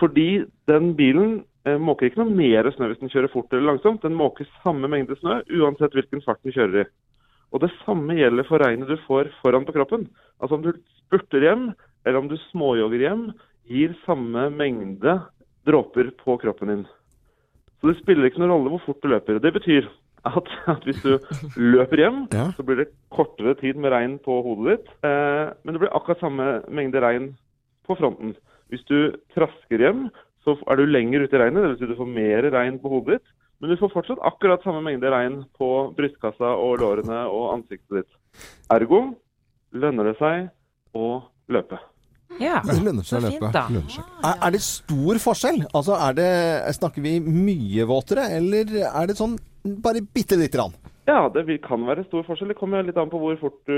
Fordi 0.00 0.44
den 0.70 0.92
bilen 0.98 1.40
eh, 1.66 1.78
måker 1.80 2.08
ikke 2.08 2.22
noe 2.22 2.36
mer 2.36 2.68
snø 2.74 2.90
hvis 2.90 3.02
den 3.02 3.12
kjører 3.12 3.32
fort 3.32 3.52
eller 3.52 3.72
langsomt. 3.72 4.04
Den 4.04 4.18
måker 4.18 4.48
samme 4.64 4.90
mengde 4.92 5.18
snø 5.20 5.40
uansett 5.60 5.96
hvilken 5.96 6.24
fart 6.26 6.42
den 6.44 6.56
kjører 6.56 6.84
i. 6.84 6.88
Og 7.50 7.64
det 7.64 7.72
samme 7.82 8.14
gjelder 8.14 8.46
for 8.46 8.62
regnet 8.62 8.90
du 8.90 8.96
får 9.08 9.32
foran 9.40 9.66
på 9.66 9.74
kroppen. 9.74 10.06
Altså 10.38 10.58
om 10.58 10.64
du 10.64 10.72
spurter 11.00 11.44
hjem, 11.44 11.70
eller 12.06 12.20
om 12.20 12.30
du 12.30 12.36
småjogger 12.50 13.04
hjem, 13.08 13.24
gir 13.70 13.94
samme 14.04 14.48
mengde 14.54 15.18
dråper 15.68 16.12
på 16.22 16.36
kroppen 16.42 16.72
din. 16.72 16.84
Så 17.80 17.90
det 17.90 17.98
spiller 18.00 18.28
ikke 18.28 18.42
noen 18.42 18.52
rolle 18.54 18.72
hvor 18.74 18.84
fort 18.84 19.02
du 19.02 19.10
løper. 19.10 19.40
Det 19.42 19.52
betyr 19.56 19.88
at, 20.28 20.48
at 20.68 20.84
hvis 20.88 21.00
du 21.02 21.14
løper 21.56 22.02
hjem, 22.04 22.18
Ja. 22.36 22.48
så 22.56 22.64
blir 22.66 22.76
det 22.82 22.88
kortere 23.14 23.54
tid 23.60 23.76
med 23.80 23.92
regn 23.94 24.18
på 24.24 24.40
hodet 24.44 24.78
ditt. 24.78 24.90
Eh, 25.06 25.52
men 25.64 25.74
det 25.76 25.82
blir 25.84 25.94
akkurat 25.96 26.20
samme 26.22 26.48
mengde 26.68 27.00
regn 27.02 27.30
på 27.88 27.96
fronten. 27.98 28.34
Hvis 28.70 28.84
du 28.86 29.12
trasker 29.34 29.82
hjem, 29.82 30.08
så 30.44 30.54
er 30.70 30.76
du 30.80 30.86
lenger 30.88 31.24
ute 31.26 31.36
i 31.36 31.42
regnet, 31.42 31.64
dvs. 31.66 31.78
Si 31.82 31.88
du 31.90 31.96
får 31.98 32.08
mer 32.14 32.46
regn 32.54 32.78
på 32.80 32.92
hodet 32.92 33.18
ditt. 33.18 33.32
Men 33.60 33.68
du 33.74 33.76
får 33.76 33.90
fortsatt 33.92 34.22
akkurat 34.24 34.62
samme 34.64 34.80
mengde 34.86 35.10
regn 35.12 35.42
på 35.58 35.66
brystkassa 35.98 36.54
og 36.56 36.78
lårene 36.80 37.26
og 37.28 37.50
ansiktet 37.58 37.98
ditt. 38.02 38.12
Ergo 38.72 39.02
lønner 39.76 40.08
det 40.08 40.14
seg 40.20 40.46
å 40.96 41.10
løpe. 41.52 41.76
Ja, 42.40 42.60
Det 42.64 42.78
lønner 42.80 43.04
seg 43.04 43.20
så 43.20 43.26
å 43.26 43.32
fint, 43.34 43.58
løpe. 43.74 44.04
Er, 44.22 44.36
er 44.46 44.54
det 44.54 44.60
stor 44.64 45.18
forskjell? 45.20 45.58
Altså, 45.74 45.96
er 45.98 46.14
det, 46.16 46.28
snakker 46.78 47.02
vi 47.04 47.16
mye 47.20 47.84
våtere, 47.90 48.28
eller 48.38 48.70
er 48.86 49.10
det 49.10 49.16
sånn 49.18 49.34
bare 49.62 50.02
bitte 50.02 50.38
lite 50.40 50.56
grann? 50.58 50.76
Ja, 51.08 51.24
det 51.32 51.44
kan 51.64 51.86
være 51.88 52.04
stor 52.06 52.26
forskjell. 52.26 52.52
Det 52.52 52.58
kommer 52.60 52.84
litt 52.86 52.98
an 53.00 53.10
på 53.10 53.18
hvor 53.20 53.38
fort 53.40 53.58
du 53.66 53.76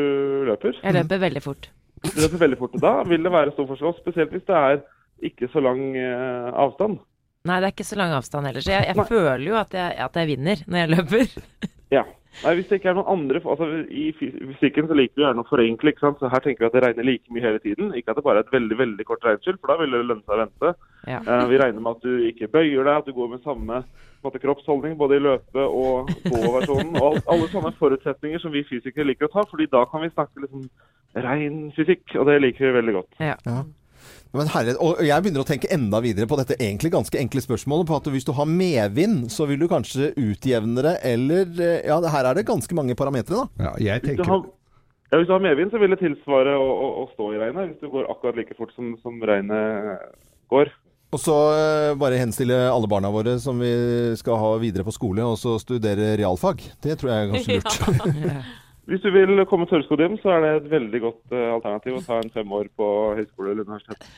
løper. 0.49 0.77
Jeg 0.83 0.97
løper 0.99 1.23
veldig 1.23 1.43
fort. 1.45 1.71
Du 2.03 2.19
løper 2.19 2.43
veldig 2.43 2.59
fort. 2.61 2.75
Da 2.83 2.93
vil 3.09 3.23
det 3.25 3.33
være 3.33 3.55
stor 3.55 3.69
forskjell, 3.71 3.95
spesielt 4.01 4.35
hvis 4.35 4.45
det 4.49 4.59
er 4.59 4.83
ikke 5.23 5.49
så 5.53 5.63
lang 5.63 5.85
eh, 5.97 6.49
avstand. 6.65 6.99
Nei, 7.49 7.59
det 7.59 7.69
er 7.69 7.75
ikke 7.75 7.87
så 7.87 7.99
lang 7.99 8.13
avstand 8.15 8.47
heller, 8.47 8.63
så 8.63 8.75
jeg, 8.75 8.87
jeg 8.93 9.07
føler 9.09 9.47
jo 9.49 9.57
at 9.59 9.73
jeg, 9.75 9.95
at 10.05 10.19
jeg 10.21 10.29
vinner 10.31 10.61
når 10.67 10.83
jeg 10.83 10.91
løper. 10.93 11.33
Ja. 11.93 12.05
Nei, 12.43 12.55
Hvis 12.57 12.69
det 12.71 12.79
ikke 12.81 12.89
er 12.91 12.97
noen 12.97 13.11
andre 13.13 13.41
altså 13.45 13.67
I 13.93 14.05
fysikken 14.17 14.87
så 14.89 14.97
liker 14.97 15.19
vi 15.21 15.25
gjerne 15.27 15.43
å 15.45 15.49
forenkle. 15.51 15.93
ikke 15.93 16.01
sant? 16.07 16.19
Så 16.19 16.31
Her 16.33 16.41
tenker 16.41 16.65
vi 16.65 16.69
at 16.71 16.73
det 16.79 16.83
regner 16.87 17.05
like 17.05 17.29
mye 17.35 17.45
hele 17.45 17.61
tiden. 17.61 17.93
Ikke 17.99 18.11
at 18.15 18.17
det 18.17 18.25
bare 18.25 18.41
er 18.41 18.47
et 18.47 18.55
veldig 18.55 18.79
veldig 18.79 19.05
kort 19.09 19.27
regnskyll, 19.27 19.59
for 19.61 19.73
da 19.73 19.77
vil 19.83 19.93
det 19.93 20.01
lønne 20.09 20.25
seg 20.25 20.35
å 20.35 20.41
vente. 20.41 20.73
Ja. 21.07 21.21
Uh, 21.29 21.45
vi 21.51 21.61
regner 21.61 21.85
med 21.85 21.99
at 21.99 22.07
du 22.07 22.25
ikke 22.31 22.49
bøyer 22.55 22.89
deg, 22.89 22.95
at 23.03 23.07
du 23.11 23.13
går 23.13 23.29
med 23.35 23.45
samme 23.45 23.83
måte, 24.23 24.39
kroppsholdning 24.39 24.97
både 24.97 25.19
i 25.19 25.23
løpe- 25.27 25.67
og 25.69 26.09
gåversjonen. 26.31 26.97
Og 27.03 27.07
al- 27.11 27.23
alle 27.35 27.49
sånne 27.53 27.75
forutsetninger 27.79 28.41
som 28.41 28.53
vi 28.55 28.65
fysikere 28.65 29.07
liker 29.11 29.29
å 29.29 29.33
ta, 29.37 29.45
fordi 29.51 29.67
da 29.71 29.85
kan 29.91 30.01
vi 30.07 30.13
snakke 30.15 30.47
liksom 30.47 30.69
ren 31.27 31.73
fysikk, 31.77 32.15
og 32.17 32.27
det 32.31 32.41
liker 32.41 32.69
vi 32.71 32.77
veldig 32.81 32.95
godt. 33.01 33.19
Ja. 33.21 33.37
Men 34.33 34.49
herre, 34.49 34.73
og 34.81 35.03
jeg 35.05 35.25
begynner 35.25 35.45
å 35.45 35.49
tenke 35.49 35.69
enda 35.75 36.01
videre 36.01 36.29
på 36.29 36.39
dette 36.41 36.57
egentlig 36.57 36.93
ganske 36.95 37.19
enkle 37.21 37.43
spørsmålet. 37.45 37.89
På 37.91 37.99
at 37.99 38.09
hvis 38.15 38.25
du 38.25 38.33
har 38.37 38.49
medvind, 38.49 39.27
så 39.33 39.45
vil 39.51 39.61
du 39.61 39.69
kanskje 39.69 40.15
utjevne 40.17 40.85
det, 40.87 40.97
eller 41.05 41.53
eh, 41.61 41.83
Ja, 41.89 41.99
her 42.15 42.31
er 42.31 42.39
det 42.39 42.49
ganske 42.49 42.77
mange 42.79 42.97
parametere, 42.97 43.45
da. 43.45 43.67
Ja, 43.69 43.73
jeg 43.77 44.01
Hvis 44.01 44.07
du 44.07 44.09
tenker 44.09 44.33
har, 44.33 44.47
ja, 45.13 45.19
hvis 45.21 45.29
du 45.29 45.35
har 45.37 45.45
medvind, 45.45 45.75
så 45.75 45.83
vil 45.83 45.93
det 45.93 46.01
tilsvare 46.01 46.57
å, 46.57 46.65
å, 46.65 46.89
å 47.03 47.05
stå 47.13 47.29
i 47.35 47.43
regnet, 47.43 47.75
hvis 47.75 47.85
du 47.85 47.93
går 47.93 48.09
akkurat 48.15 48.41
like 48.41 48.57
fort 48.57 48.73
som, 48.73 48.95
som 49.05 49.21
regnet 49.29 50.01
går. 50.53 50.73
Og 51.13 51.21
så 51.21 51.37
eh, 51.53 51.93
bare 52.01 52.17
henstille 52.23 52.57
alle 52.73 52.89
barna 52.89 53.13
våre 53.13 53.37
som 53.41 53.61
vi 53.61 53.73
skal 54.17 54.41
ha 54.41 54.55
videre 54.63 54.87
på 54.89 54.97
skole, 54.97 55.29
og 55.29 55.37
så 55.37 55.59
studere 55.61 56.15
realfag. 56.17 56.65
Det 56.81 56.97
tror 56.97 57.13
jeg 57.13 57.21
er 57.21 57.33
ganske 57.35 57.57
lurt. 57.61 58.49
Hvis 58.91 59.03
du 59.05 59.13
vil 59.15 59.45
komme 59.47 59.69
tørrskodd 59.71 60.01
hjem, 60.03 60.17
så 60.19 60.33
er 60.35 60.41
det 60.43 60.51
et 60.57 60.71
veldig 60.73 61.01
godt 61.05 61.35
uh, 61.35 61.53
alternativ 61.55 62.01
å 62.01 62.03
ta 62.03 62.17
en 62.19 62.33
fem 62.35 62.55
år 62.59 62.67
på 62.75 62.87
høyskole 63.19 63.53
eller 63.53 63.69
universitet. 63.69 64.03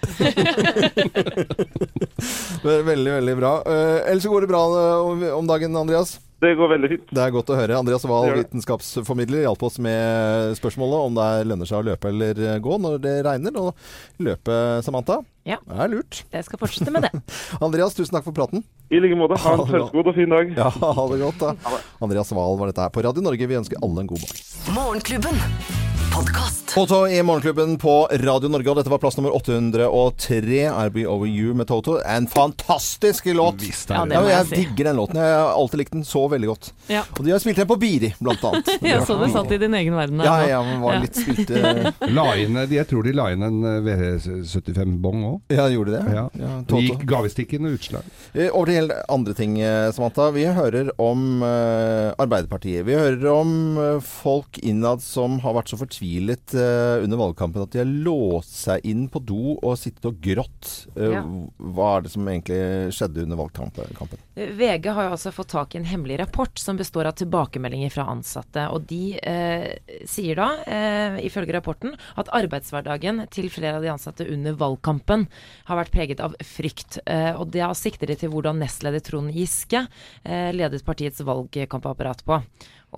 Er 2.64 2.86
veldig, 2.86 3.10
veldig 3.18 3.34
bra. 3.36 3.50
Uh, 3.68 3.98
ellers 4.08 4.24
går 4.30 4.46
det 4.46 4.48
bra 4.48 4.62
uh, 4.72 5.34
om 5.36 5.44
dagen, 5.50 5.76
Andreas? 5.76 6.16
Det 6.44 6.54
går 6.58 6.72
veldig 6.74 6.90
fint. 6.92 7.12
Det 7.16 7.22
er 7.24 7.32
godt 7.32 7.52
å 7.52 7.58
høre. 7.58 7.78
Andreas 7.80 8.04
Wahl, 8.08 8.30
vitenskapsformidler, 8.36 9.44
hjalp 9.46 9.62
oss 9.64 9.78
med 9.82 10.56
spørsmålet 10.58 11.06
om 11.08 11.16
det 11.16 11.28
er 11.30 11.48
lønner 11.48 11.70
seg 11.70 11.80
å 11.80 11.86
løpe 11.88 12.10
eller 12.12 12.42
gå 12.64 12.80
når 12.84 12.98
det 13.04 13.14
regner. 13.26 13.56
Og 13.60 14.26
løpe, 14.26 14.58
Samantha. 14.84 15.22
Ja. 15.48 15.58
Det 15.64 15.80
er 15.86 15.92
lurt. 15.92 16.22
Jeg 16.32 16.46
skal 16.46 16.60
fortsette 16.60 16.92
med 16.92 17.06
det. 17.08 17.12
Andreas, 17.64 17.96
tusen 17.96 18.16
takk 18.16 18.28
for 18.28 18.36
praten. 18.36 18.64
I 18.92 19.00
like 19.00 19.16
måte. 19.18 19.40
Ha 19.44 19.56
en 19.56 19.64
bra. 19.68 19.86
og 19.88 20.12
fin 20.16 20.36
dag. 20.36 20.52
Ja, 20.56 20.68
ha 20.68 21.08
det 21.12 21.22
godt, 21.24 21.40
da. 21.40 21.80
Andreas 22.04 22.32
Wahl 22.36 22.60
var 22.60 22.72
dette 22.72 22.84
her 22.84 22.92
på 22.94 23.04
Radio 23.06 23.24
Norge. 23.24 23.50
Vi 23.50 23.60
ønsker 23.62 23.80
alle 23.84 24.04
en 24.04 24.12
god 24.12 24.24
morgen. 24.24 24.46
Morgenklubben. 24.76 25.83
Podkast. 26.14 26.74
Toto 26.74 27.06
i 27.08 27.22
Morgenklubben 27.22 27.78
på 27.78 28.08
Radio 28.10 28.48
Norge, 28.50 28.70
og 28.70 28.76
dette 28.78 28.90
var 28.90 28.98
plass 29.02 29.16
nummer 29.18 29.32
803. 29.36 30.60
I'll 30.70 30.90
Be 30.94 31.04
Over 31.10 31.26
You 31.30 31.54
med 31.54 31.66
Toto. 31.70 31.96
En 32.06 32.26
fantastisk 32.30 33.26
låt! 33.34 33.60
Visst 33.62 33.90
Ja, 33.90 34.04
Ja, 34.10 34.20
jeg 34.28 34.46
si. 34.46 34.56
digger 34.60 34.84
den 34.90 34.96
låten. 34.98 35.18
Jeg 35.18 35.34
har 35.38 35.52
alltid 35.54 35.78
likt 35.82 35.92
den 35.94 36.04
så 36.06 36.24
veldig 36.30 36.48
godt. 36.50 36.70
Ja. 36.90 37.02
Og 37.18 37.24
de 37.26 37.30
har 37.34 37.38
spilt 37.42 37.56
den 37.62 37.66
på 37.70 37.76
Biri, 37.82 38.12
blant 38.20 38.42
annet. 38.44 38.70
Jeg 38.82 39.02
så 39.06 39.16
det 39.20 39.30
satt 39.34 39.52
i 39.54 39.58
din 39.62 39.74
egen 39.74 39.94
verden 39.96 40.18
der. 40.18 40.26
Ja, 40.26 40.34
jeg 40.42 40.50
ja, 40.50 40.62
men 40.66 40.80
var 40.82 40.94
Ja. 40.94 41.00
litt 41.04 41.16
spilt 41.18 42.10
La 42.14 42.26
inn, 42.42 42.58
jeg 42.70 42.86
tror 42.90 43.02
de 43.06 43.12
la 43.16 43.28
inn 43.32 43.42
en 43.46 43.58
eh, 43.64 43.78
V75-bong 43.86 45.24
òg. 45.30 45.40
Ja, 45.54 45.66
gjorde 45.72 45.94
de 45.94 45.98
det? 45.98 46.14
Ja. 46.14 46.26
Ja, 46.38 46.52
Toto. 46.66 46.82
gikk 46.82 47.04
gavestikken 47.10 47.66
og 47.70 47.78
utslag. 47.78 48.06
Eh, 48.34 48.50
Over 48.54 48.66
til 48.70 48.78
helt 48.82 48.92
andre 49.10 49.34
ting, 49.38 49.56
eh, 49.62 49.90
Samantha. 49.94 50.30
Vi 50.34 50.44
hører 50.46 50.90
om 51.02 51.42
eh, 51.42 52.12
Arbeiderpartiet. 52.18 52.84
Vi 52.86 52.98
hører 52.98 53.26
om 53.34 53.54
eh, 53.78 54.00
folk 54.04 54.58
innad 54.62 55.02
som 55.02 55.38
har 55.44 55.54
vært 55.58 55.70
så 55.74 55.78
fortvilet 56.04 56.54
eh, 56.54 57.04
under 57.04 57.16
valgkampen 57.16 57.62
at 57.62 57.72
de 57.72 57.78
har 57.78 57.86
låst 57.88 58.54
seg 58.64 58.84
inn 58.84 59.06
på 59.08 59.20
do 59.24 59.56
og 59.56 59.76
sittet 59.78 60.04
og 60.04 60.20
grått. 60.20 60.88
Eh, 60.96 61.12
Ja. 61.14 61.22
Hva 61.58 61.96
er 61.96 62.02
det 62.02 62.10
som 62.10 62.26
egentlig 62.26 62.92
skjedde 62.92 63.22
under 63.22 63.36
valgkampen? 63.36 64.18
VG 64.34 64.88
har 64.90 65.04
jo 65.04 65.12
altså 65.14 65.32
fått 65.32 65.52
tak 65.52 65.74
i 65.74 65.78
en 65.78 65.84
hemmelig 65.84 66.18
rapport 66.18 66.58
som 66.58 66.76
består 66.76 67.06
av 67.06 67.14
tilbakemeldinger 67.14 67.90
fra 67.92 68.06
ansatte. 68.10 68.66
Og 68.72 68.86
de 68.88 69.18
eh, 69.22 69.78
sier 70.04 70.34
da, 70.34 70.48
eh, 70.66 71.20
ifølge 71.24 71.54
rapporten, 71.54 71.94
at 72.16 72.28
arbeidshverdagen 72.34 73.28
til 73.30 73.48
flere 73.48 73.76
av 73.76 73.82
de 73.82 73.92
ansatte 73.92 74.26
under 74.26 74.54
valgkampen 74.58 75.28
har 75.66 75.78
vært 75.78 75.94
preget 75.94 76.20
av 76.20 76.34
frykt. 76.42 76.98
Eh, 77.06 77.32
og 77.38 77.52
da 77.54 77.72
sikter 77.74 78.10
de 78.10 78.16
til 78.16 78.30
hvordan 78.30 78.58
nestleder 78.58 79.04
Trond 79.04 79.30
Giske 79.32 79.86
eh, 80.24 80.50
ledet 80.52 80.84
partiets 80.84 81.22
valgkampapparat 81.24 82.24
på. 82.26 82.42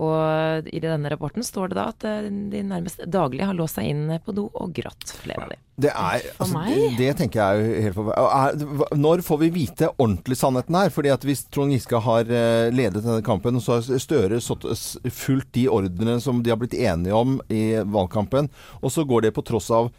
Og 0.03 0.69
i 0.69 0.81
denne 0.83 1.11
rapporten 1.13 1.45
står 1.47 1.73
det 1.73 1.79
da 1.79 1.87
at 1.93 2.05
eh, 2.09 2.27
de 2.53 2.63
nærmest 2.67 3.05
daglig 3.09 3.47
har 3.47 3.57
låst 3.57 3.79
seg 3.79 3.89
inn 3.93 4.11
på 4.25 4.35
do 4.37 4.49
og 4.53 4.75
grått, 4.77 5.09
flere 5.23 5.47
av 5.47 5.55
de. 5.55 5.61
Det 5.77 5.91
er, 5.93 6.23
altså, 6.41 6.57
meg? 6.57 6.73
det, 6.73 6.91
det 6.97 7.11
tenker 7.19 7.41
jeg 7.41 7.47
er 7.47 7.61
jo 7.61 7.81
helt 7.85 7.97
for... 7.99 8.13
Er, 8.17 8.95
når 8.97 9.23
får 9.27 9.41
vi 9.43 9.51
vite 9.53 9.91
ordentlig 9.93 10.39
sannheten 10.41 10.79
her? 10.79 10.93
Fordi 10.93 11.13
at 11.13 11.27
hvis 11.29 11.45
Trond 11.53 11.75
Giske 11.75 12.01
har 12.07 12.33
eh, 12.33 12.69
ledet 12.73 13.05
denne 13.05 13.25
kampen, 13.25 13.61
så 13.61 13.79
har 13.79 14.03
Støre 14.07 14.41
fulgt 15.13 15.53
de 15.57 15.67
ordrene 15.73 16.19
som 16.23 16.43
de 16.45 16.53
har 16.53 16.61
blitt 16.61 16.77
enige 16.77 17.17
om 17.17 17.39
i 17.53 17.79
valgkampen, 17.85 18.49
og 18.81 18.93
så 18.93 19.05
går 19.09 19.27
det 19.27 19.35
på 19.37 19.45
tross 19.47 19.69
av. 19.75 19.91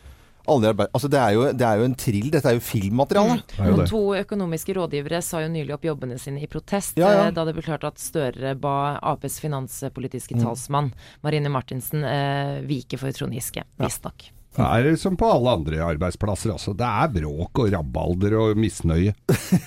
Altså 0.48 1.10
det 1.12 1.20
er, 1.20 1.34
jo, 1.36 1.44
det 1.54 1.66
er 1.68 1.82
jo 1.82 1.88
en 1.90 1.96
trill, 2.00 2.30
dette 2.34 2.48
er 2.50 2.58
jo 2.58 2.64
filmmateriale. 2.64 3.42
Mm. 3.58 3.74
Og 3.74 3.84
to 3.90 4.02
økonomiske 4.22 4.76
rådgivere 4.78 5.22
sa 5.26 5.42
jo 5.44 5.52
nylig 5.52 5.76
opp 5.76 5.86
jobbene 5.90 6.18
sine 6.22 6.42
i 6.44 6.48
protest, 6.52 6.98
Ja, 7.00 7.12
ja. 7.12 7.26
eh, 7.28 7.34
da 7.36 7.44
det 7.48 7.56
ble 7.58 7.66
klart 7.66 7.84
at 7.88 8.00
Støre 8.02 8.56
ba 8.60 8.98
Aps 9.02 9.40
finanspolitiske 9.44 10.40
talsmann 10.40 10.94
Marine 11.26 11.52
Martinsen 11.52 12.04
eh, 12.08 12.62
vike 12.68 13.00
for 13.02 13.12
Trond 13.12 13.36
Giske, 13.36 13.66
visstnok. 13.82 14.30
Det 14.58 14.66
er 14.66 14.96
som 14.98 15.14
på 15.18 15.28
alle 15.30 15.52
andre 15.60 15.82
arbeidsplasser, 15.86 16.56
altså. 16.56 16.74
Det 16.78 16.88
er 16.88 17.12
bråk 17.14 17.60
og 17.62 17.72
rabalder 17.74 18.34
og 18.40 18.58
misnøye. 18.58 19.14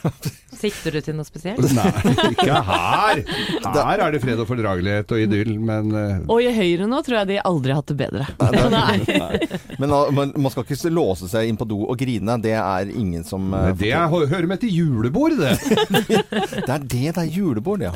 Sikter 0.61 0.97
du 0.97 1.01
til 1.05 1.15
noe 1.17 1.29
spesielt? 1.29 1.63
Nei, 1.77 2.15
ikke 2.33 2.57
her! 2.67 3.23
Her 3.65 4.03
er 4.03 4.13
det 4.13 4.21
fred 4.25 4.43
og 4.43 4.49
fordragelighet 4.51 5.15
og 5.15 5.23
idyll, 5.23 5.55
men 5.63 5.95
eh, 5.97 6.19
Og 6.27 6.43
i 6.43 6.51
Høyre 6.57 6.89
nå 6.91 7.01
tror 7.07 7.21
jeg 7.21 7.31
de 7.31 7.39
aldri 7.49 7.73
har 7.73 7.81
hatt 7.81 7.93
det 7.93 7.99
bedre. 8.01 8.27
Nei. 8.75 8.99
Men 9.81 9.95
ah, 9.97 10.11
man, 10.13 10.35
man 10.37 10.53
skal 10.53 10.67
ikke 10.67 10.93
låse 10.93 11.31
seg 11.31 11.49
inn 11.49 11.57
på 11.57 11.65
do 11.71 11.79
og 11.87 11.97
grine. 12.01 12.37
Det 12.43 12.53
er 12.59 12.91
ingen 12.91 13.25
som 13.25 13.47
Nei, 13.55 13.71
det 13.81 13.95
er, 13.97 14.11
hører 14.11 14.49
med 14.51 14.61
til 14.61 14.75
julebord, 14.75 15.39
det. 15.41 15.55
Det 16.61 16.75
er 16.75 16.83
det, 16.83 17.07
det 17.15 17.23
er 17.23 17.31
julebord, 17.31 17.83
ja. 17.87 17.95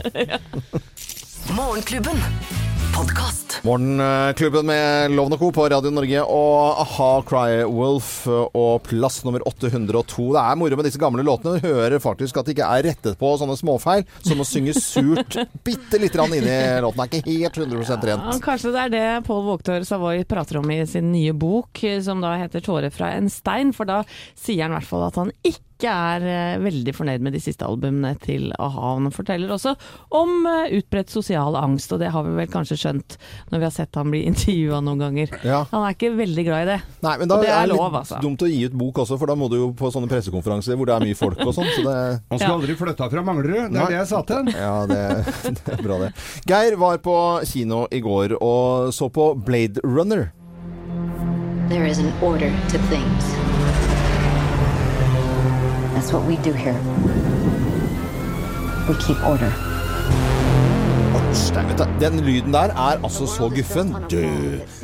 Morgenklubben. 1.52 2.22
Podkast. 3.62 3.64
Morgenklubben 3.64 4.66
med 4.66 5.10
Loven 5.10 5.32
og 5.32 5.38
Co. 5.40 5.50
på 5.52 5.66
Radio 5.70 5.90
Norge 5.92 6.22
og 6.22 6.80
a-ha 6.82 7.08
Cry 7.26 7.64
Wolf 7.68 8.26
og 8.26 8.82
plass 8.86 9.20
nummer 9.24 9.42
802. 9.46 10.26
Det 10.34 10.40
er 10.42 10.58
moro 10.58 10.76
med 10.78 10.84
disse 10.88 11.00
gamle 11.00 11.24
låtene. 11.26 11.60
Du 11.60 11.66
hører 11.68 11.98
faktisk 12.02 12.36
at 12.40 12.46
det 12.48 12.56
ikke 12.56 12.68
er 12.68 12.86
rettet 12.88 13.18
på 13.20 13.32
sånne 13.40 13.56
småfeil, 13.58 14.04
som 14.24 14.40
å 14.42 14.46
synge 14.48 14.74
surt 14.78 15.36
bitte 15.66 16.00
lite 16.02 16.16
grann 16.18 16.34
inni 16.34 16.56
låten. 16.84 17.04
Det 17.04 17.20
er 17.20 17.22
ikke 17.22 17.36
helt 17.44 17.60
100 17.64 17.84
Ja, 17.84 17.98
rent. 18.14 18.40
kanskje 18.44 18.72
det 18.74 18.84
er 18.86 18.94
det 18.94 19.04
Paul 19.28 19.44
Vågtør 19.48 19.84
Savoy 19.86 20.24
prater 20.28 20.60
om 20.62 20.70
i 20.74 20.80
sin 20.88 21.12
nye 21.12 21.32
bok, 21.36 21.84
som 22.02 22.20
da 22.24 22.34
heter 22.40 22.60
'Tårer 22.64 22.90
fra 22.92 23.12
en 23.14 23.28
stein'. 23.30 23.74
For 23.74 23.84
da 23.84 24.02
sier 24.34 24.62
han 24.64 24.72
i 24.74 24.78
hvert 24.80 24.88
fall 24.88 25.06
at 25.08 25.16
han 25.20 25.32
ikke 25.44 25.60
er 25.90 26.22
eh, 26.22 26.58
veldig 26.62 26.92
fornøyd 26.94 27.20
med 27.20 27.34
de 27.34 27.40
siste 27.42 27.66
albumene 27.66 28.14
til 28.22 28.52
a-ha. 28.62 28.94
Han 28.94 29.10
forteller 29.12 29.50
også 29.52 29.74
om 30.16 30.46
eh, 30.46 30.78
utbredt 30.78 31.10
sosial 31.10 31.56
angst, 31.58 31.92
og 31.92 31.98
det 32.00 32.12
har 32.14 32.22
vi 32.24 32.30
vel 32.38 32.46
kanskje 32.48 32.78
skjønt 32.78 33.16
når 33.50 33.58
vi 33.60 33.66
har 33.66 33.72
sett 33.74 33.94
han 33.98 34.10
bli 34.12 34.22
intervjua 34.30 34.80
noen 34.84 34.98
ganger. 35.02 35.34
Ja. 35.44 35.60
Han 35.70 35.84
er 35.86 35.96
ikke 35.96 36.10
veldig 36.16 36.44
glad 36.46 36.62
i 36.64 36.68
det. 36.72 36.78
Nei, 37.04 37.14
men 37.20 37.28
da 37.30 37.36
Og 37.38 37.44
det 37.44 37.50
er 37.50 37.56
er 37.58 37.66
det 37.68 37.76
lov, 37.76 37.84
litt 37.92 38.00
altså. 38.00 38.20
dumt 38.24 38.44
å 38.46 38.50
gi 38.50 38.60
ut 38.68 38.76
bok 38.84 39.02
også, 39.04 39.18
for 39.20 39.30
da 39.32 39.36
må 39.38 39.48
du 39.52 39.56
jo 39.60 39.68
på 39.76 39.90
sånne 39.94 40.08
pressekonferanser 40.10 40.78
hvor 40.80 40.90
det 40.90 40.96
er 40.96 41.06
mye 41.08 41.18
folk 41.18 41.40
og 41.44 41.52
sånn. 41.56 41.70
Så 41.74 41.82
det 41.86 41.96
Han 42.30 42.38
skulle 42.40 42.54
aldri 42.60 42.78
flytta 42.80 43.10
fra 43.12 43.24
Manglerud, 43.26 43.60
det 43.68 43.76
Nei. 43.76 43.82
er 43.84 43.94
det 43.94 44.00
jeg 44.00 44.10
sa 44.14 44.22
til 44.28 44.40
han. 44.42 44.52
Ja, 44.54 44.74
det, 44.90 45.02
det 45.64 45.76
er 45.78 45.84
bra 45.84 46.00
det. 46.06 46.12
Geir 46.50 46.78
var 46.80 46.98
på 47.04 47.16
kino 47.50 47.84
i 47.92 48.00
går 48.04 48.36
og 48.40 48.92
så 48.94 49.10
på 49.12 49.32
Blade 49.44 49.80
Runner. 49.84 50.30
There 51.68 51.86
is 51.86 51.98
an 51.98 52.12
order 52.22 52.50
to 52.70 52.78
things. 52.92 53.24
That's 55.94 56.12
what 56.12 56.24
we 56.28 56.36
do 56.44 56.52
here. 56.52 56.76
we 58.88 58.94
keep 59.00 59.16
order. 59.26 59.50
Den 62.00 62.20
lyden 62.24 62.52
der 62.54 62.70
er 62.70 63.00
altså 63.02 63.26
så 63.26 63.48
guffen. 63.50 63.94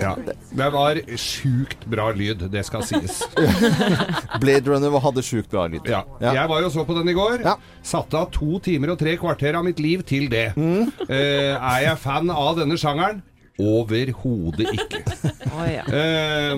Ja. 0.01 0.15
Det 0.51 0.69
var 0.75 0.99
sjukt 1.21 1.85
bra 1.91 2.11
lyd, 2.17 2.47
det 2.53 2.65
skal 2.67 2.83
sies. 2.87 3.21
Blade 4.43 4.67
Runner 4.71 4.99
hadde 5.05 5.23
sjukt 5.23 5.51
bra 5.53 5.67
lyd. 5.71 5.87
Ja. 5.89 6.03
Jeg 6.21 6.49
var 6.51 6.67
og 6.67 6.73
så 6.75 6.85
på 6.89 6.97
den 6.99 7.09
i 7.13 7.17
går. 7.17 7.45
Satte 7.87 8.19
av 8.19 8.31
to 8.35 8.59
timer 8.65 8.95
og 8.95 9.01
tre 9.01 9.17
kvarter 9.21 9.59
av 9.59 9.67
mitt 9.67 9.81
liv 9.83 10.03
til 10.07 10.29
det. 10.33 10.51
Mm. 10.57 10.91
Eh, 11.07 11.55
er 11.55 11.83
jeg 11.87 11.99
fan 12.03 12.31
av 12.35 12.59
denne 12.59 12.79
sjangeren? 12.81 13.23
Overhodet 13.61 14.75
ikke. 14.75 15.05
Eh, 15.61 16.57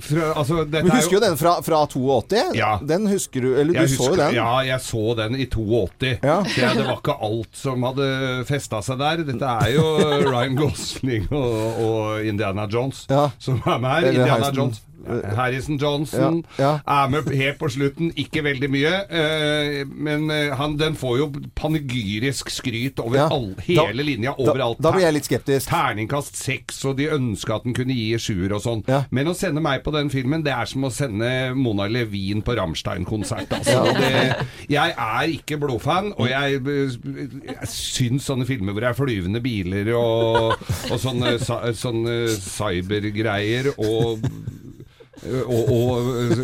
fra, 0.00 0.26
altså, 0.36 0.60
er 0.68 0.84
husker 0.86 1.16
jo 1.16 1.20
den 1.22 1.38
fra, 1.40 1.54
fra 1.64 1.80
82? 1.90 2.52
Ja. 2.54 2.76
Den 2.84 3.08
husker 3.10 3.42
du 3.42 3.48
Eller 3.56 3.72
du 3.72 3.80
Jeg 3.80 3.90
så 3.96 4.10
jo 4.12 4.18
den? 4.20 4.36
Ja, 4.36 4.50
jeg 4.66 4.84
så 4.84 5.14
den 5.18 5.38
i 5.40 5.46
82. 5.50 6.12
Så 6.20 6.60
jeg, 6.60 6.76
det 6.78 6.86
var 6.86 7.00
ikke 7.00 7.16
alt 7.26 7.58
som 7.58 7.88
hadde 7.88 8.08
festa 8.46 8.82
seg 8.84 9.00
der. 9.02 9.24
Dette 9.32 9.56
er 9.64 9.72
jo 9.74 9.86
Ryan 10.30 10.56
Gosling 10.60 11.26
og, 11.32 11.82
og 11.88 12.28
Indiana 12.28 12.68
Jones 12.70 13.06
som 13.42 13.58
er 13.64 13.82
med 13.82 13.90
her. 13.96 14.10
Indiana 14.12 14.52
Jones. 14.54 14.82
Harrison 15.36 15.78
Johnson 15.80 16.42
Ja, 16.58 16.78
er 16.86 17.08
med 17.12 17.28
helt 17.34 17.58
på 17.58 17.68
slutten. 17.72 18.12
Ikke 18.18 18.42
veldig 18.44 18.68
mye, 18.70 18.92
eh, 19.10 19.84
men 19.88 20.28
eh, 20.30 20.54
han, 20.58 20.76
den 20.80 20.94
får 20.98 21.18
jo 21.18 21.26
panegyrisk 21.58 22.50
skryt 22.52 23.00
over 23.02 23.16
Ja. 23.18 23.28
all, 23.32 23.54
hele 23.66 23.86
Da- 24.02 24.02
linja 24.06 24.34
da- 24.36 24.42
overalt. 24.52 24.80
da 24.80 24.92
blir 24.92 25.02
jeg 25.06 25.14
litt 25.14 25.24
skeptisk. 25.28 25.68
Terningkast 25.70 26.36
seks, 26.36 26.84
og 26.84 26.96
de 26.98 27.08
ønska 27.08 27.56
at 27.56 27.64
den 27.64 27.74
kunne 27.74 27.94
gi 27.94 28.12
sjuer 28.18 28.52
og 28.56 28.62
sånn. 28.62 28.84
Men 29.10 29.26
å 29.26 29.34
sende 29.34 29.60
meg 29.62 29.82
på 29.84 29.92
den 29.92 30.10
filmen, 30.10 30.42
det 30.44 30.52
er 30.52 30.64
som 30.66 30.82
å 30.84 30.90
sende 30.92 31.54
Mona 31.54 31.86
Levin 31.88 32.42
på 32.42 32.56
Rammstein-konsert. 32.56 33.48
Altså. 33.50 33.78
Ja. 33.86 33.92
Det, 33.92 34.46
jeg 34.68 34.94
er 34.96 35.28
ikke 35.32 35.58
blodfan, 35.60 36.12
og 36.18 36.28
jeg, 36.28 36.60
jeg 36.64 37.68
syns 37.68 38.24
sånne 38.28 38.46
filmer 38.46 38.72
hvor 38.72 38.80
det 38.80 38.90
er 38.90 38.98
flyvende 38.98 39.40
biler 39.42 39.92
og, 39.96 40.52
og 40.90 40.98
sånne, 41.00 41.36
sånne 41.74 42.16
cybergreier 42.36 43.72
og 43.78 44.22
og, 45.22 45.70
og 45.72 46.42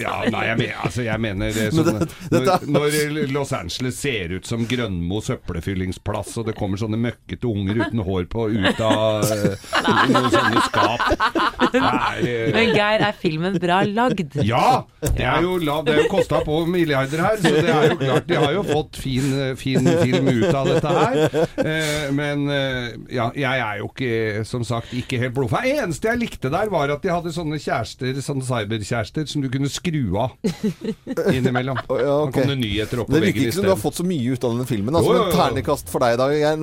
Ja, 0.00 0.14
nei, 0.32 0.42
jeg, 0.48 0.56
mener, 0.58 0.78
altså, 0.84 1.02
jeg 1.06 1.22
mener 1.22 1.52
det, 1.54 1.66
Men 1.76 1.86
sånn, 1.86 2.14
når, 2.34 2.56
når 2.76 2.96
Los 3.34 3.52
Angeles 3.56 3.98
ser 4.02 4.34
ut 4.36 4.48
som 4.48 4.64
Grønmo 4.68 5.20
søppelfyllingsplass, 5.24 6.34
og 6.40 6.48
det 6.50 6.56
kommer 6.58 6.80
sånne 6.80 6.98
møkkete 7.00 7.46
unger 7.48 7.80
uten 7.84 8.02
hår 8.06 8.26
på 8.32 8.48
ut 8.52 8.80
av 8.84 9.24
eh, 9.30 9.68
noen 10.10 10.28
sånne 10.34 10.64
skap 10.66 11.04
Det 11.76 11.80
er, 11.82 12.20
eh, 12.26 12.50
Men 12.56 12.72
Geir, 12.76 13.04
er 13.10 13.16
filmen 13.20 13.58
bra 13.62 13.80
lagd? 13.86 14.36
ja! 14.46 14.82
Det 15.06 15.22
er 15.24 15.44
jo, 15.44 15.56
lav- 15.62 15.84
det 15.86 15.94
er 15.94 16.02
jo 16.02 16.08
kosta 16.12 16.40
på 16.44 16.58
milliarder 16.68 17.20
her, 17.22 17.36
så 17.40 17.52
det 17.54 17.70
er 17.72 17.84
jo 17.92 17.96
klart 18.00 18.26
de 18.28 18.38
har 18.42 18.52
jo 18.56 18.62
fått 18.66 18.98
fin, 19.00 19.26
fin 19.60 19.86
film 20.00 20.28
ut 20.32 20.48
av 20.56 20.66
dette 20.68 20.92
her. 20.96 21.18
Eh, 21.62 22.08
men 22.16 22.42
eh, 22.52 22.88
ja, 23.14 23.28
jeg 23.38 23.62
er 23.68 23.80
jo 23.80 23.88
ikke, 23.92 24.10
som 24.48 24.64
sagt, 24.66 24.92
ikke 24.98 25.20
helt 25.22 25.36
blodfan. 25.36 25.62
Det 25.66 25.76
eneste 25.84 26.10
jeg 26.10 26.20
likte 26.24 26.50
der, 26.52 26.70
var 26.72 26.90
at 26.96 27.04
de 27.06 27.12
hadde 27.12 27.32
sånne 27.36 27.60
kjærester, 27.62 28.15
sånne 28.24 28.44
cyberkjærester, 28.46 29.26
som 29.30 29.42
du 29.44 29.48
kunne 29.52 29.68
skru 29.72 30.16
av 30.20 30.34
innimellom. 31.36 31.78
Ja, 31.86 31.94
okay. 31.94 32.06
ok. 32.28 32.32
kom 32.36 32.50
det 32.52 32.58
nyheter 32.60 33.02
opp 33.02 33.10
på 33.10 33.16
Det 33.16 33.22
virker 33.24 33.46
ikke 33.46 33.56
som 33.58 33.66
du 33.66 33.72
har 33.72 33.80
fått 33.80 33.98
så 34.00 34.06
mye 34.06 34.34
ut 34.36 34.44
av 34.44 34.54
denne 34.56 34.66
filmen. 34.68 34.96
Altså, 34.96 35.12
Jo, 35.12 35.16
jo, 35.16 35.24
jo. 35.24 35.30
En 35.30 35.36
Ternekast 35.36 35.90
for 35.92 36.04
deg 36.04 36.16
i 36.16 36.20
dag. 36.20 36.34
Geir. 36.36 36.56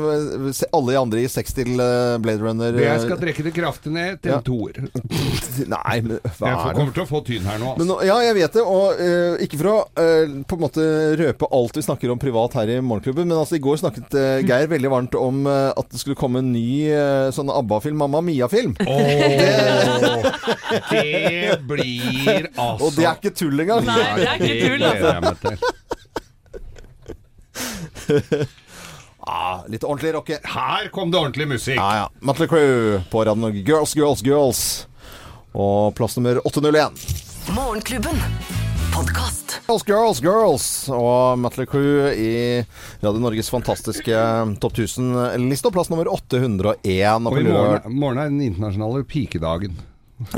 Alle 0.73 0.93
de 0.93 0.97
andre 0.99 1.23
i 1.23 1.29
seks 1.31 1.55
til 1.57 1.69
eh, 1.79 2.17
Blade 2.23 2.41
Runner. 2.43 2.71
Jeg 2.79 2.89
eh, 2.97 3.03
skal 3.05 3.19
trekke 3.21 3.45
det 3.47 3.53
kraftig 3.55 3.93
ned 3.93 4.21
til 4.23 4.33
Ja. 4.33 4.39
en 4.39 4.45
toer. 4.47 4.79
Nei, 5.75 5.95
men 6.03 6.17
hva 6.23 6.47
Jeg 6.47 6.53
er 6.53 6.63
det? 6.63 6.75
kommer 6.79 6.93
til 6.97 7.03
å 7.03 7.09
få 7.09 7.19
tynn 7.27 7.45
her 7.47 7.57
nå. 7.61 7.73
Altså. 7.73 7.85
Men, 7.85 7.93
ja, 8.07 8.17
jeg 8.27 8.37
vet 8.39 8.57
det. 8.57 8.63
Og 8.63 8.85
uh, 8.99 9.33
ikke 9.43 9.59
for 9.61 9.71
å 9.71 9.77
uh, 9.99 10.35
på 10.49 10.57
en 10.57 10.63
måte 10.63 10.87
røpe 11.19 11.49
alt 11.59 11.77
vi 11.79 11.85
snakker 11.85 12.13
om 12.13 12.21
privat 12.21 12.57
her 12.59 12.67
i 12.73 12.79
Morgenklubben, 12.83 13.27
men 13.29 13.37
altså 13.39 13.55
i 13.59 13.63
går 13.63 13.77
snakket 13.83 14.17
uh, 14.17 14.39
Geir 14.49 14.67
veldig 14.71 14.91
varmt 14.93 15.15
om 15.19 15.45
at 15.49 15.87
det 15.91 15.99
skulle 16.01 16.17
komme 16.17 16.39
en 16.41 16.51
ny 16.53 16.87
sånn 17.35 17.49
ABBA-film, 17.51 17.97
Mamma 17.99 18.21
Mia-film. 18.25 18.73
Det 20.89 21.01
blir 21.69 22.49
altså 22.53 22.85
Og 22.87 22.95
det 22.97 23.05
er 23.07 23.15
ikke 23.19 23.33
tull 23.37 23.63
engang. 23.63 23.85
Nei, 23.87 23.97
det 24.17 24.27
er 24.27 24.35
ikke 24.39 24.57
tull, 24.67 24.83
altså. 24.91 25.73
ah, 29.19 29.63
litt 29.71 29.83
ordentlig 29.83 30.13
rocke. 30.17 30.39
Her 30.55 30.89
kom 30.93 31.11
det 31.13 31.19
ordentlig 31.21 31.47
musikk. 31.55 31.77
Ja, 31.77 32.03
ja. 32.03 32.09
Mutley 32.25 32.47
Crew 32.51 32.99
på 33.11 33.23
Radio 33.23 33.41
Norge. 33.47 33.63
Girls, 33.67 33.95
girls, 33.97 34.21
girls. 34.25 34.87
Og 35.53 35.93
plass 35.97 36.17
nummer 36.17 36.41
801. 36.47 36.91
Morgenklubben. 37.53 38.17
Podcast. 38.93 39.61
Girls, 39.67 39.83
girls, 39.87 40.19
girls 40.21 40.65
og 40.93 41.39
Mutley 41.41 41.65
Crew 41.69 42.09
i 42.13 42.61
Radio 43.01 43.21
Norges 43.21 43.49
fantastiske 43.53 44.17
Topp 44.61 44.77
1000-liste. 44.77 45.69
Og 45.69 45.73
plass 45.77 45.89
nummer 45.93 46.09
801. 46.11 46.75
Og 46.83 46.85
i 46.85 47.47
morgen, 47.47 47.97
morgen 47.97 48.21
er 48.21 48.29
den 48.29 48.41
internasjonale 48.49 49.05
pikedagen. 49.09 49.77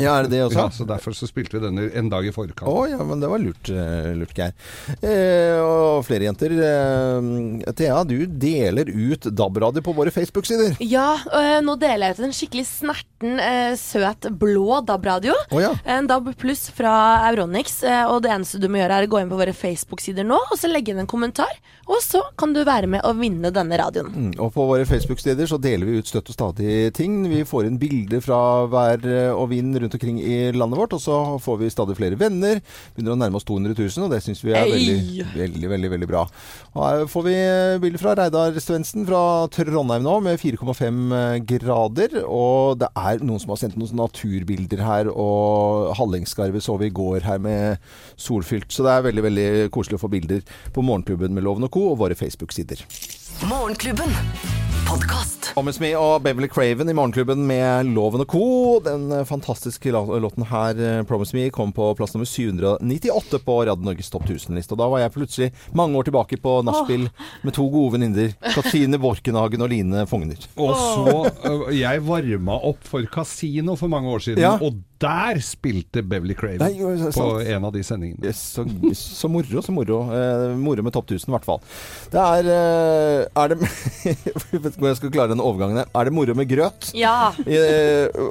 Ja, 0.02 0.18
er 0.18 0.28
det 0.28 0.36
det 0.36 0.42
også? 0.46 0.60
Ja, 0.60 0.70
så 0.74 0.88
Derfor 0.90 1.16
så 1.18 1.28
spilte 1.30 1.58
vi 1.58 1.64
denne 1.66 1.88
en 1.98 2.10
dag 2.12 2.26
i 2.28 2.34
forkant. 2.36 2.68
Å 2.70 2.86
ja, 2.90 3.00
men 3.06 3.22
det 3.24 3.30
var 3.32 3.42
lurt, 3.42 3.70
eh, 3.70 4.12
lurt 4.18 4.36
Geir. 4.38 4.54
Eh, 5.00 5.60
og 5.62 6.06
flere 6.08 6.28
jenter. 6.28 6.56
Eh, 6.56 7.72
Thea, 7.78 8.02
du 8.08 8.18
deler 8.26 8.90
ut 8.90 9.30
DAB-radio 9.30 9.84
på 9.86 9.96
våre 9.98 10.14
Facebook-sider. 10.14 10.78
Ja, 10.84 11.16
øh, 11.32 11.60
nå 11.66 11.78
deler 11.82 12.10
jeg 12.12 12.18
ut 12.18 12.24
en 12.30 12.36
skikkelig 12.36 12.66
snerten, 12.70 13.38
øh, 13.40 13.76
søt, 13.80 14.30
blå 14.40 14.82
DAB-radio. 14.86 15.36
Oh, 15.52 15.62
ja. 15.64 15.74
En 15.86 16.08
DAB 16.10 16.34
pluss 16.40 16.68
fra 16.76 16.96
Euronix. 17.30 17.82
øh, 17.84 18.04
og 18.12 18.22
det 18.26 18.32
eneste 18.34 18.62
du 18.62 18.70
må 18.70 18.82
gjøre, 18.82 19.02
er 19.02 19.08
å 19.08 19.12
gå 19.12 19.22
inn 19.22 19.32
på 19.32 19.40
våre 19.40 19.56
Facebook-sider 19.56 20.28
nå, 20.28 20.38
og 20.38 20.60
så 20.60 20.70
legge 20.72 20.94
inn 20.94 21.02
en 21.04 21.10
kommentar. 21.10 21.52
Og 21.86 22.00
så 22.02 22.22
kan 22.40 22.54
du 22.56 22.64
være 22.66 22.88
med 22.90 23.04
og 23.06 23.20
vinne 23.20 23.52
denne 23.54 23.78
radioen. 23.78 24.10
Mm, 24.10 24.32
og 24.42 24.52
på 24.56 24.66
våre 24.66 24.88
Facebook-steder 24.90 25.50
så 25.50 25.60
deler 25.62 25.86
vi 25.86 26.00
ut 26.02 26.10
støtt 26.10 26.32
og 26.32 26.38
stadig 26.38 26.94
ting. 26.98 27.20
Vi 27.30 27.44
får 27.46 27.68
inn 27.70 27.78
bilder 27.82 28.24
fra 28.26 28.40
vær 28.72 29.06
eh, 29.06 29.32
og 29.34 29.52
vind 29.52 29.75
rundt 29.84 29.98
omkring 29.98 30.20
i 30.22 30.38
landet 30.56 30.80
vårt, 30.80 30.96
og 30.98 31.02
så 31.04 31.18
får 31.44 31.60
vi 31.62 31.72
stadig 31.74 31.98
flere 31.98 32.20
venner. 32.20 32.62
Begynner 32.96 33.16
å 33.16 33.20
nærme 33.20 33.40
oss 33.40 33.48
200 33.48 33.76
000, 33.78 34.06
og 34.06 34.14
det 34.14 34.22
syns 34.26 34.44
vi 34.46 34.56
er 34.56 34.70
veldig, 34.70 35.28
veldig, 35.36 35.70
veldig, 35.74 35.92
veldig 35.96 36.10
bra. 36.10 36.24
Og 36.76 36.82
her 36.86 37.06
får 37.12 37.26
vi 37.28 37.36
eh, 37.38 37.78
bilder 37.84 38.02
fra 38.02 38.16
Reidar 38.20 38.60
Svendsen 38.64 39.08
fra 39.08 39.22
Trondheim 39.54 40.06
nå, 40.06 40.18
med 40.26 40.42
4,5 40.42 41.44
grader. 41.50 42.20
Og 42.26 42.80
det 42.82 42.92
er 42.96 43.24
noen 43.26 43.42
som 43.44 43.54
har 43.54 43.62
sendt 43.64 43.80
noen 43.80 44.00
naturbilder 44.00 44.84
her, 44.86 45.12
og 45.12 45.94
Hallingskarvet 46.00 46.66
så 46.66 46.78
vi 46.82 46.90
i 46.90 46.96
går 46.96 47.26
her 47.28 47.42
med 47.42 47.82
solfylt. 48.16 48.72
Så 48.74 48.86
det 48.86 48.94
er 48.94 49.08
veldig, 49.10 49.26
veldig 49.30 49.50
koselig 49.76 50.00
å 50.00 50.06
få 50.06 50.12
bilder 50.14 50.46
på 50.76 50.86
Morgenklubben 50.86 51.36
med 51.36 51.46
Loven 51.46 51.68
og 51.68 51.74
Co. 51.76 51.90
og 51.94 52.00
våre 52.04 52.18
Facebook-sider. 52.18 52.86
Morgenklubben. 53.50 54.14
Podkast. 54.88 55.35
Thomas 55.54 55.78
Me 55.80 55.92
og 55.98 56.24
Beverly 56.26 56.48
Craven 56.52 56.90
i 56.90 56.94
Morgenklubben 56.96 57.44
med 57.48 57.92
Loven 57.96 58.24
og 58.24 58.30
Co. 58.32 58.80
Den 58.84 59.06
eh, 59.14 59.24
fantastiske 59.28 59.92
låten 59.94 60.46
her, 60.50 60.76
eh, 60.80 61.04
'Promise 61.06 61.36
Me', 61.38 61.50
kom 61.54 61.72
på 61.76 61.92
plass 61.98 62.14
nummer 62.16 62.26
798 62.26 63.40
på 63.46 63.58
Radio 63.68 63.84
Norges 63.86 64.10
topp 64.10 64.26
1000-liste. 64.26 64.74
Og 64.74 64.82
da 64.82 64.88
var 64.90 65.04
jeg 65.04 65.14
plutselig 65.16 65.52
mange 65.74 65.98
år 66.00 66.08
tilbake 66.10 66.40
på 66.42 66.58
nachspiel 66.66 67.08
med 67.44 67.54
to 67.54 67.68
gode 67.70 67.94
venninner. 67.98 68.34
Katrine 68.56 68.98
Borkenhagen 69.00 69.62
og 69.62 69.70
Line 69.70 70.06
Fogner. 70.10 70.40
Og 70.58 70.76
så 70.76 71.72
Jeg 71.76 72.02
varma 72.06 72.58
opp 72.64 72.82
for 72.84 73.06
kasino 73.12 73.76
for 73.76 73.88
mange 73.92 74.10
år 74.10 74.20
siden, 74.20 74.40
Ja. 74.42 74.58
og 74.62 74.82
der 75.02 75.42
spilte 75.44 76.02
Beverly 76.08 76.34
Craven 76.34 76.60
Nei, 76.64 76.80
jo, 76.80 76.88
på 77.12 77.26
en 77.44 77.66
av 77.68 77.74
de 77.74 77.82
sendingene. 77.84 78.32
Så, 78.34 78.64
så 78.96 79.28
moro, 79.30 79.62
så 79.62 79.74
moro. 79.76 79.98
Eh, 80.16 80.56
moro 80.58 80.82
med 80.82 80.94
topp 80.96 81.12
1000 81.12 81.28
i 81.30 81.36
hvert 81.36 81.46
fall. 81.46 81.60
Det 82.14 82.22
er 82.22 82.48
eh, 82.48 83.26
Er 83.36 83.48
det 83.52 83.60
Jeg 84.06 84.62
vet 84.62 84.72
ikke 84.72 84.82
om 84.82 84.88
jeg 84.88 85.00
skal 85.02 85.12
klare 85.12 85.35
den 85.36 85.44
overgangen 85.44 85.82
her. 85.82 85.92
Er 85.94 86.08
det 86.10 86.16
moro 86.16 86.36
med 86.38 86.50
grøt? 86.50 86.90
Ja. 86.96 87.32
Det 87.38 87.60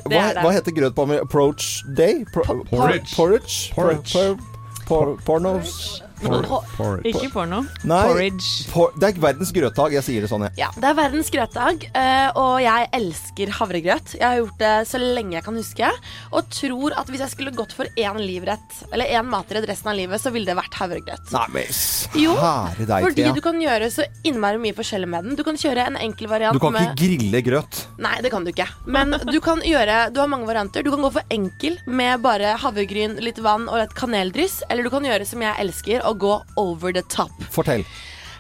hva, 0.08 0.22
er 0.22 0.34
det. 0.34 0.42
hva 0.42 0.54
heter 0.56 0.76
grøt 0.76 0.96
på 0.96 1.06
approach 1.20 1.84
day? 1.96 2.24
Pro, 2.32 2.62
Porridge. 2.70 3.14
Porridge. 3.14 3.70
Porridge. 3.76 4.12
Por, 4.16 4.42
por, 4.88 5.14
pornos. 5.26 5.76
Porridge. 5.78 6.03
Ikke 6.24 7.30
porno. 7.32 7.62
Nei, 7.84 8.00
Porridge. 8.08 8.68
por, 8.72 8.92
det 8.98 9.10
er 9.10 9.20
verdens 9.22 9.52
grøtdag. 9.54 9.94
Jeg 9.98 10.06
sier 10.06 10.24
det 10.24 10.30
sånn, 10.30 10.46
jeg. 10.48 10.56
Ja, 10.62 10.70
Det 10.74 10.88
er 10.90 10.96
verdens 10.98 11.30
grøtdag, 11.32 11.86
eh, 11.94 12.28
og 12.40 12.60
jeg 12.62 12.88
elsker 12.98 13.52
havregrøt. 13.58 14.14
Jeg 14.18 14.24
har 14.24 14.40
gjort 14.40 14.58
det 14.60 14.72
så 14.90 15.00
lenge 15.02 15.36
jeg 15.38 15.44
kan 15.46 15.58
huske, 15.58 15.90
og 16.32 16.50
tror 16.54 16.96
at 17.00 17.10
hvis 17.12 17.24
jeg 17.24 17.34
skulle 17.34 17.54
gått 17.56 17.74
for 17.76 17.88
én 17.96 18.18
livrett, 18.20 18.78
eller 18.92 19.06
én 19.06 19.28
matrett 19.28 19.66
resten 19.68 19.90
av 19.92 19.98
livet, 19.98 20.20
så 20.22 20.32
ville 20.34 20.48
det 20.48 20.56
vært 20.58 20.78
havregrøt. 20.80 21.32
Nei, 21.34 21.46
men 21.54 21.70
Jo, 22.14 22.34
deg, 22.78 23.04
Fordi 23.08 23.30
du 23.34 23.40
kan 23.44 23.58
gjøre 23.60 23.90
så 23.90 24.04
innmari 24.26 24.60
mye 24.62 24.76
forskjellig 24.76 25.08
med 25.10 25.28
den. 25.28 25.38
Du 25.38 25.44
kan 25.46 25.56
kjøre 25.58 25.86
en 25.88 25.96
enkel 26.00 26.28
variant 26.30 26.54
Du 26.54 26.62
kan 26.62 26.74
med 26.74 26.92
ikke 26.92 27.00
grille 27.04 27.42
grøt. 27.46 27.84
Nei, 27.98 28.16
det 28.22 28.30
kan 28.34 28.44
du 28.44 28.52
ikke. 28.52 28.68
Men 28.86 29.16
du 29.34 29.40
kan 29.44 29.62
gjøre 29.64 30.10
Du 30.14 30.20
har 30.20 30.30
mange 30.30 30.46
varianter. 30.48 30.84
Du 30.84 30.90
kan 30.92 31.02
gå 31.02 31.10
for 31.16 31.34
enkel 31.34 31.78
med 31.86 32.22
bare 32.24 32.54
havregryn, 32.62 33.16
litt 33.24 33.38
vann 33.42 33.66
og 33.68 33.78
et 33.82 33.94
kaneldryss. 33.98 34.62
Eller 34.70 34.86
du 34.86 34.90
kan 34.94 35.04
gjøre 35.06 35.26
som 35.28 35.42
jeg 35.42 35.58
elsker, 35.64 36.04
og 36.06 36.13
gå 36.18 36.34
over 36.60 36.92
the 36.92 37.02
top. 37.08 37.32
Fortell. 37.50 37.84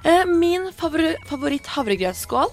Eh, 0.04 0.24
min 0.28 0.68
favor 0.76 1.14
favoritt 1.24 1.66
havregrøtskål 1.72 2.50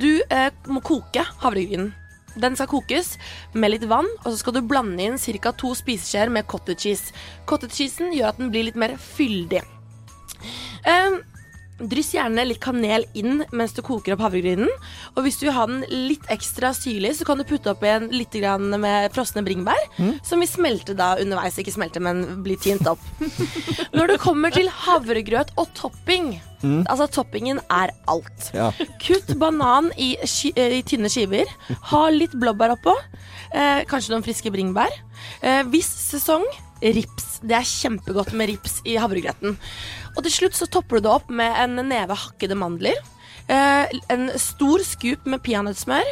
Du 0.00 0.22
eh, 0.30 0.48
må 0.66 0.80
koke 0.80 1.24
havregrynen. 1.42 1.92
Den 2.36 2.56
skal 2.56 2.68
kokes 2.68 3.14
med 3.56 3.72
litt 3.72 3.86
vann, 3.88 4.08
og 4.22 4.28
så 4.28 4.36
skal 4.40 4.56
du 4.56 4.60
blande 4.68 5.00
inn 5.00 5.16
ca. 5.16 5.52
to 5.52 5.72
spiseskjeer 5.74 6.28
med 6.28 6.46
cottage 6.46 6.82
cheese. 6.84 7.14
Cottage 7.48 7.72
cheesen 7.78 8.12
gjør 8.12 8.34
at 8.34 8.40
den 8.40 8.50
blir 8.52 8.66
litt 8.66 8.76
mer 8.76 8.96
fyldig. 9.00 9.62
Eh, 10.84 11.16
Dryss 11.76 12.14
gjerne 12.14 12.46
litt 12.46 12.60
kanel 12.64 13.04
inn 13.18 13.42
mens 13.56 13.74
du 13.76 13.82
koker 13.84 14.14
opp 14.14 14.24
havregrynen. 14.24 14.70
Og 15.14 15.26
hvis 15.26 15.38
du 15.40 15.46
vil 15.46 15.56
ha 15.56 15.66
den 15.68 15.84
litt 16.08 16.24
ekstra 16.32 16.72
syrlig, 16.76 17.14
så 17.18 17.28
kan 17.28 17.40
du 17.40 17.46
putte 17.48 17.72
oppi 17.72 17.90
en 17.92 18.08
litt 18.14 18.32
grann 18.32 18.72
med 18.80 19.12
frosne 19.14 19.44
bringebær. 19.46 19.82
Som 20.26 20.44
vil 20.44 20.50
smelte 20.50 20.96
da 20.96 21.14
underveis. 21.20 21.58
Ikke 21.60 21.74
smelte, 21.74 22.02
men 22.02 22.42
bli 22.46 22.56
tint 22.60 22.86
opp. 22.88 23.02
Når 23.96 24.14
det 24.14 24.20
kommer 24.24 24.54
til 24.54 24.72
havregrøt 24.86 25.54
og 25.60 25.72
topping 25.76 26.36
Mm. 26.64 26.84
Altså, 26.88 27.06
toppingen 27.12 27.60
er 27.70 27.92
alt. 28.10 28.50
Ja. 28.56 28.70
Kutt 29.02 29.34
banan 29.38 29.90
i, 30.00 30.14
eh, 30.16 30.78
i 30.78 30.82
tynne 30.82 31.10
skiver. 31.12 31.44
Ha 31.92 32.08
litt 32.10 32.32
blåbær 32.32 32.76
oppå. 32.76 32.94
Eh, 33.52 33.84
kanskje 33.84 34.14
noen 34.14 34.24
friske 34.24 34.50
bringebær. 34.50 34.92
Eh, 35.42 35.62
hvis 35.64 35.86
sesong, 35.86 36.44
rips. 36.82 37.40
Det 37.42 37.56
er 37.58 37.66
kjempegodt 37.66 38.32
med 38.36 38.50
rips 38.52 38.80
i 38.88 38.96
havregrøten. 39.00 39.56
Og 40.16 40.24
til 40.26 40.34
slutt 40.34 40.56
så 40.58 40.68
topper 40.70 41.00
du 41.00 41.06
det 41.06 41.12
opp 41.12 41.30
med 41.32 41.52
en 41.62 41.80
neve 41.88 42.16
hakkede 42.16 42.58
mandler. 42.58 42.98
Eh, 43.46 43.92
en 44.10 44.26
stor 44.42 44.82
skup 44.82 45.26
med 45.30 45.38
peanøttsmør. 45.46 46.08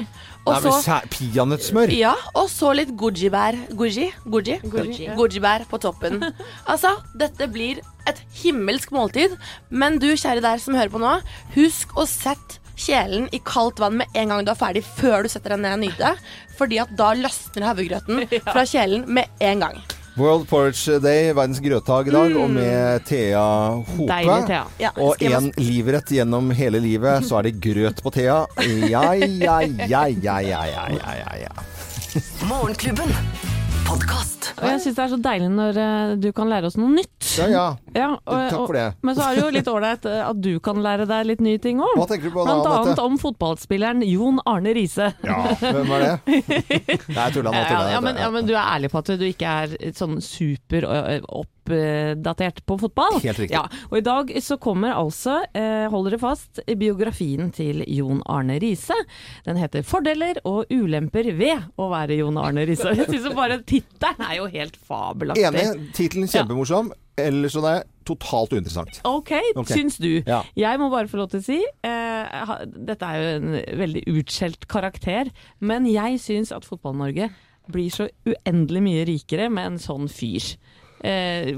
Peanøttsmør? 1.10 1.90
ja, 1.90 2.12
og 2.36 2.46
så 2.52 2.70
litt 2.76 2.92
gojibær 3.00 3.56
Goji? 3.74 4.12
Goji? 4.22 4.60
Goji. 4.62 5.08
Gojibær 5.18 5.64
på 5.70 5.80
toppen. 5.82 6.22
Altså, 6.70 6.94
dette 7.18 7.48
blir 7.50 7.80
et 8.08 8.20
himmelsk 8.38 8.92
måltid. 8.94 9.34
Men 9.70 9.98
du, 9.98 10.12
kjære 10.14 10.44
der 10.44 10.62
som 10.62 10.78
hører 10.78 10.92
på 10.92 11.02
nå, 11.02 11.16
husk 11.56 11.96
å 11.98 12.06
sette 12.08 12.60
kjelen 12.78 13.28
i 13.34 13.40
kaldt 13.46 13.78
vann 13.82 13.98
med 14.00 14.14
en 14.18 14.30
gang 14.32 14.46
du 14.46 14.50
er 14.50 14.58
ferdig, 14.58 14.84
før 14.84 15.24
du 15.24 15.30
setter 15.32 15.54
deg 15.54 15.64
ned 15.64 15.76
og 15.78 15.82
nyter. 15.86 16.22
Fordi 16.58 16.80
at 16.82 16.94
da 16.98 17.12
løsner 17.18 17.66
havregrøten 17.70 18.24
fra 18.52 18.66
kjelen 18.68 19.08
med 19.10 19.42
en 19.42 19.66
gang. 19.66 19.82
World 20.14 20.46
Porridge 20.46 21.00
Day, 21.02 21.32
verdens 21.34 21.58
grøtdag 21.62 22.08
i 22.08 22.14
dag, 22.14 22.30
mm. 22.30 22.42
og 22.42 22.50
med 22.54 23.06
Thea 23.08 23.42
Hope. 23.74 24.06
Deilig, 24.10 24.36
Thea. 24.46 24.62
Ja, 24.78 24.92
og 25.02 25.18
én 25.18 25.50
livrett 25.58 26.12
gjennom 26.14 26.52
hele 26.54 26.78
livet, 26.82 27.26
så 27.26 27.40
er 27.40 27.48
det 27.48 27.56
grøt 27.64 28.02
på 28.04 28.14
Thea. 28.14 28.44
Ja, 28.94 29.08
ja, 29.18 29.58
ja, 29.64 30.06
ja, 30.06 30.38
ja, 30.38 30.38
ja, 30.70 30.86
ja. 30.94 31.34
ja. 31.46 31.52
Morgenklubben. 32.46 33.10
podkast 33.84 34.43
og 34.54 34.66
jeg 34.68 34.80
syns 34.84 34.96
det 34.96 35.04
er 35.04 35.12
så 35.12 35.18
deilig 35.24 35.50
når 35.54 35.80
eh, 35.84 36.14
du 36.22 36.28
kan 36.36 36.50
lære 36.50 36.70
oss 36.70 36.78
noe 36.80 36.92
nytt. 36.94 37.30
Ja, 37.40 37.48
ja. 37.50 37.66
Ja, 37.94 38.08
og, 38.18 38.40
Takk 38.50 38.66
for 38.66 38.74
det. 38.74 38.86
Og, 38.90 39.04
men 39.06 39.14
så 39.16 39.26
er 39.28 39.36
det 39.36 39.42
jo 39.44 39.50
litt 39.54 39.68
ålreit 39.70 40.06
eh, 40.10 40.20
at 40.26 40.40
du 40.42 40.52
kan 40.64 40.80
lære 40.82 41.06
deg 41.06 41.28
litt 41.28 41.42
nye 41.44 41.60
ting 41.62 41.78
òg. 41.84 41.94
På 41.94 42.08
da, 42.10 42.18
Blant 42.34 42.68
annet 42.72 43.02
om 43.04 43.18
fotballspilleren 43.22 44.02
Jon 44.08 44.40
Arne 44.50 44.74
Riise. 44.74 45.12
Ja, 45.22 45.38
hvem 45.60 45.94
er 45.94 46.06
det? 46.06 46.40
Nei, 47.14 47.20
jeg 47.20 47.36
tulla 47.38 47.54
nå. 47.54 47.64
Ja, 47.94 48.00
men, 48.02 48.18
ja, 48.18 48.30
men 48.34 48.48
du 48.48 48.54
er 48.56 48.64
ærlig 48.64 48.90
på 48.92 49.00
at 49.02 49.14
du 49.14 49.26
ikke 49.28 49.56
er 49.64 49.76
sånn 49.94 50.18
super 50.24 50.88
oppdatert 51.24 52.64
på 52.66 52.78
fotball. 52.82 53.18
Helt 53.22 53.38
riktig. 53.38 53.54
Ja, 53.54 53.64
og 53.90 53.98
i 53.98 54.04
dag 54.04 54.32
så 54.42 54.58
kommer 54.62 54.96
altså, 54.96 55.40
eh, 55.54 55.86
hold 55.92 56.10
dere 56.10 56.20
fast, 56.22 56.60
biografien 56.66 57.50
til 57.54 57.84
Jon 57.86 58.22
Arne 58.26 58.58
Riise. 58.62 58.96
Den 59.46 59.56
heter 59.60 59.82
'Fordeler 59.86 60.40
og 60.44 60.66
ulemper 60.70 61.30
ved 61.36 61.70
å 61.78 61.88
være 61.92 62.18
Jon 62.18 62.38
Arne 62.38 62.66
Riise'. 62.66 62.94
Jeg 62.98 63.08
synes 63.08 63.30
jo 63.30 63.34
bare 63.36 63.62
tittelen 63.62 64.26
er 64.26 64.33
jo 64.40 64.46
helt 64.52 64.76
fabelaktig. 64.76 65.44
Enig. 65.48 65.90
Tittelen 65.96 66.28
kjempemorsom. 66.30 66.92
Ellers 67.16 67.54
så 67.54 67.62
er 67.62 67.76
det 67.82 67.90
totalt 68.08 68.52
uinteressant. 68.52 68.98
Ok, 69.06 69.30
Ok. 69.56 69.68
syns 69.70 69.96
du. 70.02 70.22
Ja. 70.26 70.42
Jeg 70.58 70.80
må 70.82 70.90
bare 70.90 71.06
få 71.08 71.20
lov 71.20 71.30
til 71.30 71.40
å 71.40 71.46
si 71.46 71.60
eh, 71.86 72.54
Dette 72.66 73.06
er 73.06 73.20
jo 73.22 73.28
en 73.38 73.78
veldig 73.78 74.02
utskjelt 74.18 74.66
karakter, 74.68 75.30
men 75.60 75.86
jeg 75.86 76.18
syns 76.20 76.50
at 76.52 76.66
Fotball-Norge 76.66 77.30
blir 77.70 77.88
så 77.94 78.08
uendelig 78.26 78.82
mye 78.84 79.04
rikere 79.08 79.46
med 79.48 79.66
en 79.72 79.78
sånn 79.80 80.10
fyr. 80.12 80.56
Eh, 81.04 81.52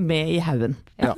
med 0.00 0.30
i 0.34 0.38
haugen. 0.42 0.74
Ja. 0.96 1.14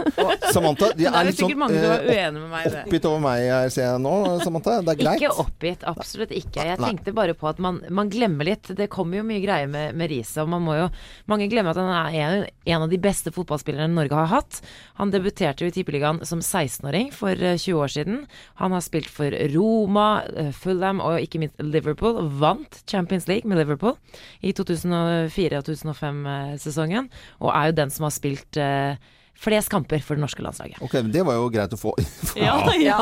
Samantha, 0.53 0.91
de 0.93 1.07
er 1.09 1.15
er 1.17 1.29
litt 1.31 1.39
sånn 1.41 1.63
er 1.73 1.87
eh, 2.13 2.75
oppgitt 2.83 3.07
over 3.09 3.23
meg 3.25 3.47
her, 3.49 3.71
ser 3.73 3.87
jeg 3.87 4.03
nå, 4.05 4.13
Samantha. 4.43 4.75
Det 4.85 4.93
er 4.93 4.99
greit. 5.01 5.23
Ikke 5.23 5.41
oppgitt, 5.41 5.87
absolutt 5.89 6.35
ikke. 6.37 6.67
Jeg 6.69 6.81
tenkte 6.83 7.15
bare 7.17 7.35
på 7.39 7.49
at 7.49 7.63
man, 7.63 7.81
man 7.89 8.11
glemmer 8.13 8.47
litt. 8.47 8.69
Det 8.77 8.91
kommer 8.93 9.23
jo 9.23 9.25
mye 9.27 9.41
greier 9.41 9.71
med, 9.73 9.97
med 9.97 10.13
Riise, 10.13 10.45
og 10.45 10.53
man 10.53 10.65
må 10.67 10.77
jo 10.79 10.89
Mange 11.31 11.47
glemmer 11.49 11.73
at 11.73 11.79
han 11.81 11.89
er 12.13 12.17
en, 12.21 12.45
en 12.75 12.85
av 12.85 12.91
de 12.93 12.99
beste 13.01 13.33
fotballspillerne 13.33 13.95
Norge 13.95 14.17
har 14.19 14.29
hatt. 14.31 14.61
Han 15.01 15.13
debuterte 15.15 15.65
jo 15.65 15.71
i 15.71 15.75
Tippeligaen 15.75 16.21
som 16.29 16.43
16-åring 16.45 17.09
for 17.17 17.33
eh, 17.33 17.57
20 17.57 17.81
år 17.81 17.93
siden. 17.95 18.21
Han 18.61 18.77
har 18.77 18.85
spilt 18.85 19.09
for 19.11 19.33
Roma, 19.55 20.07
eh, 20.29 20.53
Fulham 20.53 21.01
og 21.05 21.23
ikke 21.23 21.41
minst 21.43 21.63
Liverpool. 21.63 22.21
Vant 22.43 22.83
Champions 22.91 23.29
League 23.31 23.49
med 23.49 23.63
Liverpool 23.63 23.97
i 24.45 24.53
2004 24.57 25.63
og 25.63 25.71
2005-sesongen, 25.71 27.09
og 27.41 27.55
er 27.63 27.73
jo 27.73 27.81
den 27.81 27.93
som 27.95 28.09
har 28.09 28.15
spilt 28.15 28.59
uh, 28.61 28.95
flest 29.43 29.71
kamper 29.73 30.03
for 30.05 30.17
det 30.17 30.23
norske 30.23 30.43
landslaget. 30.45 30.79
Ok, 30.85 30.95
men 31.01 31.13
Det 31.13 31.25
var 31.27 31.39
jo 31.39 31.49
greit 31.53 31.75
å 31.75 31.79
få. 31.81 31.95
Ja, 32.43 32.57
ja. 32.79 32.99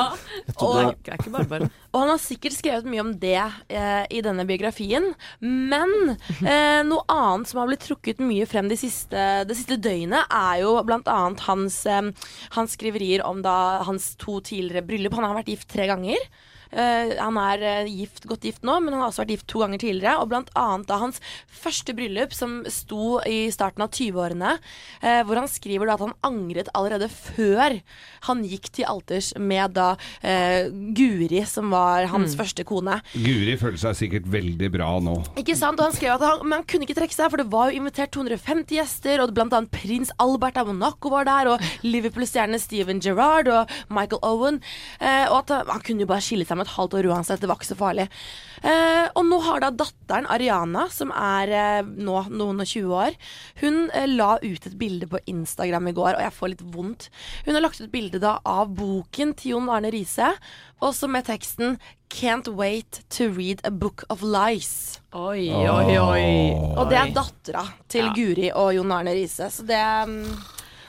Og, 0.57 0.77
det 1.05 1.13
er 1.13 1.19
ikke 1.19 1.33
bare 1.35 1.49
bare. 1.51 1.69
Og 1.93 2.03
han 2.03 2.13
har 2.13 2.21
sikkert 2.23 2.57
skrevet 2.57 2.89
mye 2.89 3.03
om 3.03 3.13
det 3.21 3.37
eh, 3.39 4.05
i 4.11 4.23
denne 4.25 4.47
biografien. 4.49 5.11
Men 5.41 6.15
eh, 6.15 6.81
noe 6.87 7.05
annet 7.13 7.51
som 7.51 7.63
har 7.63 7.71
blitt 7.71 7.85
trukket 7.87 8.23
mye 8.25 8.49
frem 8.51 8.71
de 8.71 8.79
siste, 8.81 9.27
de 9.47 9.57
siste 9.57 9.79
døgnet, 9.81 10.25
er 10.27 10.63
jo 10.65 10.77
annet 10.81 11.45
hans, 11.47 11.83
eh, 11.87 12.31
hans 12.57 12.77
skriverier 12.79 13.25
om 13.27 13.43
da 13.45 13.83
hans 13.87 14.15
to 14.21 14.41
tidligere 14.45 14.87
bryllup. 14.87 15.19
Han 15.19 15.29
har 15.29 15.39
vært 15.43 15.53
gift 15.55 15.71
tre 15.73 15.89
ganger. 15.91 16.31
Eh, 16.71 17.15
han 17.19 17.39
er 17.41 17.65
eh, 17.67 17.91
gift, 17.91 18.27
godt 18.31 18.47
gift 18.47 18.67
nå, 18.67 18.77
men 18.83 18.95
han 18.95 19.03
har 19.05 19.11
også 19.11 19.25
vært 19.25 19.35
gift 19.35 19.49
to 19.51 19.63
ganger 19.63 19.83
tidligere. 19.83 20.19
Og 20.23 20.31
blant 20.31 20.51
annet 20.59 20.89
da 20.91 21.01
hans 21.03 21.21
første 21.61 21.95
bryllup, 21.97 22.35
som 22.37 22.61
sto 22.71 23.19
i 23.27 23.49
starten 23.55 23.85
av 23.85 23.93
20-årene, 23.97 24.57
eh, 25.03 25.23
hvor 25.27 25.41
han 25.41 25.51
skriver 25.51 25.91
da 25.91 25.97
at 25.99 26.05
han 26.07 26.17
angret 26.27 26.71
allerede 26.77 27.11
før 27.11 27.81
han 28.29 28.45
gikk 28.47 28.71
til 28.77 28.89
alters 28.91 29.33
med 29.41 29.75
da 29.79 29.93
eh, 30.23 30.71
Guri, 30.71 31.43
som 31.49 31.73
var 31.75 32.09
hans 32.13 32.37
første 32.39 32.65
kone. 32.69 33.01
Guri 33.15 33.57
føler 33.61 33.81
seg 33.81 33.99
sikkert 33.99 34.29
veldig 34.31 34.71
bra 34.75 34.93
nå. 35.03 35.17
Ikke 35.41 35.57
sant? 35.59 35.81
Og 35.81 35.89
han 35.89 35.97
skrev 35.97 36.17
at 36.17 36.27
han, 36.27 36.45
men 36.47 36.61
han 36.61 36.69
kunne 36.69 36.87
ikke 36.87 36.99
trekke 37.01 37.17
seg, 37.17 37.31
for 37.33 37.43
det 37.43 37.49
var 37.53 37.71
jo 37.71 37.81
invitert 37.81 38.13
250 38.15 38.77
gjester, 38.79 39.23
og 39.25 39.35
blant 39.37 39.55
annet 39.57 39.73
prins 39.75 40.13
Albert 40.23 40.61
av 40.61 40.71
Monaco 40.71 41.13
var 41.13 41.27
der, 41.29 41.53
og 41.55 41.87
Liverpool-stjernene 41.87 42.61
Steven 42.63 43.03
Gerrard 43.03 43.51
og 43.51 43.75
Michael 43.93 44.23
Owen. 44.27 44.61
Eh, 45.01 45.27
og 45.31 45.41
at 45.43 45.55
han, 45.55 45.75
han 45.75 45.85
kunne 45.87 46.05
jo 46.05 46.11
bare 46.11 46.25
skille 46.25 46.47
seg 46.47 46.60
med 46.61 46.69
et 46.69 46.77
halvt 46.77 46.97
år 47.01 47.09
uansett, 47.11 47.41
det 47.43 47.51
var 47.51 47.59
ikke 47.59 47.71
så 47.73 47.79
farlig. 47.79 48.07
Eh, 48.61 49.07
og 49.17 49.25
nå 49.27 49.41
har 49.47 49.63
da 49.65 49.71
datteren 49.73 50.29
Ariana, 50.31 50.87
som 50.93 51.13
er 51.17 51.55
eh, 51.57 51.81
nå 51.83 52.27
noen 52.29 52.61
og 52.63 52.69
20 52.69 52.97
år, 53.01 53.17
hun 53.63 53.83
eh, 53.97 54.09
la 54.11 54.35
ut 54.43 54.69
et 54.69 54.77
bilde 54.81 55.09
på 55.11 55.23
Instagram 55.33 55.91
i 55.91 55.97
går, 55.97 56.13
og 56.15 56.25
jeg 56.27 56.37
får 56.37 56.53
litt 56.55 56.67
vondt. 56.75 57.09
Hun 57.47 57.57
har 57.57 57.65
lagt 57.65 57.81
ut 57.81 57.93
bilde 57.93 58.21
da 58.23 58.37
av 58.45 58.75
boken 58.77 59.35
til 59.41 59.57
Jon 59.57 59.73
Arne 59.73 59.93
Riise, 59.95 60.35
også 60.81 61.09
med 61.13 61.27
teksten 61.29 61.79
'Can't 62.11 62.49
wait 62.49 63.05
to 63.11 63.29
read 63.31 63.61
a 63.63 63.71
book 63.71 64.05
of 64.11 64.23
lies'. 64.23 64.99
Oi, 65.15 65.51
oi, 65.51 65.99
oi. 65.99 66.55
Og 66.75 66.89
det 66.91 66.99
er 66.99 67.13
dattera 67.15 67.63
til 67.89 68.11
Guri 68.17 68.51
og 68.51 68.75
Jon 68.75 68.93
Arne 68.93 69.15
Riise, 69.15 69.47
så 69.51 69.63
det 69.63 69.79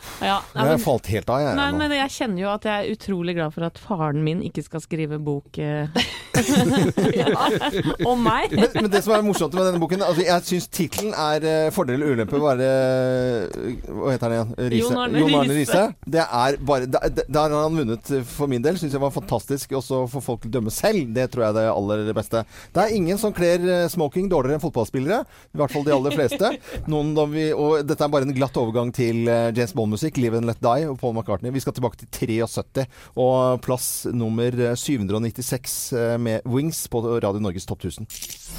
mm, 0.01 0.25
Ja, 0.25 0.39
nei, 0.55 0.65
Jeg 0.65 0.71
men, 0.71 0.83
falt 0.85 1.11
helt 1.13 1.29
av, 1.29 1.41
jeg. 1.43 1.55
nei, 1.59 1.69
nå. 1.71 1.77
men 1.81 1.95
jeg 1.97 2.15
kjenner 2.17 2.43
jo 2.43 2.49
at 2.53 2.67
jeg 2.67 2.75
er 2.85 2.95
utrolig 2.95 3.35
glad 3.37 3.55
for 3.55 3.67
at 3.67 3.81
faren 3.81 4.23
min 4.25 4.41
ikke 4.45 4.63
skal 4.65 4.83
skrive 4.83 5.19
bok 5.21 5.57
eh, 5.61 5.87
om 8.11 8.21
meg. 8.23 8.53
men, 8.55 8.67
men 8.77 8.89
det 8.91 9.01
som 9.03 9.13
er 9.15 9.23
morsomt 9.25 9.53
med 9.57 9.67
denne 9.67 9.81
boken 9.81 10.03
altså 10.05 10.23
Jeg 10.23 10.45
syns 10.47 10.67
tittelen 10.71 11.13
er 11.17 11.43
uh, 11.43 11.71
'Fordel 11.73 12.03
og 12.05 12.13
ulempe' 12.15 12.39
bare 12.41 12.67
eh, 12.67 13.81
Hva 13.87 14.13
heter 14.13 14.27
han 14.27 14.35
igjen? 14.35 14.53
Riise. 14.71 14.91
Jon 14.91 15.35
Arne 15.39 15.55
Riise. 15.55 15.83
Det 16.05 16.23
er 16.23 16.57
bare 16.67 16.87
Der 16.87 17.41
har 17.41 17.55
han 17.55 17.77
vunnet 17.77 18.11
eh, 18.15 18.23
for 18.27 18.51
min 18.51 18.63
del. 18.63 18.79
Syns 18.79 18.95
jeg 18.95 19.01
var 19.03 19.13
fantastisk. 19.13 19.75
Også 19.77 20.03
for 20.11 20.23
folk 20.23 20.47
å 20.47 20.51
dømme 20.53 20.73
selv. 20.73 21.11
Det 21.15 21.27
tror 21.31 21.45
jeg 21.45 21.53
er 21.53 21.57
det 21.59 21.65
aller 21.71 22.13
beste. 22.17 22.43
Det 22.73 22.83
er 22.83 22.95
ingen 22.95 23.19
som 23.21 23.33
kler 23.35 23.59
eh, 23.65 23.87
smoking 23.91 24.29
dårligere 24.31 24.59
enn 24.59 24.63
fotballspillere. 24.63 25.21
I 25.55 25.61
hvert 25.61 25.75
fall 25.75 25.85
de 25.87 25.95
aller 25.95 26.15
fleste. 26.15 26.53
Noen 26.91 27.13
da 27.17 27.27
vi, 27.29 27.49
og 27.53 27.81
dette 27.87 28.05
er 28.05 28.13
bare 28.13 28.27
en 28.27 28.35
glatt 28.35 28.57
overgang 28.61 28.93
til 28.95 29.25
James 29.27 29.61
James 29.61 29.75
Bond-musikk. 29.91 30.17
'Live 30.17 30.37
and 30.37 30.45
Let 30.45 30.61
Die' 30.63 30.87
og 30.87 30.99
Paul 30.99 31.13
McCartney. 31.13 31.51
Vi 31.51 31.59
skal 31.59 31.73
tilbake 31.73 31.97
til 31.97 32.07
73 32.07 32.87
og 33.15 33.61
plass 33.61 34.07
nummer 34.13 34.47
eh, 34.47 34.75
796 34.75 35.93
eh, 35.93 36.17
med 36.19 36.47
Wings 36.47 36.87
på 36.87 37.03
Radio 37.03 37.39
Norges 37.39 37.65
Topp 37.65 37.83
1000. 37.83 38.07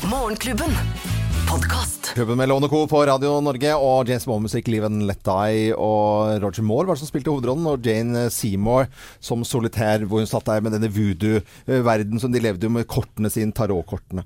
Morgenklubben. 0.01 0.71
Podkast. 1.49 1.99
Klubben 2.15 2.37
med 2.37 2.49
Lone 2.49 2.69
Co. 2.69 2.87
på 2.89 3.01
Radio 3.07 3.41
Norge 3.45 3.73
og 3.77 4.09
James 4.09 4.25
Bond-musikk 4.29 4.69
'Live 4.69 4.85
and 4.87 5.03
Let 5.09 5.23
Die' 5.25 5.73
og 5.77 6.39
Roger 6.43 6.63
Moore 6.65 6.87
var 6.87 6.95
det 6.97 7.01
som 7.03 7.09
spilte 7.09 7.33
hovedrollen, 7.33 7.67
og 7.67 7.85
Jane 7.87 8.27
Seymour 8.31 8.87
som 9.21 9.43
solitær, 9.45 10.05
hvor 10.09 10.21
hun 10.23 10.29
satt 10.29 10.45
der 10.49 10.61
med 10.65 10.73
denne 10.77 10.89
voodoo-verden 10.93 12.21
som 12.21 12.33
de 12.33 12.41
levde 12.41 12.65
jo 12.69 12.71
med 12.73 12.87
kortene 12.89 13.31
sine, 13.33 13.53
tarotkortene. 13.53 14.25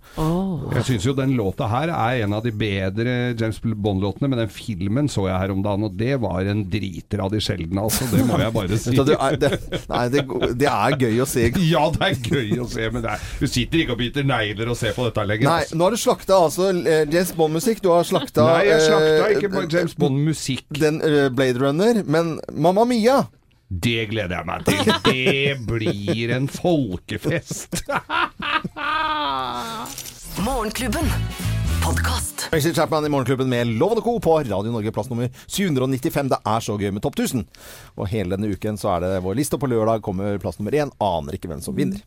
Jeg 0.77 0.85
syns 0.87 1.07
jo 1.07 1.15
den 1.19 1.35
låta 1.39 1.67
her 1.71 1.91
er 1.95 2.25
en 2.27 2.33
av 2.37 2.45
de 2.47 2.53
bedre 2.53 3.35
James 3.39 3.59
Bond-låtene, 3.63 4.29
men 4.31 4.39
den 4.45 4.49
filmen 4.53 5.09
så 5.11 5.27
jeg 5.31 5.39
her 5.39 5.55
om 5.55 5.63
dagen, 5.67 5.87
og 5.89 5.97
det 5.99 6.21
var 6.23 6.43
en 6.47 6.63
driter 6.71 7.23
av 7.25 7.31
de 7.35 7.41
sjeldne, 7.43 7.81
altså. 7.87 8.07
Det 8.13 8.27
må 8.27 8.39
jeg 8.43 8.53
bare 8.55 8.79
si. 8.83 8.95
Det 8.95 9.19
er, 9.19 9.37
det, 9.41 9.53
nei, 9.89 10.05
det, 10.15 10.27
det 10.63 10.71
er 10.71 10.99
gøy 11.01 11.23
å 11.23 11.27
se. 11.27 11.49
Ja, 11.77 11.87
det 11.91 12.03
er 12.13 12.15
gøy 12.23 12.61
å 12.63 12.69
se, 12.71 12.91
men 12.93 13.03
det 13.03 13.15
er, 13.17 13.27
du 13.41 13.47
sitter 13.51 13.83
ikke 13.83 13.97
og 13.97 14.03
biter 14.05 14.27
negler 14.27 14.71
og 14.71 14.79
ser 14.79 14.95
på 14.95 15.07
dette 15.09 15.27
lenger. 15.27 15.49
Nei, 15.57 15.65
nå 15.73 15.85
har 15.87 15.93
du 15.95 15.99
slakta 16.01 16.35
altså 16.47 16.63
eh, 16.75 17.05
James 17.09 17.33
Bond-musikk. 17.37 17.79
Du 17.85 17.89
har 17.95 18.05
slakta 18.07 18.41
Nei, 18.51 18.65
jeg 18.69 18.81
slakta 18.85 19.13
eh, 19.15 19.21
ikke 19.39 19.51
bare 19.55 19.69
James 19.73 19.95
Bond-musikk. 19.97 20.67
Den 20.77 20.97
eh, 21.07 21.29
Blade 21.33 21.59
Runner, 21.63 21.95
men 22.05 22.25
Mamma 22.53 22.85
Mia! 22.89 23.19
Det 23.67 24.05
gleder 24.13 24.35
jeg 24.37 24.47
meg 24.47 24.65
til. 24.69 24.79
Det 25.09 25.57
blir 25.67 26.31
en 26.37 26.47
folkefest. 26.53 27.73
Morgenklubben. 30.47 31.07
Podkast. 31.87 32.37
Tracy 32.51 32.75
Chapman 32.75 33.07
i 33.07 33.09
Morgenklubben 33.09 33.49
med 33.49 33.67
Loven 33.67 33.99
og 33.99 34.05
Co. 34.05 34.19
på 34.23 34.37
Radio 34.39 34.71
Norge, 34.75 34.93
plass 34.95 35.09
nummer 35.11 35.31
795. 35.47 36.29
Det 36.33 36.39
er 36.53 36.61
så 36.67 36.77
gøy 36.79 36.91
med 36.95 37.03
Topp 37.03 37.19
1000. 37.19 37.45
Og 37.97 38.09
hele 38.11 38.37
denne 38.37 38.51
uken 38.55 38.79
så 38.79 38.93
er 38.97 39.07
det 39.07 39.13
vår 39.25 39.39
liste, 39.39 39.59
og 39.59 39.65
på 39.65 39.71
lørdag 39.71 40.03
kommer 40.07 40.39
plass 40.43 40.59
nummer 40.61 40.75
én. 40.75 40.93
Aner 41.03 41.39
ikke 41.39 41.51
hvem 41.51 41.63
som 41.65 41.77
vinner. 41.79 42.03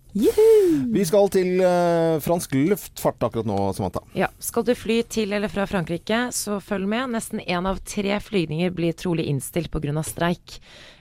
Vi 0.93 1.05
skal 1.07 1.29
til 1.33 1.61
eh, 1.65 2.19
fransk 2.23 2.53
luftfart 2.57 3.27
akkurat 3.29 3.47
nå, 3.49 3.57
Samantha. 3.77 4.03
Ja, 4.17 4.29
Skal 4.43 4.65
du 4.67 4.73
fly 4.77 5.01
til 5.09 5.33
eller 5.35 5.51
fra 5.51 5.65
Frankrike, 5.69 6.27
så 6.35 6.59
følg 6.63 6.89
med. 6.89 7.13
Nesten 7.15 7.41
én 7.43 7.67
av 7.69 7.81
tre 7.87 8.19
flygninger 8.23 8.73
blir 8.75 8.95
trolig 8.97 9.27
innstilt 9.29 9.71
pga. 9.71 10.03
streik 10.03 10.59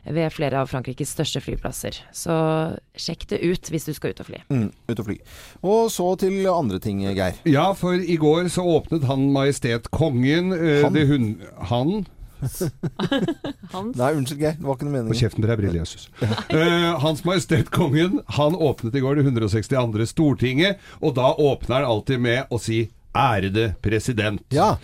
ved 0.09 0.33
flere 0.33 0.63
av 0.63 0.71
Frankrikes 0.71 1.11
største 1.13 1.43
flyplasser. 1.45 1.99
Så 2.17 2.35
sjekk 2.97 3.27
det 3.33 3.41
ut 3.45 3.71
hvis 3.73 3.89
du 3.89 3.93
skal 3.97 4.15
ut 4.15 4.23
og 4.23 4.31
fly. 4.31 4.43
Mm, 4.49 4.69
ut 4.89 5.01
og 5.03 5.09
fly. 5.11 5.19
Og 5.63 5.91
så 5.93 6.09
til 6.21 6.47
andre 6.49 6.81
ting, 6.83 7.03
Geir. 7.05 7.37
Ja, 7.49 7.73
for 7.77 7.99
i 7.99 8.17
går 8.21 8.49
så 8.53 8.65
åpnet 8.65 9.05
Han 9.09 9.29
Majestet 9.35 9.91
Kongen 9.95 10.55
eh, 10.57 10.85
Han? 10.85 10.95
det 10.95 11.09
hun... 11.11 11.35
Han? 11.69 12.07
Nei, 13.99 14.13
unnskyld, 14.15 14.41
Geir. 14.41 14.57
Det 14.59 14.67
var 14.67 14.79
ikke 14.79 14.89
noe 14.89 15.05
På 15.11 15.19
kjeften 15.19 15.43
til 15.45 15.51
deg, 15.51 15.61
Brille 15.63 15.83
Jesus. 15.83 16.09
Eh, 16.59 16.93
Hans 17.03 17.25
Majestet 17.27 17.71
Kongen 17.75 18.21
han 18.39 18.57
åpnet 18.57 18.97
i 18.97 19.03
går 19.05 19.19
det 19.19 19.27
162. 19.27 20.07
Stortinget, 20.13 20.79
og 21.03 21.17
da 21.19 21.33
åpner 21.35 21.81
han 21.81 21.91
alltid 21.91 22.23
med 22.25 22.55
å 22.55 22.61
si 22.63 22.87
'ærede 23.15 23.75
president'. 23.83 24.45
Ja. 24.55 24.77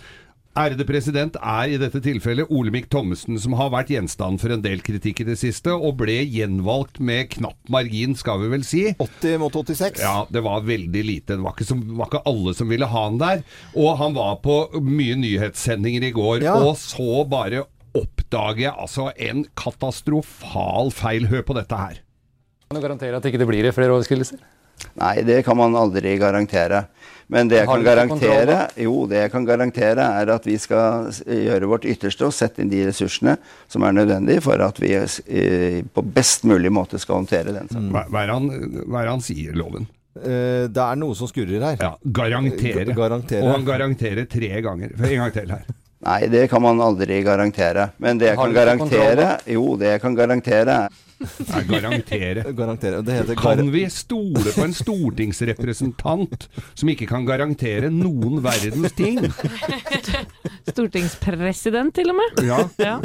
Ærede 0.55 0.85
president 0.87 1.35
er 1.43 1.67
i 1.73 1.77
dette 1.81 1.99
tilfellet 1.99 2.47
Olemic 2.47 2.85
Thommessen, 2.87 3.35
som 3.43 3.57
har 3.59 3.73
vært 3.73 3.89
gjenstand 3.91 4.39
for 4.39 4.53
en 4.55 4.61
del 4.63 4.79
kritikk 4.85 5.19
i 5.19 5.25
det 5.27 5.35
siste, 5.41 5.73
og 5.75 5.97
ble 5.99 6.15
gjenvalgt 6.31 7.01
med 7.03 7.27
knapp 7.33 7.57
margin, 7.75 8.13
skal 8.15 8.39
vi 8.39 8.47
vel 8.53 8.63
si. 8.63 8.85
80 9.03 9.35
mot 9.43 9.51
86. 9.59 9.99
Ja, 9.99 10.21
det 10.31 10.45
var 10.45 10.63
veldig 10.63 11.03
lite. 11.09 11.35
Det 11.35 11.43
var 11.43 11.57
ikke, 11.57 11.67
som, 11.67 11.83
var 11.99 12.07
ikke 12.07 12.23
alle 12.31 12.55
som 12.55 12.71
ville 12.71 12.87
ha 12.87 13.03
han 13.09 13.19
der. 13.19 13.43
Og 13.75 13.97
han 13.99 14.15
var 14.15 14.39
på 14.47 14.55
mye 14.79 15.19
nyhetssendinger 15.19 16.07
i 16.07 16.13
går, 16.15 16.47
Ja. 16.47 16.55
og 16.63 16.79
så 16.79 17.25
bare 17.27 17.65
oppdage 17.95 18.71
altså 18.71 19.09
en 19.27 19.43
katastrofal 19.59 20.91
feil. 20.95 21.27
Hør 21.35 21.43
på 21.51 21.59
dette 21.59 21.75
her. 21.83 21.99
Kan 22.71 22.79
du 22.79 22.87
garantere 22.87 23.19
at 23.19 23.27
ikke 23.27 23.43
det 23.43 23.47
blir 23.51 23.71
flere 23.75 23.91
overskridelser? 23.91 24.39
Nei, 24.99 25.15
det 25.27 25.41
kan 25.45 25.57
man 25.59 25.75
aldri 25.75 26.17
garantere. 26.21 26.85
Men 27.27 27.49
det 27.49 27.63
jeg 27.63 27.69
kan 27.69 27.83
garantere, 27.85 28.57
jo, 28.77 29.07
det 29.09 29.23
jeg 29.23 29.31
kan 29.33 29.45
garantere 29.47 30.03
er 30.21 30.29
at 30.35 30.43
vi 30.45 30.59
skal 30.61 31.09
gjøre 31.25 31.69
vårt 31.71 31.87
ytterste 31.89 32.27
og 32.27 32.35
sette 32.37 32.61
inn 32.61 32.69
de 32.69 32.83
ressursene 32.85 33.33
som 33.71 33.85
er 33.87 33.95
nødvendige 33.97 34.43
for 34.45 34.61
at 34.61 34.77
vi 34.81 34.93
på 35.89 36.03
best 36.15 36.45
mulig 36.45 36.69
måte 36.73 37.01
skal 37.01 37.23
håndtere 37.23 37.55
den 37.55 37.71
saken. 37.71 37.89
Hva, 37.95 38.05
hva, 38.13 38.25
er 38.27 38.33
han, 38.35 38.51
hva 38.85 39.01
er 39.01 39.09
det 39.09 39.15
han 39.15 39.25
sier, 39.25 39.55
Loven? 39.57 39.89
Uh, 40.15 40.69
det 40.71 40.79
er 40.79 40.99
noe 41.01 41.17
som 41.17 41.27
skurrer 41.27 41.65
her. 41.65 41.81
Ja, 41.81 41.95
garantere. 42.21 42.85
Ga- 42.91 42.99
garantere. 43.01 43.41
Og 43.41 43.51
han 43.51 43.65
garanterer 43.67 44.29
tre 44.31 44.61
ganger. 44.63 44.93
En 44.95 45.17
gang 45.23 45.33
til 45.35 45.51
her. 45.51 45.65
Nei, 46.05 46.19
det 46.29 46.45
kan 46.51 46.61
man 46.61 46.79
aldri 46.85 47.17
garantere. 47.25 47.89
Men 47.97 48.21
det 48.21 48.29
jeg 48.29 48.37
kan 48.37 48.53
garantere, 48.53 49.27
jo, 49.49 49.73
det 49.81 49.95
jeg 49.95 50.03
kan 50.05 50.15
garantere 50.15 50.77
er 50.85 51.01
Nei, 51.19 51.61
garantere. 51.69 52.43
Garantere. 52.59 53.01
Det 53.05 53.13
heter 53.19 53.37
Kan 53.39 53.69
vi 53.71 53.85
stole 53.93 54.51
på 54.55 54.63
en 54.65 54.73
stortingsrepresentant 54.75 56.47
som 56.73 56.91
ikke 56.91 57.07
kan 57.09 57.25
garantere 57.27 57.89
noen 57.93 58.41
verdens 58.43 58.91
ting? 58.97 59.21
Stortingspresident, 60.69 61.93
til 61.95 62.09
og 62.11 62.17
med. 62.17 62.41
Ja. 62.47 62.59
Ja. 62.81 62.95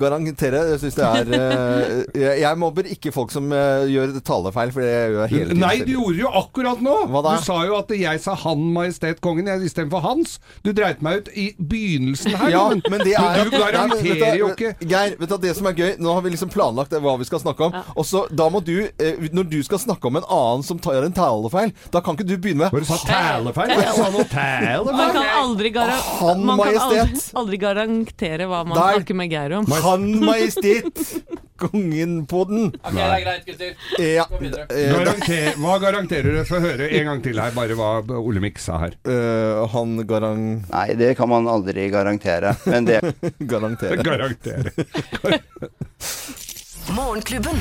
Garantere. 0.00 0.62
Jeg 0.74 0.80
syns 0.82 0.96
det 0.98 1.04
er 1.06 1.30
eh, 1.36 1.92
jeg, 2.18 2.40
jeg 2.42 2.58
mobber 2.60 2.86
ikke 2.90 3.12
folk 3.14 3.32
som 3.34 3.50
eh, 3.54 3.84
gjør 3.92 4.14
talefeil, 4.24 4.72
for 4.74 4.84
det 4.84 4.90
gjør 4.92 5.18
jeg 5.24 5.32
hele 5.34 5.48
tiden. 5.50 5.60
Nei, 5.62 5.74
du 5.84 5.92
gjorde 5.94 6.18
jo 6.22 6.32
akkurat 6.40 6.82
nå! 6.84 6.94
Hva 7.12 7.22
da? 7.26 7.34
Du 7.38 7.46
sa 7.46 7.58
jo 7.68 7.76
at 7.78 7.92
jeg 7.94 8.22
sa 8.24 8.34
Han 8.44 8.64
Majestet 8.74 9.20
Kongen 9.24 9.48
jeg- 9.50 9.68
istedenfor 9.68 10.02
Hans. 10.04 10.38
Du 10.64 10.72
dreit 10.76 11.02
meg 11.04 11.22
ut 11.22 11.30
i 11.38 11.46
begynnelsen 11.58 12.34
her. 12.40 12.50
Ja, 12.54 12.64
men 12.90 13.04
det 13.04 13.14
er 13.18 13.44
du 13.44 13.54
garanterer 13.54 14.38
jo 14.40 14.50
ikke 14.54 14.72
Geir, 14.88 15.14
vet 15.20 15.30
du 15.30 15.36
det 15.44 15.52
som 15.58 15.66
er 15.68 15.76
gøy 15.78 15.90
Nå 16.02 16.12
har 16.16 16.22
vi 16.24 16.32
liksom 16.34 16.50
planlagt 16.52 16.94
hva 17.04 17.14
vi 17.20 17.26
skal 17.28 17.42
snakke 17.42 17.68
om. 17.68 17.76
Og 17.94 18.08
så 18.08 18.24
da 18.32 18.48
må 18.52 18.60
du 18.64 18.74
eh, 18.86 19.28
Når 19.34 19.48
du 19.52 19.58
skal 19.66 19.80
snakke 19.82 20.08
om 20.10 20.18
en 20.20 20.26
annen 20.26 20.64
som 20.66 20.80
tar 20.82 21.04
en 21.04 21.14
talefeil, 21.14 21.72
da 21.94 22.02
kan 22.04 22.16
ikke 22.18 22.26
du 22.28 22.34
begynne 22.38 22.66
med 22.66 22.74
Hva 22.74 22.82
du 22.82 22.88
sa 22.88 22.98
talefeil? 23.04 23.74
Sa 23.94 24.10
noe 24.14 24.26
Man 24.90 25.14
kan 25.14 25.30
aldri, 25.44 25.70
garan 25.74 26.02
Han 26.20 26.44
man 26.48 26.60
kan 26.64 26.80
aldri, 26.88 27.22
aldri 27.44 27.62
garantere 27.62 28.50
hva 28.50 28.64
man 28.66 28.76
Der. 28.78 28.98
snakker 29.00 29.20
med 29.22 29.32
Geir 29.34 29.58
om. 29.60 29.70
Han 29.84 30.10
Majestet! 30.24 31.04
Kongen 31.64 32.24
på 32.26 32.40
den. 32.50 32.64
Ok, 32.82 32.96
det 32.96 33.02
er 33.04 33.20
greit, 33.22 33.44
gutter. 33.46 33.74
Ja. 34.02 34.24
Videre. 34.40 34.64
eh, 34.74 34.90
Garanter, 34.90 35.52
hva 35.62 35.76
garanterer 35.84 36.34
du? 36.34 36.40
Få 36.48 36.58
høre 36.64 36.88
en 36.98 37.06
gang 37.06 37.22
til 37.22 37.38
her, 37.38 37.54
bare 37.54 37.76
hva 37.78 37.92
Olemic 38.18 38.58
sa 38.62 38.80
her. 38.82 38.96
Uh, 39.06 39.62
han 39.70 39.94
garang... 40.10 40.42
Nei, 40.72 40.88
det 40.98 41.12
kan 41.16 41.30
man 41.30 41.46
aldri 41.48 41.86
garantere. 41.94 42.56
Men 42.66 42.90
det 42.90 42.98
Garantere. 43.54 44.02
Garantere. 44.02 44.74
Morgenklubben. 46.94 47.60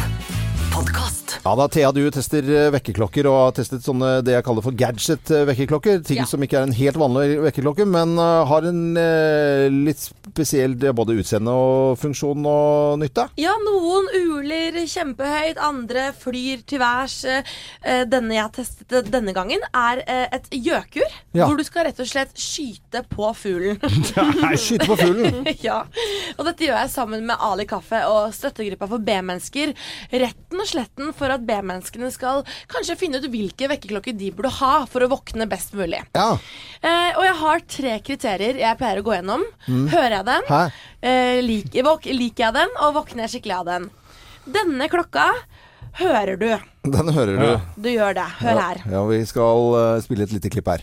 Podkast. 0.73 1.35
Ja 1.43 1.51
da, 1.59 1.65
Thea, 1.69 1.89
du 1.93 2.01
tester 2.13 2.45
eh, 2.49 2.69
vekkerklokker 2.73 3.27
og 3.29 3.35
har 3.37 3.51
testet 3.57 3.83
sånne 3.85 4.21
det 4.25 4.33
jeg 4.33 4.45
kaller 4.47 4.63
for 4.65 4.73
gadget-vekkerklokker. 4.79 5.99
Ting 6.07 6.21
Ja. 6.21 6.25
som 6.29 6.41
ikke 6.41 6.57
er 6.59 6.65
en 6.65 6.73
helt 6.73 6.97
vanlig 6.97 7.35
vekkerklokke, 7.43 7.85
men 7.89 8.15
eh, 8.17 8.45
har 8.49 8.65
en 8.69 8.79
eh, 8.97 9.67
litt 9.69 10.01
spesiell 10.01 10.73
eh, 10.81 10.93
både 10.95 11.17
utseende 11.19 11.53
og 11.53 11.97
funksjon 12.01 12.47
og 12.49 12.97
nytte. 13.03 13.27
Ja, 13.41 13.53
noen 13.65 14.07
uler 14.17 14.79
kjempehøyt, 14.89 15.59
andre 15.61 16.07
flyr 16.17 16.63
til 16.69 16.81
værs. 16.81 17.19
Eh, 17.29 17.43
Denne 18.09 18.33
jeg 18.37 18.41
har 18.47 18.53
testet 18.55 19.11
denne 19.13 19.35
gangen, 19.35 19.61
er 19.77 20.01
eh, 20.07 20.25
et 20.39 20.49
gjøkur. 20.57 21.05
Ja. 21.37 21.45
Hvor 21.49 21.59
du 21.59 21.65
skal 21.67 21.89
rett 21.89 22.01
og 22.01 22.09
slett 22.09 22.33
skyte 22.39 23.03
på 23.13 23.29
fuglen. 23.37 23.77
Nei, 24.41 24.55
skyte 24.57 24.89
på 24.89 24.97
fuglen! 25.03 25.43
ja. 25.67 25.83
Og 26.39 26.47
dette 26.49 26.65
gjør 26.65 26.79
jeg 26.81 26.93
sammen 26.95 27.27
med 27.29 27.37
Ali 27.43 27.67
Kaffe 27.69 28.01
og 28.09 28.33
støttegruppa 28.33 28.89
for 28.89 29.03
B-mennesker. 29.05 29.75
Retten 30.13 30.62
og 30.63 30.69
sletten 30.71 31.11
for 31.17 31.33
at 31.33 31.43
B-menneskene 31.47 32.09
skal 32.13 32.43
kanskje 32.71 32.95
finne 32.99 33.19
ut 33.21 33.27
hvilke 33.33 33.67
vekkerklokker 33.71 34.15
de 34.17 34.31
burde 34.35 34.51
ha 34.61 34.73
for 34.89 35.03
å 35.05 35.09
våkne 35.11 35.47
best 35.51 35.75
mulig. 35.77 35.99
Ja. 36.15 36.29
Eh, 36.81 37.11
og 37.17 37.23
jeg 37.27 37.35
har 37.43 37.65
tre 37.77 37.97
kriterier 38.05 38.59
jeg 38.63 38.79
pleier 38.79 39.01
å 39.01 39.05
gå 39.05 39.13
gjennom. 39.17 39.43
Hører 39.67 40.17
jeg 40.19 40.25
den? 40.29 40.43
Eh, 41.03 41.39
liker, 41.43 41.83
våk, 41.87 42.07
liker 42.15 42.47
jeg 42.47 42.57
den, 42.61 42.71
og 42.83 42.95
våkner 43.01 43.25
jeg 43.27 43.35
skikkelig 43.37 43.57
av 43.61 43.65
den? 43.73 43.89
Denne 44.43 44.89
klokka 44.91 45.27
hører 45.99 46.35
du. 46.39 46.49
Den 46.83 47.13
hører 47.15 47.37
du. 47.39 47.49
Du 47.85 47.89
gjør 47.93 48.13
det. 48.17 48.27
Hør 48.41 48.55
Ja. 48.57 48.61
her. 48.69 48.81
Ja, 48.91 49.03
vi 49.07 49.21
skal 49.29 49.69
uh, 49.77 50.01
spille 50.03 50.23
et 50.27 50.33
lite 50.35 50.49
klipp 50.51 50.67
her. 50.67 50.81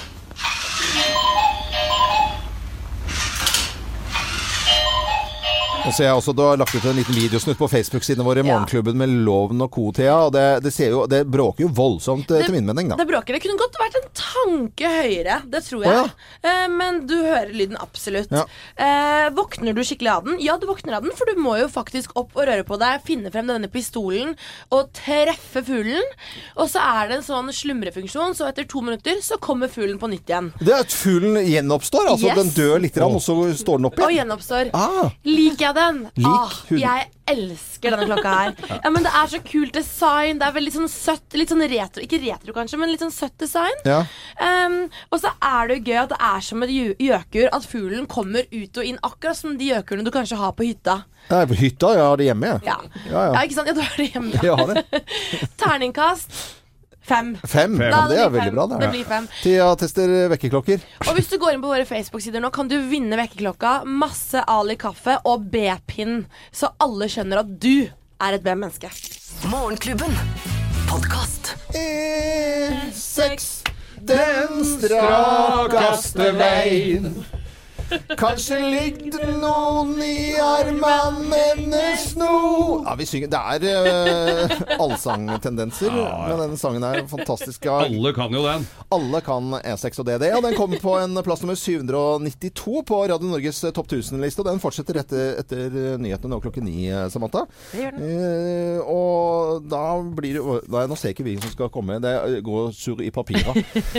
Og 5.86 5.94
så 5.96 6.04
jeg 6.04 6.12
også 6.12 6.32
du 6.36 6.42
har 6.44 6.58
lagt 6.60 6.74
ut 6.76 6.84
en 6.86 6.98
liten 6.98 7.16
videosnutt 7.16 7.58
på 7.58 7.68
Facebook-sidene 7.70 8.24
våre, 8.26 8.42
Morgenklubben 8.44 8.98
med 9.00 9.12
Loven 9.26 9.62
og 9.64 9.70
co. 9.72 9.86
Thea. 9.96 10.16
Og 10.26 10.32
det, 10.34 10.44
det, 10.64 10.72
ser 10.74 10.92
jo, 10.92 11.04
det 11.10 11.22
bråker 11.30 11.64
jo 11.64 11.70
voldsomt, 11.74 12.26
det, 12.28 12.44
til 12.46 12.54
min 12.56 12.68
mening, 12.68 12.90
da. 12.92 12.98
Det 13.00 13.06
bråker. 13.08 13.36
Det 13.36 13.42
kunne 13.44 13.60
godt 13.60 13.78
vært 13.80 13.96
en 14.00 14.08
tanke 14.20 14.90
høyere, 14.92 15.38
det 15.50 15.62
tror 15.66 15.86
jeg. 15.86 16.02
Å, 16.04 16.50
eh, 16.50 16.66
men 16.72 17.00
du 17.08 17.16
hører 17.16 17.52
lyden 17.56 17.80
absolutt. 17.80 18.32
Ja. 18.34 18.44
Eh, 18.76 19.28
våkner 19.36 19.76
du 19.76 19.82
skikkelig 19.86 20.12
av 20.12 20.28
den? 20.28 20.36
Ja, 20.44 20.58
du 20.60 20.68
våkner 20.68 20.98
av 20.98 21.06
den, 21.06 21.14
for 21.16 21.30
du 21.30 21.40
må 21.40 21.56
jo 21.62 21.70
faktisk 21.72 22.12
opp 22.20 22.36
og 22.36 22.46
røre 22.50 22.66
på 22.68 22.78
deg, 22.80 23.00
finne 23.06 23.32
frem 23.32 23.48
denne 23.50 23.70
pistolen 23.72 24.36
og 24.74 24.92
treffe 24.96 25.64
fuglen. 25.66 26.04
Og 26.60 26.68
så 26.72 26.82
er 26.84 27.10
det 27.10 27.20
en 27.20 27.26
sånn 27.26 27.50
slumrefunksjon, 27.56 28.36
så 28.38 28.50
etter 28.50 28.68
to 28.70 28.84
minutter 28.84 29.18
så 29.24 29.40
kommer 29.42 29.72
fuglen 29.72 29.98
på 30.00 30.12
nytt 30.12 30.28
igjen. 30.30 30.52
Det 30.60 30.74
er 30.76 30.84
at 30.84 30.94
fuglen 30.94 31.40
gjenoppstår. 31.46 32.12
Altså 32.12 32.28
Yes. 32.30 32.36
den 32.36 32.50
dør 32.54 32.78
litt, 32.84 32.96
rann 33.00 33.16
og 33.16 33.22
så 33.24 33.34
står 33.56 33.80
den 33.80 33.88
opp 33.88 33.98
Og 34.04 34.12
gjenoppstår. 34.12 34.70
Ah, 34.76 35.10
Liker 35.24 35.64
jeg 35.69 35.69
den? 35.76 35.98
Lik 36.16 36.54
hund. 36.70 36.80
jeg 36.80 37.06
elsker 37.30 37.94
denne 37.94 38.06
klokka 38.10 38.32
her. 38.34 38.54
Ja, 38.84 38.90
men 38.90 39.04
Det 39.06 39.12
er 39.14 39.26
så 39.32 39.40
kult 39.46 39.72
design. 39.76 40.38
Det 40.40 40.46
er 40.48 40.54
veldig 40.56 40.72
sånn 40.74 40.88
søtt. 40.90 41.36
Litt 41.38 41.52
sånn 41.52 41.62
retro. 41.70 42.02
Ikke 42.02 42.18
retro, 42.22 42.54
kanskje, 42.56 42.78
men 42.80 42.90
litt 42.90 43.02
sånn 43.04 43.12
søtt 43.14 43.36
design. 43.38 43.76
ja. 43.86 44.00
Um, 44.40 44.78
og 45.12 45.20
så 45.20 45.30
er 45.44 45.68
det 45.68 45.76
jo 45.78 45.90
gøy 45.92 45.98
at 46.02 46.12
det 46.14 46.18
er 46.30 46.40
som 46.46 46.62
et 46.64 46.70
gjø- 46.72 46.96
gjøkur. 47.06 47.48
At 47.52 47.66
fuglen 47.68 48.06
kommer 48.10 48.46
ut 48.50 48.80
og 48.80 48.84
inn, 48.88 48.98
akkurat 49.06 49.36
som 49.38 49.56
de 49.60 49.68
gjøkurene 49.70 50.04
du 50.06 50.10
kanskje 50.14 50.38
har 50.40 50.52
på 50.58 50.64
hytta. 50.66 51.00
Jeg 51.28 51.44
er 51.44 51.50
på 51.50 51.58
hytta, 51.60 51.92
jeg 51.98 52.06
har 52.08 52.16
det 52.16 52.26
hjemme, 52.30 52.54
jeg. 52.54 52.62
Ja, 52.66 52.78
Ja, 53.06 53.10
ja. 53.12 53.26
ja 53.34 53.42
ikke 53.46 53.58
sant? 53.60 53.68
Ja, 53.68 53.74
du 53.76 53.82
har 53.84 53.96
det 54.00 54.08
hjemme. 54.14 54.40
Jeg 54.42 54.56
har 54.56 54.74
det. 54.74 55.04
Terningkast 55.60 56.59
fem. 57.10 57.32
Fem. 57.42 57.76
Fem. 57.76 57.76
Ja, 57.84 57.90
Da, 57.90 58.02
det 58.10 58.18
er 58.24 58.32
veldig 58.36 58.54
bra, 58.56 58.66
det. 58.72 58.80
Det 58.84 58.90
blir 58.94 59.06
fem. 59.10 59.28
Thea 59.42 59.68
tester 59.80 60.14
vekkerklokker. 60.32 60.84
Og 61.08 61.12
hvis 61.18 61.30
du 61.32 61.36
går 61.42 61.56
inn 61.56 61.64
på 61.64 61.70
våre 61.74 61.86
Facebook-sider 61.88 62.42
nå, 62.44 62.50
kan 62.54 62.70
du 62.70 62.76
vinne 62.90 63.18
vekkerklokka, 63.20 63.80
masse 63.86 64.42
Ali 64.48 64.76
kaffe 64.80 65.18
og 65.28 65.48
B-pinn. 65.52 66.22
Så 66.54 66.70
alle 66.80 67.10
skjønner 67.10 67.42
at 67.44 67.50
du 67.62 67.74
er 68.20 68.36
et 68.38 68.44
B-menneske. 68.46 68.90
Morgenklubben. 69.50 70.12
Podkast. 70.90 71.54
E6, 71.76 73.44
den 74.10 74.64
strakaste 74.66 76.32
veien. 76.38 77.12
Kanskje 78.18 78.58
ligger 78.62 79.18
det 79.18 79.36
noen 79.40 79.96
i 80.02 80.34
armene 80.40 81.40
hennes 81.50 82.10
nå 82.18 82.30
Ja, 82.84 82.94
vi 82.98 83.06
synger 83.08 83.30
Det 83.32 83.40
er 83.40 83.88
uh, 84.46 84.54
allsangtendenser 84.80 85.94
med 85.94 86.36
denne 86.42 86.58
sangen 86.60 86.84
er 86.86 87.02
Fantastisk. 87.10 87.64
Ja. 87.66 87.80
Alle 87.86 88.12
kan 88.14 88.32
jo 88.34 88.42
den. 88.44 88.64
Alle 88.92 89.20
kan 89.24 89.54
E6 89.58 90.00
og 90.02 90.06
DD. 90.06 90.26
Og 90.36 90.44
den 90.44 90.56
kommer 90.56 90.80
på 90.82 90.94
en 91.00 91.18
plass 91.24 91.42
nummer 91.42 91.58
792 91.58 92.82
på 92.86 93.00
Radio 93.10 93.30
Norges 93.30 93.60
topp 93.74 93.88
1000-liste. 93.90 94.42
Og 94.42 94.48
den 94.50 94.60
fortsetter 94.62 95.00
etter, 95.00 95.40
etter 95.40 95.98
nyhetene 96.00 96.32
nå 96.34 96.40
klokken 96.44 96.66
ni, 96.68 96.88
Samantha. 97.12 97.46
Det 97.72 97.82
gjør 97.84 97.96
den. 97.96 98.04
Uh, 98.04 98.92
og 98.94 99.66
da 99.70 99.84
blir 100.20 100.38
det 100.38 100.58
Nei, 100.70 100.84
nå 100.90 100.98
ser 100.98 101.10
jeg 101.10 101.18
ikke 101.18 101.26
vi 101.26 101.36
som 101.40 101.54
skal 101.54 101.72
komme. 101.72 101.98
Det 102.02 102.14
går 102.46 102.70
surr 102.76 103.02
i 103.04 103.10
papira. 103.14 103.54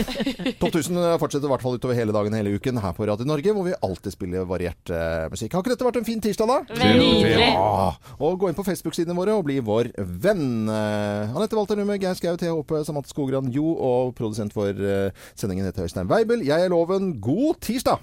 Topp 0.60 0.70
1000 0.70 1.00
fortsetter 1.20 1.48
i 1.48 1.52
hvert 1.52 1.64
fall 1.64 1.78
utover 1.78 1.98
hele 1.98 2.14
dagen 2.14 2.36
hele 2.36 2.56
uken 2.56 2.80
her 2.82 2.96
på 2.96 3.06
Radio 3.08 3.28
Norge, 3.28 3.54
hvor 3.54 3.66
vi 3.66 3.76
alltid 3.82 4.14
spille 4.14 4.44
variert 4.48 4.92
uh, 4.94 5.26
musikk. 5.32 5.52
Har 5.52 5.64
ikke 5.64 5.74
dette 5.74 5.86
vært 5.86 6.00
en 6.00 6.06
fin 6.06 6.22
tirsdag, 6.22 6.48
da? 6.48 6.78
Nydelig. 6.78 7.50
Ja. 7.52 7.90
Og 8.22 8.38
gå 8.40 8.48
inn 8.48 8.58
på 8.58 8.66
Facebook-sidene 8.66 9.16
våre 9.18 9.34
og 9.36 9.44
bli 9.48 9.58
vår 9.64 9.92
venn. 9.98 10.70
Uh, 10.70 11.34
Anette 11.36 11.58
Walter 11.58 11.78
Numme, 11.78 11.98
Geir 12.02 12.16
Skau, 12.18 12.36
Thea 12.40 12.54
Hoppe, 12.54 12.84
Samantha 12.86 13.12
Skogran 13.12 13.50
Jo 13.52 13.74
og 13.74 14.14
produsent 14.18 14.54
for 14.56 14.70
uh, 14.72 15.10
sendingen 15.34 15.68
heter 15.68 15.84
Øystein 15.88 16.10
Weibel. 16.10 16.46
Jeg 16.46 16.64
er 16.64 16.72
Loven. 16.72 17.16
God 17.20 17.60
tirsdag! 17.60 18.00